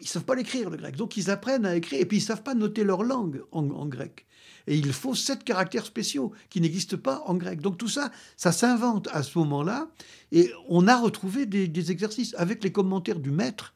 ils 0.00 0.08
savent 0.08 0.24
pas 0.24 0.34
l'écrire 0.34 0.70
le 0.70 0.76
grec, 0.76 0.96
donc 0.96 1.16
ils 1.16 1.30
apprennent 1.30 1.64
à 1.64 1.74
écrire 1.74 2.00
et 2.00 2.04
puis 2.04 2.18
ils 2.18 2.22
savent 2.22 2.42
pas 2.42 2.54
noter 2.54 2.84
leur 2.84 3.02
langue 3.02 3.42
en, 3.50 3.86
grec. 3.86 4.26
Et 4.66 4.76
il 4.76 4.92
faut 4.92 5.14
sept 5.14 5.44
caractères 5.44 5.86
spéciaux 5.86 6.32
qui 6.50 6.60
n'existent 6.60 6.96
pas 6.96 7.22
en 7.26 7.34
grec. 7.34 7.60
Donc 7.60 7.78
tout 7.78 7.88
ça, 7.88 8.10
ça 8.36 8.52
s'invente 8.52 9.08
à 9.12 9.22
ce 9.22 9.38
moment-là. 9.38 9.88
Et 10.32 10.50
on 10.68 10.88
a 10.88 10.96
retrouvé 10.96 11.46
des, 11.46 11.90
exercices 11.90 12.34
avec 12.36 12.62
les 12.62 12.72
commentaires 12.72 13.20
du 13.20 13.30
maître 13.30 13.74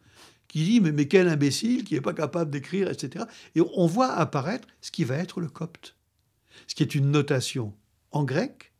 qui 0.48 0.64
dit 0.64 0.80
mais, 0.80 0.92
mais 0.92 1.06
quel 1.06 1.28
imbécile 1.28 1.84
qui 1.84 1.94
n'est 1.94 2.00
pas 2.00 2.14
capable 2.14 2.50
d'écrire, 2.50 2.90
etc. 2.90 3.24
Et 3.54 3.62
on 3.74 3.86
voit 3.86 4.12
apparaître 4.12 4.66
ce 4.80 4.90
qui 4.90 5.04
va 5.04 5.16
être 5.16 5.40
le 5.40 5.48
copte, 5.48 5.96
ce 6.66 6.74
qui 6.74 6.82
est 6.82 6.94
une 6.94 7.10
notation 7.10 7.72
en 8.10 8.24
grec 8.24 8.72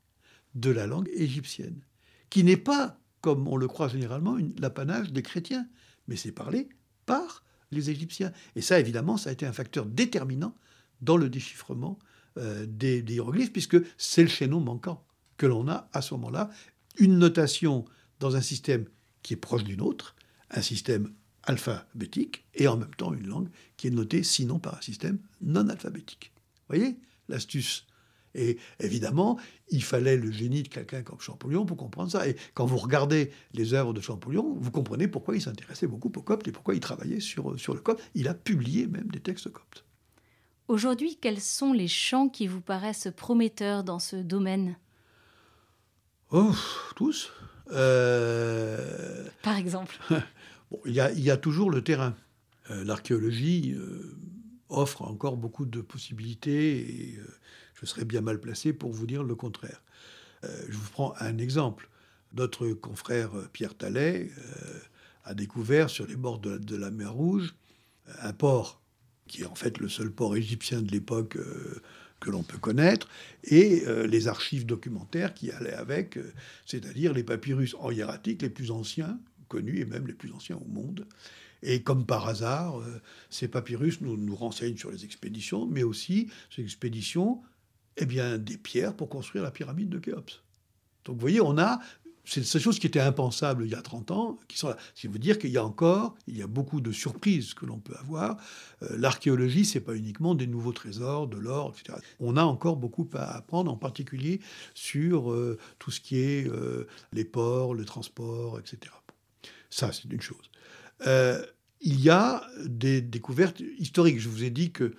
de 0.55 0.71
la 0.71 0.87
langue 0.87 1.09
égyptienne, 1.15 1.81
qui 2.31 2.45
n'est 2.45 2.57
pas, 2.57 2.99
comme 3.21 3.47
on 3.49 3.57
le 3.57 3.69
croit 3.69 3.89
généralement, 3.89 4.39
l'apanage 4.59 5.13
des 5.13 5.23
chrétiens, 5.23 5.69
mais 6.09 6.17
c'est 6.17 6.33
parlé 6.33 6.69
par 7.07 7.45
les 7.71 7.91
Égyptiens. 7.91 8.33
Et 8.57 8.63
ça, 8.63 8.81
évidemment, 8.81 9.17
ça 9.17 9.31
a 9.31 9.33
été 9.33 9.47
un 9.47 9.53
facteur 9.53 9.87
déterminant 9.87 10.55
dans 11.01 11.17
le 11.17 11.29
déchiffrement 11.29 11.99
euh, 12.39 12.67
des, 12.67 13.01
hiéroglyphes, 13.01 13.53
puisque 13.53 13.79
c'est 13.99 14.23
le 14.23 14.29
chaînon 14.29 14.61
manquant 14.61 15.05
que 15.37 15.47
l'on 15.47 15.69
a 15.69 15.89
à 15.93 16.03
ce 16.03 16.15
moment-là. 16.15 16.51
Une 16.99 17.19
notation 17.19 17.85
dans 18.19 18.37
un 18.37 18.41
système 18.41 18.87
qui 19.23 19.35
est 19.35 19.37
proche 19.37 19.65
d'une 19.65 19.81
autre, 19.81 20.15
un 20.51 20.63
système 20.63 21.13
alphabétique, 21.43 22.45
et 22.55 22.69
en 22.69 22.77
même 22.77 22.95
temps 22.95 23.15
une 23.15 23.27
langue 23.27 23.49
qui 23.77 23.87
est 23.87 23.91
notée 23.91 24.23
sinon 24.23 24.59
par 24.59 24.77
un 24.77 24.81
système 24.81 25.19
non 25.41 25.69
alphabétique. 25.69 26.33
Vous 26.69 26.77
voyez? 26.77 26.99
L'astuce 27.29 27.87
et 28.35 28.59
évidemment, 28.79 29.39
il 29.71 29.83
fallait 29.83 30.17
le 30.17 30.31
génie 30.31 30.63
de 30.63 30.69
quelqu'un 30.69 31.03
comme 31.03 31.21
Champollion 31.21 31.67
pour 31.67 31.77
comprendre 31.77 32.11
ça. 32.11 32.29
Et 32.29 32.37
quand 32.55 32.65
vous 32.65 32.77
regardez 32.77 33.31
les 33.55 33.75
œuvres 33.75 33.93
de 33.93 34.01
Champollion, 34.01 34.57
vous 34.59 34.71
comprenez 34.71 35.09
pourquoi 35.09 35.35
il 35.35 35.43
s'intéressait 35.43 35.87
beaucoup 35.87 36.13
au 36.15 36.23
copte 36.23 36.47
et 36.49 36.53
pourquoi 36.53 36.75
il 36.75 36.81
travaillait 36.81 37.21
sur, 37.21 37.59
sur 37.59 37.75
le 37.75 37.81
copte. 37.81 38.03
Il 38.15 38.29
a 38.29 38.35
publié 38.35 38.87
même 38.87 39.09
des 39.09 39.21
textes 39.21 39.51
coptes. 39.51 39.85
Aujourd'hui, 40.69 41.19
quels 41.21 41.41
sont 41.41 41.73
les 41.73 41.89
champs 41.89 42.29
qui 42.29 42.47
vous 42.47 42.61
paraissent 42.61 43.09
prometteurs 43.17 43.83
dans 43.83 43.99
ce 43.99 44.15
domaine? 44.15 44.77
Oh, 46.31 46.55
tous. 46.95 47.33
Euh, 47.73 49.27
Par 49.43 49.57
exemple 49.57 49.97
bon, 50.71 50.81
il, 50.87 50.93
y 50.93 51.01
a, 51.01 51.11
il 51.11 51.21
y 51.21 51.31
a 51.31 51.37
toujours 51.37 51.71
le 51.71 51.83
terrain. 51.83 52.15
Euh, 52.71 52.85
l'archéologie 52.85 53.73
euh, 53.73 54.17
offre 54.69 55.03
encore 55.03 55.37
beaucoup 55.37 55.67
de 55.67 55.81
possibilités 55.81 56.79
et 56.79 57.21
je 57.81 57.87
serais 57.87 58.05
bien 58.05 58.21
mal 58.21 58.41
placé 58.41 58.73
pour 58.73 58.93
vous 58.93 59.07
dire 59.07 59.23
le 59.23 59.35
contraire. 59.35 59.83
Euh, 60.45 60.63
je 60.69 60.77
vous 60.77 60.91
prends 60.91 61.15
un 61.21 61.39
exemple. 61.39 61.89
Notre 62.35 62.69
confrère 62.69 63.37
euh, 63.37 63.49
Pierre 63.53 63.75
Tallet 63.75 64.31
euh, 64.39 64.79
a 65.25 65.35
découvert 65.35 65.91
sur 65.91 66.07
les 66.07 66.17
bords 66.17 66.39
de, 66.39 66.77
la 66.77 66.91
mer 66.91 67.13
Rouge 67.13 67.55
un 68.23 68.33
port 68.33 68.81
qui 69.29 69.43
est 69.43 69.47
en 69.47 69.55
fait 69.55 69.79
le 69.79 69.89
seul 69.89 70.11
port 70.11 70.35
égyptien 70.37 70.83
de 70.83 70.91
l'époque 70.91 71.39
que 72.19 72.31
l'on 72.31 72.43
peut 72.43 72.59
connaître, 72.59 73.09
et 73.45 73.85
les 74.09 74.27
archives 74.27 74.67
documentaires 74.67 75.35
qui 75.35 75.53
allaient 75.53 75.75
avec, 75.75 76.19
c'est-à-dire 76.67 77.13
les 77.13 77.23
papyrus 77.23 77.77
en 77.79 77.93
hiératique 77.93 78.43
les 78.43 78.51
plus 78.51 78.73
anciens 78.73 79.21
connus 79.47 79.79
et 79.79 79.85
même 79.85 80.09
les 80.09 80.15
plus 80.15 80.33
anciens 80.33 80.57
au 80.57 80.67
monde. 80.67 81.07
Et 81.63 81.83
comme 81.83 82.07
par 82.07 82.27
hasard, 82.27 82.83
ces 83.29 83.47
papyrus 83.47 84.01
nous, 84.01 84.17
nous 84.17 84.35
renseignent 84.35 84.77
sur 84.77 84.91
les 84.91 85.05
expéditions, 85.05 85.65
mais 85.65 85.85
aussi 85.85 86.29
ces 86.51 86.63
expéditions 86.63 87.41
eh 87.97 88.07
bien, 88.07 88.39
des 88.39 88.57
pierres 88.57 88.95
pour 88.95 89.09
construire 89.09 89.45
la 89.45 89.51
pyramide 89.51 89.89
de 89.89 89.99
Khéops. 89.99 90.43
Donc 91.05 91.17
vous 91.17 91.21
voyez, 91.21 91.41
on 91.41 91.59
a 91.59 91.81
ces 92.31 92.61
choses 92.61 92.79
qui 92.79 92.87
étaient 92.87 93.01
impensables 93.01 93.65
il 93.65 93.71
y 93.71 93.75
a 93.75 93.83
30 93.83 94.11
ans, 94.11 94.39
qui 94.47 94.57
sont 94.57 94.69
là. 94.69 94.77
Ce 94.95 95.01
qui 95.01 95.09
veut 95.09 95.19
dire 95.19 95.39
qu'il 95.39 95.51
y 95.51 95.57
a 95.57 95.65
encore, 95.65 96.15
il 96.27 96.37
y 96.37 96.43
a 96.43 96.47
beaucoup 96.47 96.81
de 96.81 96.93
surprises 96.93 97.55
que 97.55 97.67
l'on 97.67 97.79
peut 97.79 97.97
avoir. 97.99 98.37
Euh, 98.83 98.97
l'archéologie, 98.99 99.65
c'est 99.65 99.81
pas 99.81 99.97
uniquement 99.97 100.35
des 100.35 100.47
nouveaux 100.47 100.73
trésors, 100.73 101.27
de 101.27 101.39
l'or, 101.39 101.75
etc. 101.75 101.99
On 102.21 102.37
a 102.37 102.45
encore 102.45 102.77
beaucoup 102.77 103.09
à 103.15 103.37
apprendre, 103.37 103.73
en 103.73 103.77
particulier 103.77 104.41
sur 104.75 105.33
euh, 105.33 105.59
tout 105.79 105.91
ce 105.91 106.01
qui 106.01 106.19
est 106.19 106.47
euh, 106.47 106.87
les 107.13 107.25
ports, 107.25 107.75
le 107.75 107.85
transport, 107.85 108.59
etc. 108.59 108.93
Ça, 109.71 109.91
c'est 109.93 110.13
une 110.13 110.21
chose. 110.21 110.51
il 111.81 112.01
y 112.01 112.11
a 112.11 112.45
des 112.65 113.01
découvertes 113.01 113.61
historiques. 113.79 114.21
Je 114.21 114.29
vous 114.29 114.45
ai 114.45 114.51
dit 114.51 114.71
que 114.71 114.95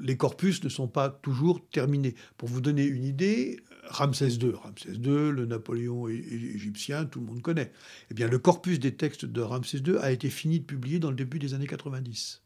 les 0.00 0.16
corpus 0.16 0.62
ne 0.64 0.68
sont 0.68 0.88
pas 0.88 1.10
toujours 1.10 1.66
terminés. 1.70 2.14
Pour 2.36 2.48
vous 2.48 2.60
donner 2.60 2.84
une 2.84 3.04
idée, 3.04 3.60
Ramsès 3.84 4.34
II, 4.34 4.52
Ramsès 4.52 4.92
II, 4.92 5.30
le 5.30 5.46
Napoléon 5.46 6.08
égyptien, 6.08 7.04
tout 7.04 7.20
le 7.20 7.26
monde 7.26 7.42
connaît. 7.42 7.72
Eh 8.10 8.14
bien, 8.14 8.28
le 8.28 8.38
corpus 8.38 8.78
des 8.78 8.94
textes 8.94 9.24
de 9.24 9.40
Ramsès 9.40 9.78
II 9.78 9.96
a 9.98 10.12
été 10.12 10.30
fini 10.30 10.60
de 10.60 10.64
publier 10.64 10.98
dans 10.98 11.10
le 11.10 11.16
début 11.16 11.38
des 11.38 11.54
années 11.54 11.66
90 11.66 12.42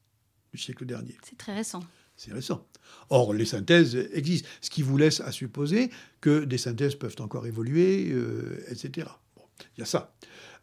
du 0.53 0.59
siècle 0.59 0.87
dernier. 0.87 1.17
C'est 1.23 1.39
très 1.39 1.55
récent. 1.55 1.83
C'est 2.17 2.33
récent. 2.33 2.67
Or, 3.11 3.33
les 3.33 3.45
synthèses 3.45 3.95
existent, 4.13 4.49
ce 4.61 4.71
qui 4.71 4.83
vous 4.83 4.97
laisse 4.97 5.21
à 5.21 5.31
supposer 5.31 5.91
que 6.21 6.45
des 6.45 6.59
synthèses 6.59 6.97
peuvent 6.97 7.17
encore 7.21 7.47
évoluer, 7.47 8.11
euh, 8.11 8.65
etc. 8.71 9.09
il 9.77 9.81
y 9.81 9.83
a 9.83 9.87
ça. 9.87 10.15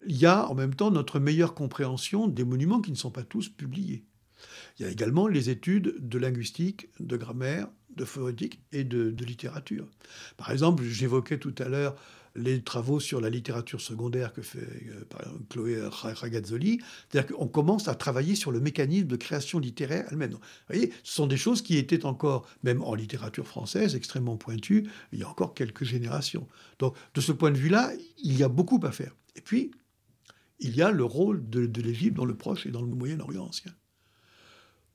Il 0.05 0.17
y 0.17 0.25
a 0.25 0.47
en 0.49 0.53
même 0.53 0.75
temps 0.75 0.91
notre 0.91 1.19
meilleure 1.19 1.53
compréhension 1.53 2.27
des 2.27 2.43
monuments 2.43 2.81
qui 2.81 2.91
ne 2.91 2.97
sont 2.97 3.11
pas 3.11 3.23
tous 3.23 3.47
publiés. 3.47 4.03
Il 4.77 4.85
y 4.85 4.89
a 4.89 4.91
également 4.91 5.27
les 5.27 5.49
études 5.49 5.95
de 5.99 6.17
linguistique, 6.17 6.89
de 6.99 7.15
grammaire, 7.15 7.67
de 7.95 8.03
phonétique 8.03 8.61
et 8.71 8.83
de, 8.83 9.13
littérature. 9.23 9.87
Par 10.37 10.51
exemple, 10.51 10.83
j'évoquais 10.83 11.39
tout 11.39 11.55
à 11.59 11.69
l'heure 11.69 11.95
les 12.37 12.61
travaux 12.61 12.99
sur 12.99 13.21
la 13.21 13.29
littérature 13.29 13.79
secondaire 13.79 14.33
que 14.33 14.41
fait 14.41 14.59
euh, 14.59 15.05
Chloé 15.49 15.81
Ragazzoli, 15.89 16.81
c'est-à-dire 17.09 17.33
qu'on 17.33 17.47
commence 17.47 17.87
à 17.87 17.95
travailler 17.95 18.35
sur 18.35 18.51
le 18.51 18.59
mécanisme 18.59 19.07
de 19.07 19.15
création 19.15 19.57
littéraire 19.57 20.05
elle-même. 20.11 20.31
Vous 20.31 20.39
voyez, 20.67 20.91
ce 21.03 21.15
sont 21.15 21.27
des 21.27 21.37
choses 21.37 21.61
qui 21.61 21.77
étaient 21.77 22.05
encore, 22.05 22.45
même 22.63 22.81
en 22.81 22.93
littérature 22.93 23.47
française, 23.47 23.95
extrêmement 23.95 24.35
pointues 24.35 24.89
il 25.13 25.19
y 25.19 25.23
a 25.23 25.29
encore 25.29 25.53
quelques 25.53 25.85
générations. 25.85 26.45
Donc, 26.79 26.97
de 27.13 27.21
ce 27.21 27.31
point 27.31 27.51
de 27.51 27.57
vue-là, 27.57 27.93
il 28.17 28.37
y 28.37 28.43
a 28.43 28.49
beaucoup 28.49 28.81
à 28.83 28.91
faire. 28.91 29.15
Et 29.37 29.41
puis, 29.41 29.71
il 30.59 30.75
y 30.75 30.81
a 30.81 30.91
le 30.91 31.05
rôle 31.05 31.49
de, 31.49 31.65
de 31.65 31.81
l'Égypte 31.81 32.17
dans 32.17 32.25
le 32.25 32.35
Proche 32.35 32.65
et 32.65 32.71
dans 32.71 32.81
le 32.81 32.87
Moyen-Orient 32.87 33.45
ancien. 33.45 33.71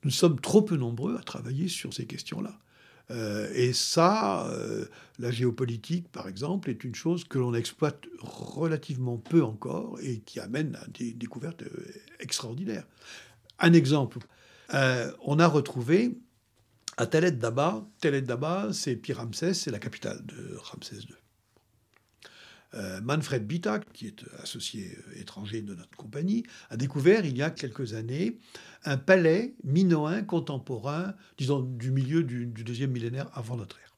Nous 0.04 0.10
sommes 0.10 0.40
trop 0.40 0.62
peu 0.62 0.76
nombreux 0.76 1.16
à 1.16 1.22
travailler 1.22 1.68
sur 1.68 1.92
ces 1.92 2.06
questions-là. 2.06 2.58
Euh, 3.10 3.50
et 3.54 3.72
ça, 3.72 4.46
euh, 4.48 4.86
la 5.18 5.30
géopolitique, 5.30 6.10
par 6.10 6.28
exemple, 6.28 6.70
est 6.70 6.84
une 6.84 6.94
chose 6.94 7.24
que 7.24 7.38
l'on 7.38 7.54
exploite 7.54 8.04
relativement 8.20 9.18
peu 9.18 9.42
encore 9.42 9.98
et 10.02 10.20
qui 10.20 10.38
amène 10.38 10.76
à 10.76 10.86
des 10.88 11.12
découvertes 11.12 11.62
euh, 11.62 11.92
extraordinaires. 12.20 12.86
Un 13.58 13.72
exemple, 13.72 14.18
on 15.22 15.38
a 15.38 15.46
retrouvé 15.48 16.16
à 16.96 17.06
Telet 17.06 17.32
Daba, 17.32 17.84
Telet 18.00 18.22
Daba, 18.22 18.68
c'est 18.72 18.94
Pi-Ramsès, 18.94 19.54
c'est 19.54 19.70
la 19.70 19.80
capitale 19.80 20.24
de 20.24 20.56
Ramsès 20.56 20.96
II. 20.96 21.16
Euh, 22.74 23.00
Manfred 23.00 23.46
Bitak, 23.46 23.92
qui 23.92 24.06
est 24.06 24.24
associé 24.42 24.96
euh, 24.96 25.20
étranger 25.20 25.60
de 25.60 25.74
notre 25.74 25.96
compagnie, 25.96 26.44
a 26.68 26.76
découvert 26.76 27.24
il 27.24 27.36
y 27.36 27.42
a 27.42 27.50
quelques 27.50 27.94
années 27.94 28.38
un 28.84 28.96
palais 28.96 29.54
minoen 29.64 30.24
contemporain, 30.24 31.14
disons 31.36 31.60
du 31.60 31.90
milieu 31.90 32.22
du, 32.22 32.46
deuxième 32.46 32.92
millénaire 32.92 33.28
avant 33.34 33.56
notre 33.56 33.78
ère. 33.80 33.96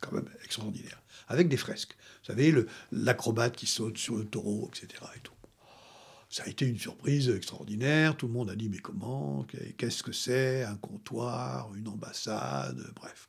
Quand 0.00 0.12
même 0.12 0.28
extraordinaire. 0.42 1.02
Avec 1.28 1.48
des 1.48 1.56
fresques. 1.56 1.96
Vous 2.22 2.26
savez, 2.26 2.54
l'acrobate 2.92 3.56
qui 3.56 3.66
saute 3.66 3.98
sur 3.98 4.16
le 4.16 4.24
taureau, 4.24 4.70
etc. 4.74 5.02
Ça 6.30 6.42
a 6.44 6.48
été 6.48 6.66
une 6.66 6.78
surprise 6.78 7.28
extraordinaire. 7.28 8.16
Tout 8.16 8.26
le 8.26 8.32
monde 8.32 8.50
a 8.50 8.56
dit 8.56 8.68
mais 8.68 8.78
comment? 8.78 9.46
Qu'est-ce 9.76 10.02
que 10.02 10.12
c'est? 10.12 10.64
Un 10.64 10.76
comptoir 10.76 11.72
Une 11.74 11.88
ambassade 11.88 12.82
Bref. 12.96 13.28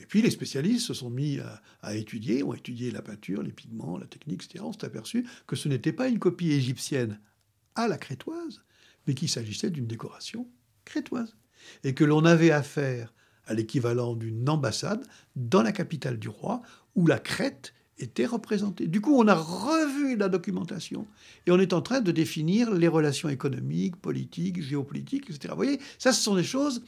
Et 0.00 0.06
puis 0.06 0.22
les 0.22 0.30
spécialistes 0.30 0.86
se 0.86 0.94
sont 0.94 1.10
mis 1.10 1.40
à, 1.82 1.94
étudier, 1.94 2.42
ont 2.42 2.54
étudié 2.54 2.90
la 2.90 3.02
peinture, 3.02 3.42
les 3.42 3.52
pigments, 3.52 3.98
la 3.98 4.06
technique, 4.06 4.44
etc. 4.44 4.64
On 4.64 4.72
s'est 4.72 4.84
aperçu 4.84 5.26
que 5.46 5.56
ce 5.56 5.68
n'était 5.68 5.92
pas 5.92 6.08
une 6.08 6.18
copie 6.18 6.52
égyptienne 6.52 7.20
à 7.74 7.88
la 7.88 7.98
crétoise, 7.98 8.62
mais 9.06 9.14
qu'il 9.14 9.28
s'agissait 9.28 9.70
d'une 9.70 9.86
décoration 9.86 10.48
crétoise. 10.84 11.36
Et 11.82 11.94
que 11.94 12.04
l'on 12.04 12.24
avait 12.24 12.52
affaire 12.52 13.12
à 13.46 13.54
l'équivalent 13.54 14.14
d'une 14.14 14.48
ambassade 14.48 15.04
dans 15.34 15.62
la 15.62 15.72
capitale 15.72 16.18
du 16.18 16.28
roi, 16.28 16.62
où 16.94 17.06
la 17.06 17.18
crête 17.18 17.74
était 17.98 18.26
représentée. 18.26 18.86
Du 18.86 19.00
coup, 19.00 19.18
on 19.18 19.26
a 19.26 19.34
revu 19.34 20.16
la 20.16 20.28
documentation 20.28 21.06
et 21.46 21.50
on 21.50 21.58
est 21.58 21.72
en 21.72 21.82
train 21.82 22.00
de 22.00 22.12
définir 22.12 22.72
les 22.72 22.88
relations 22.88 23.28
économiques, 23.28 23.96
politiques, 23.96 24.62
géopolitiques, 24.62 25.28
etc. 25.28 25.48
Vous 25.50 25.56
voyez, 25.56 25.80
ça, 25.98 26.12
ce 26.12 26.22
sont 26.22 26.36
des 26.36 26.44
choses 26.44 26.84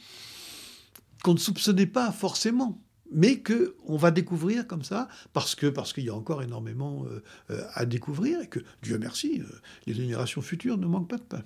qu'on 1.25 1.35
ne 1.35 1.39
soupçonnait 1.39 1.87
pas 1.87 2.13
forcément 2.13 2.81
mais 3.11 3.41
que 3.41 3.75
on 3.87 3.97
va 3.97 4.11
découvrir 4.11 4.67
comme 4.67 4.83
ça 4.83 5.09
parce 5.33 5.55
que 5.55 5.67
parce 5.67 5.93
qu'il 5.93 6.05
y 6.05 6.11
a 6.11 6.15
encore 6.15 6.43
énormément 6.43 7.05
euh, 7.07 7.23
euh, 7.51 7.65
à 7.75 7.85
découvrir 7.87 8.41
et 8.41 8.47
que 8.47 8.61
Dieu 8.83 8.99
merci, 8.99 9.41
euh, 9.41 9.61
les 9.87 9.95
générations 9.95 10.43
futures 10.43 10.79
ne 10.79 10.87
manquent 10.87 11.09
pas 11.09 11.19
de 11.19 11.23
pain. 11.23 11.43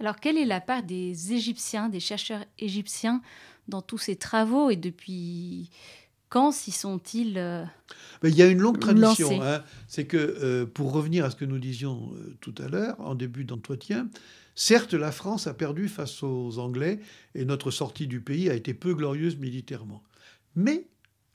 Alors 0.00 0.18
quelle 0.18 0.36
est 0.36 0.44
la 0.44 0.60
part 0.60 0.82
des 0.82 1.32
Égyptiens, 1.32 1.88
des 1.88 2.00
chercheurs 2.00 2.44
égyptiens 2.58 3.22
dans 3.68 3.82
tous 3.82 3.98
ces 3.98 4.16
travaux 4.16 4.70
et 4.70 4.76
depuis 4.76 5.70
quand 6.28 6.50
s'y 6.50 6.72
sont-ils 6.72 7.68
Il 8.24 8.34
y 8.34 8.42
a 8.42 8.46
une 8.46 8.58
longue 8.58 8.80
tradition. 8.80 9.42
Hein. 9.42 9.62
C'est 9.86 10.06
que 10.06 10.64
pour 10.64 10.92
revenir 10.92 11.26
à 11.26 11.30
ce 11.30 11.36
que 11.36 11.44
nous 11.44 11.58
disions 11.58 12.10
tout 12.40 12.54
à 12.58 12.68
l'heure 12.68 12.98
en 13.00 13.14
début 13.14 13.44
d'entretien. 13.44 14.08
Certes, 14.54 14.94
la 14.94 15.12
France 15.12 15.46
a 15.46 15.54
perdu 15.54 15.88
face 15.88 16.22
aux 16.22 16.58
Anglais 16.58 17.00
et 17.34 17.44
notre 17.44 17.70
sortie 17.70 18.06
du 18.06 18.20
pays 18.20 18.50
a 18.50 18.54
été 18.54 18.74
peu 18.74 18.94
glorieuse 18.94 19.36
militairement. 19.36 20.02
Mais 20.54 20.86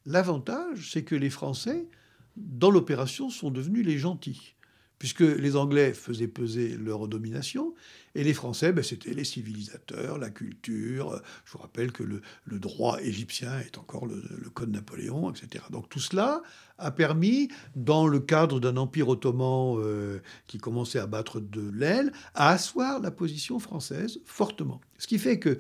l'avantage, 0.06 0.92
c'est 0.92 1.04
que 1.04 1.16
les 1.16 1.30
Français, 1.30 1.88
dans 2.36 2.72
l'opération, 2.72 3.30
sont 3.30 3.52
devenus 3.52 3.86
les 3.86 3.98
gentils, 3.98 4.56
puisque 5.00 5.22
les 5.22 5.56
Anglais 5.56 5.94
faisaient 5.94 6.28
peser 6.28 6.78
leur 6.78 7.08
domination, 7.08 7.74
et 8.16 8.24
les 8.24 8.34
Français, 8.34 8.74
ben, 8.74 8.84
c'était 8.84 9.14
les 9.14 9.24
civilisateurs, 9.24 10.18
la 10.18 10.32
culture. 10.32 11.22
Je 11.46 11.52
vous 11.52 11.60
rappelle 11.60 11.92
que 11.92 12.04
le, 12.04 12.22
droit 12.60 13.00
égyptien 13.00 13.60
est 13.60 13.78
encore 13.78 14.08
le, 14.08 14.22
Code 14.54 14.72
Napoléon, 14.72 15.30
etc. 15.32 15.66
Donc 15.70 15.88
tout 15.90 16.00
cela 16.00 16.42
a 16.80 16.90
permis, 16.90 17.50
dans 17.76 18.08
le 18.08 18.20
cadre 18.20 18.60
d'un 18.60 18.78
empire 18.78 19.10
ottoman 19.10 19.78
euh, 19.80 20.20
qui 20.48 20.58
commençait 20.58 21.00
à 21.00 21.06
battre 21.06 21.40
de 21.40 21.70
l'aile, 21.70 22.12
à 22.34 22.50
asseoir 22.50 23.00
la 23.00 23.12
position 23.12 23.60
française 23.60 24.20
fortement. 24.26 24.82
Ce 24.98 25.06
qui 25.06 25.20
fait 25.20 25.38
que 25.38 25.60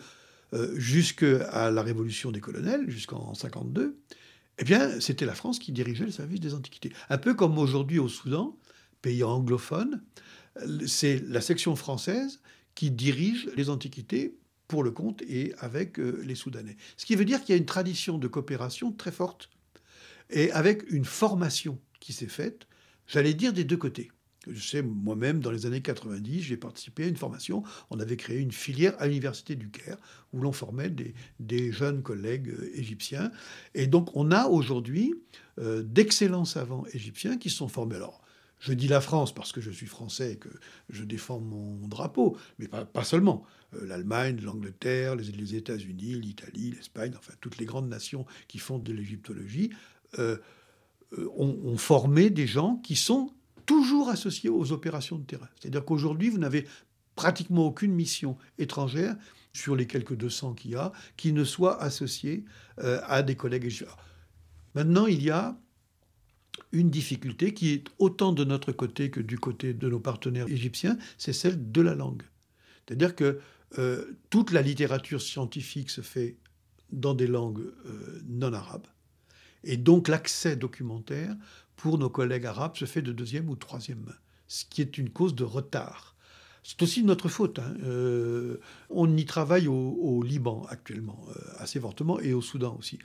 euh, 0.54 0.78
jusqu'à 0.78 1.72
la 1.72 1.82
révolution 1.82 2.32
des 2.32 2.40
colonels, 2.40 2.90
jusqu'en 2.90 3.34
52, 3.34 4.00
eh 4.60 4.64
bien, 4.64 5.00
c'était 5.00 5.26
la 5.26 5.36
France 5.36 5.60
qui 5.60 5.72
dirigeait 5.72 6.06
le 6.06 6.12
service 6.12 6.40
des 6.40 6.54
antiquités. 6.54 6.92
Un 7.10 7.18
peu 7.18 7.34
comme 7.34 7.58
aujourd'hui 7.58 8.00
au 8.00 8.08
Soudan, 8.08 8.58
pays 9.02 9.24
anglophone, 9.24 10.02
c'est 10.88 11.24
la 11.28 11.42
section 11.42 11.76
française 11.76 12.42
qui 12.74 12.92
dirige 12.92 13.50
les 13.56 13.70
antiquités 13.70 14.38
pour 14.68 14.84
le 14.84 14.92
compte 14.92 15.22
et 15.24 15.54
avec 15.60 16.00
euh, 16.00 16.22
les 16.26 16.36
Soudanais. 16.36 16.78
Ce 16.98 17.06
qui 17.06 17.16
veut 17.16 17.26
dire 17.26 17.42
qu'il 17.42 17.54
y 17.54 17.58
a 17.58 17.60
une 17.60 17.66
tradition 17.66 18.18
de 18.18 18.28
coopération 18.28 18.92
très 18.92 19.12
forte 19.12 19.50
et 20.30 20.52
avec 20.52 20.90
une 20.92 21.06
formation 21.06 21.80
qui 22.00 22.14
s'est 22.14 22.28
faite, 22.28 22.68
j'allais 23.08 23.34
dire 23.34 23.54
des 23.54 23.64
deux 23.64 23.78
côtés. 23.78 24.12
Je 24.50 24.68
sais, 24.68 24.82
moi-même, 24.82 25.40
dans 25.40 25.52
les 25.52 25.66
années 25.66 25.82
90, 25.82 26.42
j'ai 26.42 26.58
participé 26.58 27.06
à 27.06 27.08
une 27.08 27.16
formation. 27.16 27.64
On 27.90 28.00
avait 28.00 28.18
créé 28.18 28.40
une 28.40 28.52
filière 28.52 28.94
à 29.00 29.08
l'Université 29.08 29.56
du 29.56 29.70
Caire 29.70 29.98
où 30.34 30.42
l'on 30.42 30.52
formait 30.52 30.94
des, 31.40 31.72
jeunes 31.72 32.02
collègues 32.02 32.50
euh, 32.50 32.72
égyptiens. 32.76 33.32
Et 33.74 33.88
donc, 33.88 34.10
on 34.16 34.32
a 34.32 34.48
aujourd'hui 34.48 35.14
euh, 35.60 35.84
d'excellents 35.84 36.46
savants 36.46 36.86
égyptiens 36.94 37.38
qui 37.38 37.50
sont 37.50 37.68
formés. 37.68 37.96
Alors, 37.96 38.22
je 38.60 38.74
dis 38.74 38.88
la 38.88 39.02
France 39.02 39.34
parce 39.34 39.52
que 39.52 39.62
je 39.62 39.70
suis 39.70 39.86
français 39.86 40.34
et 40.34 40.38
que 40.38 40.50
je 40.90 41.04
défends 41.04 41.40
mon 41.40 41.88
drapeau, 41.88 42.38
mais 42.60 42.68
pas, 42.68 43.04
seulement. 43.04 43.44
Euh, 43.76 43.86
L'Allemagne, 43.86 44.40
l'Angleterre, 44.42 45.16
les, 45.16 45.56
États-Unis, 45.56 46.16
l'Italie, 46.16 46.72
l'Espagne, 46.72 47.14
enfin 47.18 47.34
toutes 47.42 47.58
les 47.58 47.66
grandes 47.66 47.90
nations 47.90 48.26
qui 48.48 48.58
font 48.58 48.80
de 48.80 48.94
l'égyptologie 48.94 49.72
ont 51.36 51.78
formé 51.78 52.30
des 52.30 52.48
gens 52.48 52.78
qui 52.78 52.96
sont 52.96 53.32
toujours 53.68 54.10
associé 54.10 54.50
aux 54.50 54.72
opérations 54.72 55.20
de 55.20 55.26
terrain. 55.26 55.48
C'est-à-dire 55.60 55.86
qu'aujourd'hui, 55.86 56.30
vous 56.30 56.40
n'avez 56.40 56.66
pratiquement 57.16 57.68
aucune 57.68 57.94
mission 57.94 58.38
étrangère 58.58 59.16
sur 59.54 59.76
les 59.76 59.86
quelques 59.86 60.16
200 60.16 60.54
qu'il 60.54 60.72
y 60.72 60.76
a 60.76 60.92
qui 61.18 61.34
ne 61.34 61.44
soit 61.44 61.80
associée 61.82 62.46
euh, 62.80 63.00
à 63.06 63.22
des 63.22 63.36
collègues. 63.36 63.86
Maintenant, 64.74 65.06
il 65.06 65.22
y 65.22 65.30
a 65.30 65.60
une 66.72 66.90
difficulté 66.90 67.54
qui 67.54 67.74
est 67.74 67.86
autant 68.00 68.34
de 68.34 68.44
notre 68.44 68.72
côté 68.72 69.10
que 69.10 69.20
du 69.20 69.38
côté 69.38 69.74
de 69.74 69.90
nos 69.90 70.00
partenaires 70.00 70.48
égyptiens, 70.48 70.98
c'est 71.18 71.34
celle 71.34 71.72
de 71.72 71.82
la 71.82 71.96
langue. 71.96 72.24
C'est-à-dire 72.86 73.16
que 73.16 73.40
euh, 73.78 74.18
toute 74.30 74.52
la 74.52 74.62
littérature 74.62 75.22
scientifique 75.22 75.90
se 75.90 76.02
fait 76.02 76.38
dans 76.92 77.14
des 77.14 77.28
langues 77.28 77.66
euh, 77.86 78.22
non 78.28 78.54
arabes. 78.54 78.88
Et 79.64 79.76
donc 79.76 80.08
l'accès 80.08 80.56
documentaire 80.56 81.36
pour 81.78 81.98
nos 81.98 82.10
collègues 82.10 82.46
arabes 82.46 82.76
se 82.76 82.86
fait 82.86 83.02
de 83.02 83.14
deuxième 83.14 83.50
ou 83.50 83.56
troisième 83.56 84.02
main, 84.02 84.16
ce 84.48 84.66
qui 84.66 84.82
est 84.82 84.98
une 84.98 85.10
cause 85.10 85.36
de 85.36 85.46
retard. 85.46 86.16
C'est 86.64 86.82
aussi 86.82 87.04
notre 87.04 87.30
faute. 87.30 87.60
Hein. 87.60 87.76
Euh, 87.86 88.58
on 88.90 89.16
y 89.16 89.24
travaille 89.24 89.70
au, 89.70 90.22
Liban 90.22 90.66
actuellement, 90.70 91.26
euh, 91.30 91.40
assez 91.60 91.80
fortement, 91.80 92.20
et 92.20 92.34
au 92.34 92.42
Soudan 92.42 92.76
aussi. 92.78 93.00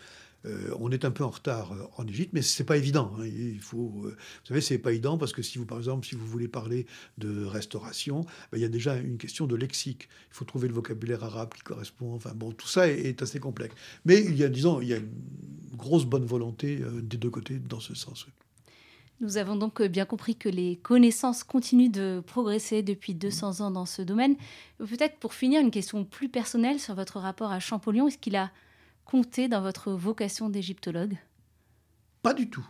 Euh, 0.45 0.75
on 0.81 0.91
est 0.91 1.05
un 1.05 1.13
peu 1.13 1.23
en 1.23 1.31
retard 1.31 1.73
en 1.97 2.05
Égypte, 2.09 2.31
mais 2.33 2.43
c'est 2.43 2.65
pas 2.65 2.77
évident. 2.77 3.15
Hein. 3.21 3.27
Il 3.27 3.61
faut, 3.61 3.89
vous 3.89 4.13
savez, 4.43 4.61
c'est 4.61 4.79
pas 4.79 4.91
évident 4.91 5.17
parce 5.17 5.33
que 5.33 5.43
si 5.43 5.59
vous, 5.59 5.65
par 5.65 5.79
exemple, 5.79 6.05
si 6.05 6.17
vous 6.17 6.27
voulez 6.27 6.49
parler 6.49 6.87
de 7.19 7.45
restauration, 7.45 8.23
ben, 8.51 8.59
il 8.59 8.63
y 8.63 8.65
a 8.65 8.69
déjà 8.69 8.97
une 8.97 9.17
question 9.17 9.47
de 9.47 9.55
lexique. 9.55 10.09
Il 10.33 10.35
faut 10.35 10.45
trouver 10.45 10.67
le 10.67 10.75
vocabulaire 10.75 11.23
arabe 11.23 11.55
qui 11.55 11.63
correspond. 11.63 12.15
Enfin 12.15 12.33
bon, 12.35 12.51
tout 12.51 12.67
ça 12.67 12.89
est, 12.89 13.23
assez 13.23 13.39
complexe. 13.39 13.77
Mais 14.05 14.25
il 14.25 14.35
y 14.37 14.43
a, 14.43 14.49
disons, 14.49 14.81
il 14.81 14.89
y 14.89 14.95
a 14.95 14.97
une 14.97 15.13
grosse 15.77 16.05
bonne 16.05 16.25
volonté 16.25 16.81
des 17.01 17.17
deux 17.17 17.31
côtés 17.31 17.61
dans 17.61 17.81
ce 17.81 17.95
sens. 17.95 18.27
Nous 19.23 19.37
avons 19.37 19.55
donc 19.55 19.81
euh, 19.81 19.87
bien 19.87 20.05
compris 20.05 20.35
que 20.35 20.49
les 20.49 20.77
connaissances 20.83 21.45
continuent 21.45 21.93
de 21.93 22.21
progresser 22.27 22.83
depuis 22.83 23.15
200 23.15 23.61
ans 23.61 23.71
dans 23.71 23.87
ce 23.87 24.03
domaine. 24.03 24.35
Peut-être 24.79 25.17
pour 25.19 25.33
finir, 25.33 25.61
une 25.61 25.71
question 25.71 26.05
plus 26.05 26.29
personnelle 26.29 26.81
sur 26.81 26.97
votre 26.97 27.21
rapport 27.21 27.53
à 27.53 27.61
Champollion. 27.61 28.09
Est-ce 28.09 28.19
qu'il 28.19 28.35
a 28.35 28.51
compté 29.05 29.47
dans 29.47 29.63
votre 29.63 29.93
vocation 29.93 30.49
d'égyptologue? 30.49 31.17
Pas 32.23 32.35
du 32.35 32.51
tout. 32.51 32.67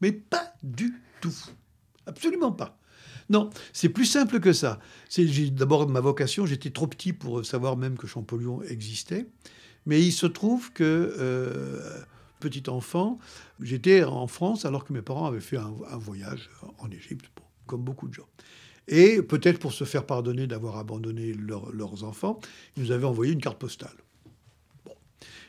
Mais 0.00 0.12
pas 0.12 0.54
du 0.62 0.94
tout. 1.20 1.36
Absolument 2.06 2.52
pas. 2.52 2.78
Non, 3.28 3.50
c'est 3.74 3.90
plus 3.90 4.06
simple 4.06 4.40
que 4.40 4.54
ça. 4.54 4.80
C'est 5.10 5.26
d'abord 5.50 5.86
ma 5.90 6.00
vocation. 6.00 6.46
J'étais 6.46 6.70
trop 6.70 6.86
petit 6.86 7.12
pour 7.12 7.44
savoir 7.44 7.76
même 7.76 7.98
que 7.98 8.06
Champollion 8.06 8.62
existait. 8.62 9.28
Mais 9.84 10.00
il 10.02 10.12
se 10.12 10.26
trouve 10.26 10.72
que 10.72 10.84
euh, 11.18 12.02
petit 12.38 12.68
enfant, 12.68 13.18
j'étais 13.60 14.04
en 14.04 14.26
France 14.26 14.64
alors 14.64 14.84
que 14.84 14.92
mes 14.92 15.02
parents 15.02 15.26
avaient 15.26 15.40
fait 15.40 15.56
un, 15.56 15.98
voyage 15.98 16.50
en 16.78 16.90
Égypte, 16.90 17.26
comme 17.66 17.82
beaucoup 17.82 18.08
de 18.08 18.14
gens. 18.14 18.28
Et 18.86 19.20
peut-être 19.22 19.58
pour 19.58 19.72
se 19.72 19.84
faire 19.84 20.06
pardonner 20.06 20.46
d'avoir 20.46 20.76
abandonné 20.78 21.34
leurs 21.34 22.04
enfants, 22.04 22.40
ils 22.76 22.84
nous 22.84 22.92
avaient 22.92 23.06
envoyé 23.06 23.32
une 23.32 23.40
carte 23.40 23.58
postale. 23.58 23.96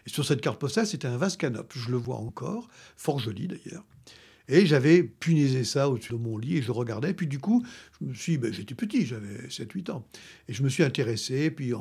Et 0.05 0.09
sur 0.09 0.25
cette 0.25 0.41
carte 0.41 0.59
postale, 0.59 0.87
c'était 0.87 1.07
un 1.07 1.17
vase 1.17 1.37
canope. 1.37 1.71
Je 1.75 1.89
le 1.89 1.97
vois 1.97 2.17
encore, 2.17 2.67
fort 2.97 3.19
joli 3.19 3.47
d'ailleurs. 3.47 3.83
Et 4.51 4.65
j'avais 4.65 5.03
punaisé 5.03 5.63
ça 5.63 5.87
au-dessus 5.89 6.13
de 6.13 6.17
mon 6.17 6.35
lit 6.35 6.57
et 6.57 6.61
je 6.63 6.71
regardais. 6.71 7.13
Puis 7.13 7.27
du 7.27 7.37
coup, 7.37 7.63
je 8.01 8.05
me 8.05 8.13
suis, 8.15 8.39
ben, 8.39 8.51
j'étais 8.51 8.73
petit, 8.73 9.05
j'avais 9.05 9.47
7-8 9.47 9.91
ans. 9.91 10.07
Et 10.47 10.53
je 10.53 10.63
me 10.63 10.69
suis 10.69 10.81
intéressé, 10.83 11.51
puis 11.51 11.71
euh, 11.71 11.77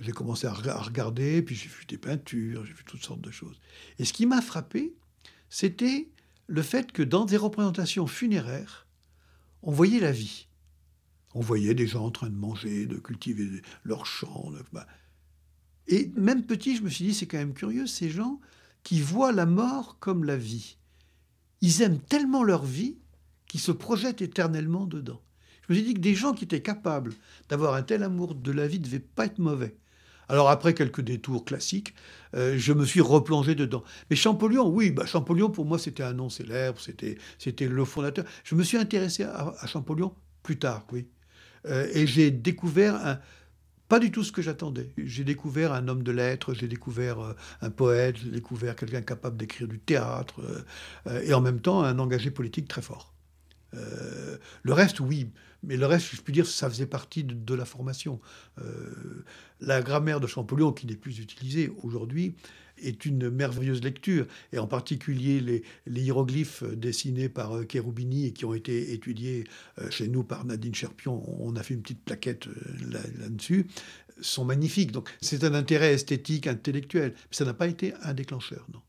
j'ai 0.00 0.10
commencé 0.10 0.48
à, 0.48 0.52
regarder, 0.52 1.42
puis 1.42 1.54
j'ai 1.54 1.68
vu 1.68 1.84
des 1.86 1.98
peintures, 1.98 2.66
j'ai 2.66 2.72
vu 2.72 2.82
toutes 2.84 3.04
sortes 3.04 3.20
de 3.20 3.30
choses. 3.30 3.60
Et 4.00 4.04
ce 4.04 4.12
qui 4.12 4.26
m'a 4.26 4.42
frappé, 4.42 4.94
c'était 5.48 6.08
le 6.48 6.62
fait 6.62 6.90
que 6.90 7.04
dans 7.04 7.24
des 7.24 7.36
représentations 7.36 8.08
funéraires, 8.08 8.88
on 9.62 9.70
voyait 9.70 10.00
la 10.00 10.12
vie. 10.12 10.48
On 11.34 11.40
voyait 11.40 11.74
des 11.74 11.86
gens 11.86 12.04
en 12.04 12.10
train 12.10 12.28
de 12.28 12.34
manger, 12.34 12.86
de 12.86 12.96
cultiver 12.96 13.62
leurs 13.84 14.06
champs. 14.06 14.50
Ben. 14.72 14.84
Et 15.86 16.10
même 16.16 16.44
petit, 16.44 16.76
je 16.76 16.82
me 16.82 16.88
suis 16.88 17.04
dit, 17.04 17.14
c'est 17.14 17.26
quand 17.26 17.38
même 17.38 17.54
curieux, 17.54 17.86
ces 17.86 18.10
gens 18.10 18.40
qui 18.82 19.00
voient 19.00 19.30
la 19.30 19.46
mort 19.46 19.98
comme 20.00 20.24
la 20.24 20.36
vie. 20.36 20.78
Ils 21.62 21.80
aiment 21.80 22.00
tellement 22.00 22.42
leur 22.42 22.64
vie 22.64 22.98
qu'ils 23.48 23.60
se 23.60 23.72
projettent 23.72 24.20
éternellement 24.20 24.84
dedans. 24.84 25.22
Je 25.62 25.72
me 25.72 25.78
suis 25.78 25.86
dit 25.86 25.94
que 25.94 26.00
des 26.00 26.14
gens 26.14 26.32
qui 26.32 26.44
étaient 26.44 26.60
capables 26.60 27.14
d'avoir 27.48 27.74
un 27.74 27.82
tel 27.82 28.02
amour 28.02 28.34
de 28.34 28.52
la 28.52 28.66
vie 28.66 28.80
ne 28.80 28.84
devaient 28.84 28.98
pas 28.98 29.26
être 29.26 29.38
mauvais. 29.38 29.76
Alors 30.28 30.50
après 30.50 30.74
quelques 30.74 31.02
détours 31.02 31.44
classiques, 31.44 31.94
euh, 32.34 32.54
je 32.56 32.72
me 32.72 32.84
suis 32.84 33.00
replongé 33.00 33.54
dedans. 33.54 33.84
Mais 34.10 34.16
Champollion, 34.16 34.68
oui, 34.68 34.90
bah 34.90 35.06
Champollion 35.06 35.50
pour 35.50 35.64
moi 35.64 35.78
c'était 35.78 36.02
un 36.02 36.14
nom 36.14 36.30
célèbre, 36.30 36.80
c'était, 36.80 37.18
c'était 37.38 37.68
le 37.68 37.84
fondateur. 37.84 38.24
Je 38.44 38.54
me 38.54 38.62
suis 38.62 38.78
intéressé 38.78 39.24
à, 39.24 39.54
Champollion 39.66 40.14
plus 40.42 40.58
tard, 40.58 40.86
oui. 40.92 41.06
Euh, 41.66 41.86
et 41.92 42.06
j'ai 42.06 42.30
découvert 42.30 42.96
un, 42.96 43.20
pas 43.92 43.98
du 43.98 44.10
tout 44.10 44.24
ce 44.24 44.32
que 44.32 44.40
j'attendais. 44.40 44.88
J'ai 44.96 45.22
découvert 45.22 45.74
un 45.74 45.86
homme 45.86 46.02
de 46.02 46.12
lettres, 46.12 46.54
j'ai 46.54 46.66
découvert 46.66 47.20
euh, 47.20 47.34
un 47.60 47.68
poète, 47.68 48.16
j'ai 48.16 48.30
découvert 48.30 48.74
quelqu'un 48.74 49.02
capable 49.02 49.36
d'écrire 49.36 49.68
du 49.68 49.78
théâtre, 49.78 50.40
euh, 50.40 50.62
euh, 51.08 51.20
et 51.20 51.34
en 51.34 51.42
même 51.42 51.60
temps 51.60 51.82
un 51.82 51.98
engagé 51.98 52.30
politique 52.30 52.68
très 52.68 52.80
fort. 52.80 53.12
le 53.74 54.72
reste, 54.72 55.00
oui, 55.00 55.28
mais 55.62 55.76
le 55.76 55.84
reste, 55.84 56.08
je 56.14 56.22
puis 56.22 56.32
dire, 56.32 56.46
ça 56.46 56.70
faisait 56.70 56.86
partie 56.86 57.22
de, 57.22 57.54
la 57.54 57.66
formation. 57.66 58.18
la 59.60 59.82
grammaire 59.82 60.20
de 60.20 60.26
Champollion, 60.26 60.72
qui 60.72 60.86
n'est 60.86 60.96
plus 60.96 61.18
utilisée 61.18 61.70
aujourd'hui, 61.82 62.34
est 62.82 63.04
une 63.04 63.30
merveilleuse 63.30 63.82
lecture, 63.82 64.26
et 64.52 64.58
en 64.58 64.66
particulier 64.66 65.40
les, 65.40 66.02
hiéroglyphes 66.02 66.64
dessinés 66.64 67.28
par 67.28 67.56
euh, 67.56 67.66
Cherubini 67.70 68.26
et 68.26 68.32
qui 68.32 68.44
ont 68.44 68.54
été 68.54 68.92
étudiés 68.92 69.44
euh, 69.78 69.90
chez 69.90 70.08
nous 70.08 70.24
par 70.24 70.44
Nadine 70.44 70.74
Cherpion, 70.74 71.22
on 71.40 71.56
a 71.56 71.62
fait 71.62 71.74
une 71.74 71.82
petite 71.82 72.04
plaquette 72.04 72.46
euh, 72.46 73.00
là-dessus, 73.20 73.66
sont 74.20 74.44
magnifiques. 74.44 74.92
Donc 74.92 75.10
c'est 75.20 75.44
un 75.44 75.54
intérêt 75.54 75.94
esthétique, 75.94 76.46
intellectuel, 76.46 77.14
ça 77.30 77.44
n'a 77.44 77.54
pas 77.54 77.68
été 77.68 77.94
un 78.02 78.14
déclencheur, 78.14 78.66
non. 78.72 78.80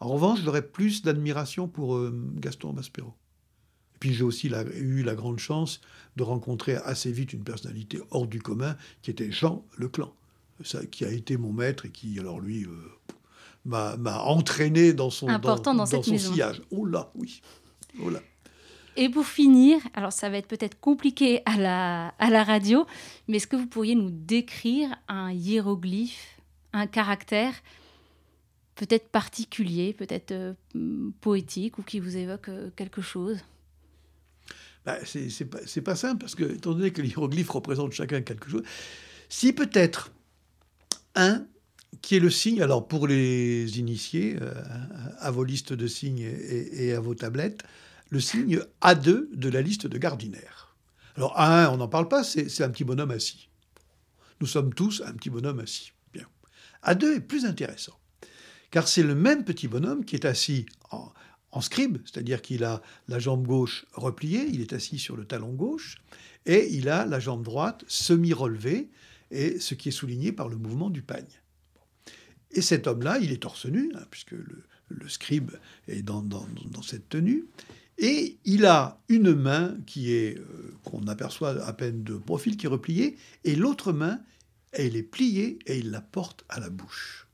En 0.00 0.08
revanche, 0.08 0.40
j'aurais 0.44 0.66
plus 0.66 1.02
d'admiration 1.02 1.68
pour 1.68 1.98
Gaston 2.38 2.74
Maspero. 2.74 3.14
Et 3.94 3.98
puis 3.98 4.12
j'ai 4.12 4.24
aussi 4.24 4.48
eu 4.74 5.02
la 5.02 5.14
grande 5.14 5.38
chance 5.38 5.80
de 6.16 6.22
rencontrer 6.22 6.76
assez 6.76 7.10
vite 7.10 7.32
une 7.32 7.44
personnalité 7.44 7.98
hors 8.10 8.26
du 8.26 8.42
commun 8.42 8.76
qui 9.00 9.10
était 9.10 9.32
Jean 9.32 9.64
Leclan, 9.78 10.12
qui 10.90 11.06
a 11.06 11.10
été 11.10 11.38
mon 11.38 11.52
maître 11.52 11.86
et 11.86 11.90
qui, 11.90 12.18
alors 12.18 12.40
lui, 12.40 12.66
m'a 13.66 14.22
entraîné 14.22 14.92
dans 14.92 15.10
son, 15.10 15.28
Important 15.28 15.74
dans, 15.74 15.86
cette 15.86 16.04
son 16.04 16.16
sillage. 16.16 16.62
Oh 16.70 16.86
là, 16.86 17.10
oui. 17.14 17.40
Oh 18.02 18.10
là. 18.10 18.20
Et 18.96 19.10
pour 19.10 19.26
finir, 19.26 19.78
alors 19.92 20.12
ça 20.12 20.30
va 20.30 20.38
être 20.38 20.48
peut-être 20.48 20.80
compliqué 20.80 21.42
à 21.44 21.58
la, 21.58 22.08
à 22.18 22.30
la 22.30 22.44
radio, 22.44 22.86
mais 23.28 23.36
est-ce 23.36 23.46
que 23.46 23.56
vous 23.56 23.66
pourriez 23.66 23.94
nous 23.94 24.10
décrire 24.10 24.96
un 25.08 25.32
hiéroglyphe, 25.32 26.40
un 26.72 26.86
caractère 26.86 27.52
peut-être 28.74 29.08
particulier, 29.08 29.92
peut-être 29.92 30.32
euh, 30.32 30.54
poétique 31.20 31.78
ou 31.78 31.82
qui 31.82 32.00
vous 32.00 32.16
évoque 32.16 32.48
euh, 32.48 32.70
quelque 32.76 33.02
chose? 33.02 33.38
Bah, 34.86 34.98
C'est 35.04 35.44
pas, 35.44 35.58
pas 35.84 35.96
simple 35.96 36.20
parce 36.20 36.34
que, 36.34 36.44
étant 36.44 36.72
donné 36.72 36.90
que 36.92 37.02
l'hiéroglyphe 37.02 37.50
représente 37.50 37.92
chacun 37.92 38.22
quelque 38.22 38.48
chose, 38.48 38.62
si 39.28 39.52
peut-être 39.52 40.12
un 41.14 41.44
qui 42.02 42.16
est 42.16 42.20
le 42.20 42.30
signe, 42.30 42.62
alors 42.62 42.86
pour 42.86 43.06
les 43.06 43.78
initiés, 43.78 44.36
euh, 44.40 44.52
à 45.18 45.30
vos 45.30 45.44
listes 45.44 45.72
de 45.72 45.86
signes 45.86 46.20
et, 46.20 46.92
à 46.92 47.00
vos 47.00 47.14
tablettes, 47.14 47.62
le 48.10 48.20
signe 48.20 48.60
A2 48.82 49.28
de 49.34 49.48
la 49.48 49.62
liste 49.62 49.86
de 49.86 49.98
Gardiner. 49.98 50.38
Alors 51.16 51.36
A1, 51.36 51.70
on 51.70 51.78
n'en 51.78 51.88
parle 51.88 52.08
pas, 52.08 52.22
c'est 52.22 52.62
un 52.62 52.70
petit 52.70 52.84
bonhomme 52.84 53.10
assis. 53.10 53.48
Nous 54.40 54.46
sommes 54.46 54.74
tous 54.74 55.02
un 55.04 55.12
petit 55.14 55.30
bonhomme 55.30 55.60
assis. 55.60 55.92
Bien. 56.12 56.26
A2 56.84 57.16
est 57.16 57.20
plus 57.20 57.46
intéressant, 57.46 57.98
car 58.70 58.86
c'est 58.86 59.02
le 59.02 59.14
même 59.14 59.44
petit 59.44 59.66
bonhomme 59.66 60.04
qui 60.04 60.14
est 60.14 60.26
assis 60.26 60.66
en, 60.90 61.10
en 61.52 61.60
scribe, 61.62 61.98
c'est-à-dire 62.04 62.42
qu'il 62.42 62.64
a 62.64 62.82
la 63.08 63.18
jambe 63.18 63.46
gauche 63.46 63.86
repliée, 63.94 64.46
il 64.46 64.60
est 64.60 64.74
assis 64.74 64.98
sur 64.98 65.16
le 65.16 65.24
talon 65.24 65.54
gauche, 65.54 65.96
et 66.44 66.68
il 66.70 66.88
a 66.88 67.06
la 67.06 67.18
jambe 67.18 67.42
droite 67.42 67.82
semi-relevée, 67.88 68.90
et 69.30 69.58
ce 69.58 69.74
qui 69.74 69.88
est 69.88 69.92
souligné 69.92 70.32
par 70.32 70.48
le 70.48 70.56
mouvement 70.56 70.90
du 70.90 71.02
pagne. 71.02 71.24
Et 72.52 72.62
cet 72.62 72.86
homme-là, 72.86 73.18
il 73.18 73.32
est 73.32 73.42
torse 73.42 73.66
nu, 73.66 73.92
hein, 73.94 74.04
puisque 74.10 74.32
le, 74.88 75.08
scribe 75.08 75.52
est 75.88 76.02
dans, 76.02 76.24
cette 76.82 77.08
tenue, 77.08 77.46
et 77.98 78.38
il 78.44 78.66
a 78.66 79.00
une 79.08 79.34
main 79.34 79.76
qui 79.86 80.12
est 80.12 80.38
euh, 80.38 80.74
qu'on 80.84 81.06
aperçoit 81.06 81.62
à 81.64 81.72
peine 81.72 82.02
de 82.02 82.16
profil, 82.16 82.56
qui 82.56 82.66
est 82.66 82.68
repliée, 82.70 83.16
et 83.44 83.56
l'autre 83.56 83.92
main, 83.92 84.20
elle 84.72 84.96
est 84.96 85.02
pliée 85.02 85.58
et 85.66 85.78
il 85.78 85.90
la 85.90 86.02
porte 86.02 86.44
à 86.48 86.60
la 86.60 86.70
bouche. 86.70 87.26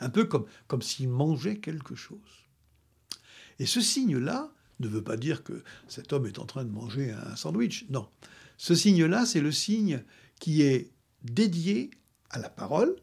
Un 0.00 0.10
peu 0.10 0.24
comme, 0.24 0.46
comme 0.66 0.82
s'il 0.82 1.08
mangeait 1.08 1.58
quelque 1.58 1.94
chose. 1.94 2.18
Et 3.58 3.66
ce 3.66 3.80
signe-là 3.80 4.52
ne 4.80 4.88
veut 4.88 5.04
pas 5.04 5.16
dire 5.16 5.44
que 5.44 5.62
cet 5.88 6.12
homme 6.12 6.26
est 6.26 6.38
en 6.38 6.46
train 6.46 6.64
de 6.64 6.70
manger 6.70 7.12
un 7.12 7.36
sandwich. 7.36 7.86
Non. 7.90 8.08
Ce 8.56 8.74
signe-là, 8.74 9.26
c'est 9.26 9.40
le 9.40 9.52
signe 9.52 10.02
qui 10.40 10.62
est 10.62 10.90
dédié 11.22 11.90
à 12.30 12.38
la 12.38 12.50
parole, 12.50 12.96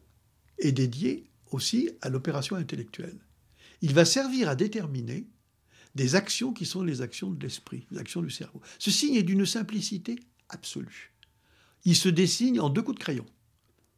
est 0.58 0.72
dédié 0.72 1.30
aussi 1.50 1.90
à 2.00 2.08
l'opération 2.08 2.56
intellectuelle. 2.56 3.18
Il 3.80 3.94
va 3.94 4.04
servir 4.04 4.48
à 4.48 4.54
déterminer 4.54 5.26
des 5.94 6.14
actions 6.14 6.52
qui 6.52 6.64
sont 6.64 6.82
les 6.82 7.02
actions 7.02 7.30
de 7.30 7.42
l'esprit, 7.42 7.86
les 7.90 7.98
actions 7.98 8.22
du 8.22 8.30
cerveau. 8.30 8.60
Ce 8.78 8.90
signe 8.90 9.14
est 9.14 9.22
d'une 9.22 9.46
simplicité 9.46 10.16
absolue. 10.48 11.12
Il 11.84 11.96
se 11.96 12.08
dessine 12.08 12.60
en 12.60 12.70
deux 12.70 12.82
coups 12.82 12.98
de 12.98 13.02
crayon, 13.02 13.26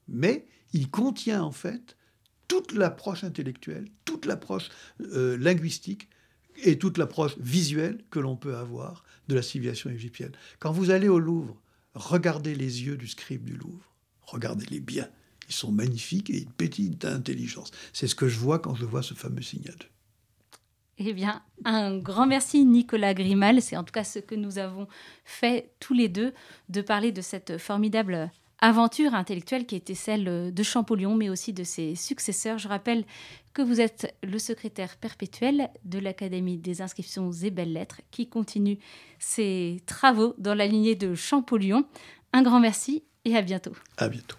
mais 0.08 0.46
il 0.72 0.90
contient 0.90 1.42
en 1.42 1.52
fait 1.52 1.96
toute 2.48 2.72
l'approche 2.72 3.24
intellectuelle, 3.24 3.88
toute 4.04 4.26
l'approche 4.26 4.70
euh, 5.00 5.36
linguistique 5.36 6.08
et 6.62 6.78
toute 6.78 6.98
l'approche 6.98 7.36
visuelle 7.38 8.04
que 8.10 8.18
l'on 8.18 8.36
peut 8.36 8.56
avoir 8.56 9.04
de 9.28 9.34
la 9.34 9.42
civilisation 9.42 9.90
égyptienne. 9.90 10.32
Quand 10.58 10.72
vous 10.72 10.90
allez 10.90 11.08
au 11.08 11.18
Louvre, 11.18 11.60
regardez 11.94 12.54
les 12.54 12.84
yeux 12.84 12.96
du 12.96 13.06
scribe 13.06 13.44
du 13.44 13.56
Louvre, 13.56 13.94
regardez-les 14.22 14.80
bien. 14.80 15.08
Ils 15.48 15.54
sont 15.54 15.72
magnifiques 15.72 16.30
et 16.30 16.38
ils 16.38 16.50
pétillent 16.50 16.90
d'intelligence. 16.90 17.70
C'est 17.92 18.06
ce 18.06 18.14
que 18.14 18.28
je 18.28 18.38
vois 18.38 18.58
quand 18.58 18.74
je 18.74 18.84
vois 18.84 19.02
ce 19.02 19.14
fameux 19.14 19.42
signal. 19.42 19.76
Eh 20.98 21.12
bien, 21.12 21.42
un 21.64 21.98
grand 21.98 22.26
merci 22.26 22.64
Nicolas 22.64 23.14
Grimal. 23.14 23.60
C'est 23.60 23.76
en 23.76 23.84
tout 23.84 23.92
cas 23.92 24.04
ce 24.04 24.20
que 24.20 24.34
nous 24.34 24.58
avons 24.58 24.86
fait 25.24 25.72
tous 25.80 25.94
les 25.94 26.08
deux, 26.08 26.32
de 26.68 26.80
parler 26.82 27.10
de 27.10 27.20
cette 27.20 27.58
formidable 27.58 28.30
aventure 28.60 29.14
intellectuelle 29.14 29.66
qui 29.66 29.76
était 29.76 29.94
celle 29.94 30.54
de 30.54 30.62
Champollion, 30.62 31.16
mais 31.16 31.28
aussi 31.28 31.52
de 31.52 31.64
ses 31.64 31.96
successeurs. 31.96 32.58
Je 32.58 32.68
rappelle 32.68 33.04
que 33.52 33.62
vous 33.62 33.80
êtes 33.80 34.14
le 34.22 34.38
secrétaire 34.38 34.96
perpétuel 34.96 35.68
de 35.84 35.98
l'Académie 35.98 36.58
des 36.58 36.80
inscriptions 36.80 37.30
et 37.30 37.50
belles-lettres 37.50 38.00
qui 38.10 38.28
continue 38.28 38.78
ses 39.18 39.82
travaux 39.86 40.34
dans 40.38 40.54
la 40.54 40.66
lignée 40.66 40.94
de 40.94 41.14
Champollion. 41.14 41.84
Un 42.32 42.42
grand 42.42 42.60
merci 42.60 43.04
et 43.24 43.36
à 43.36 43.42
bientôt. 43.42 43.72
À 43.96 44.08
bientôt. 44.08 44.36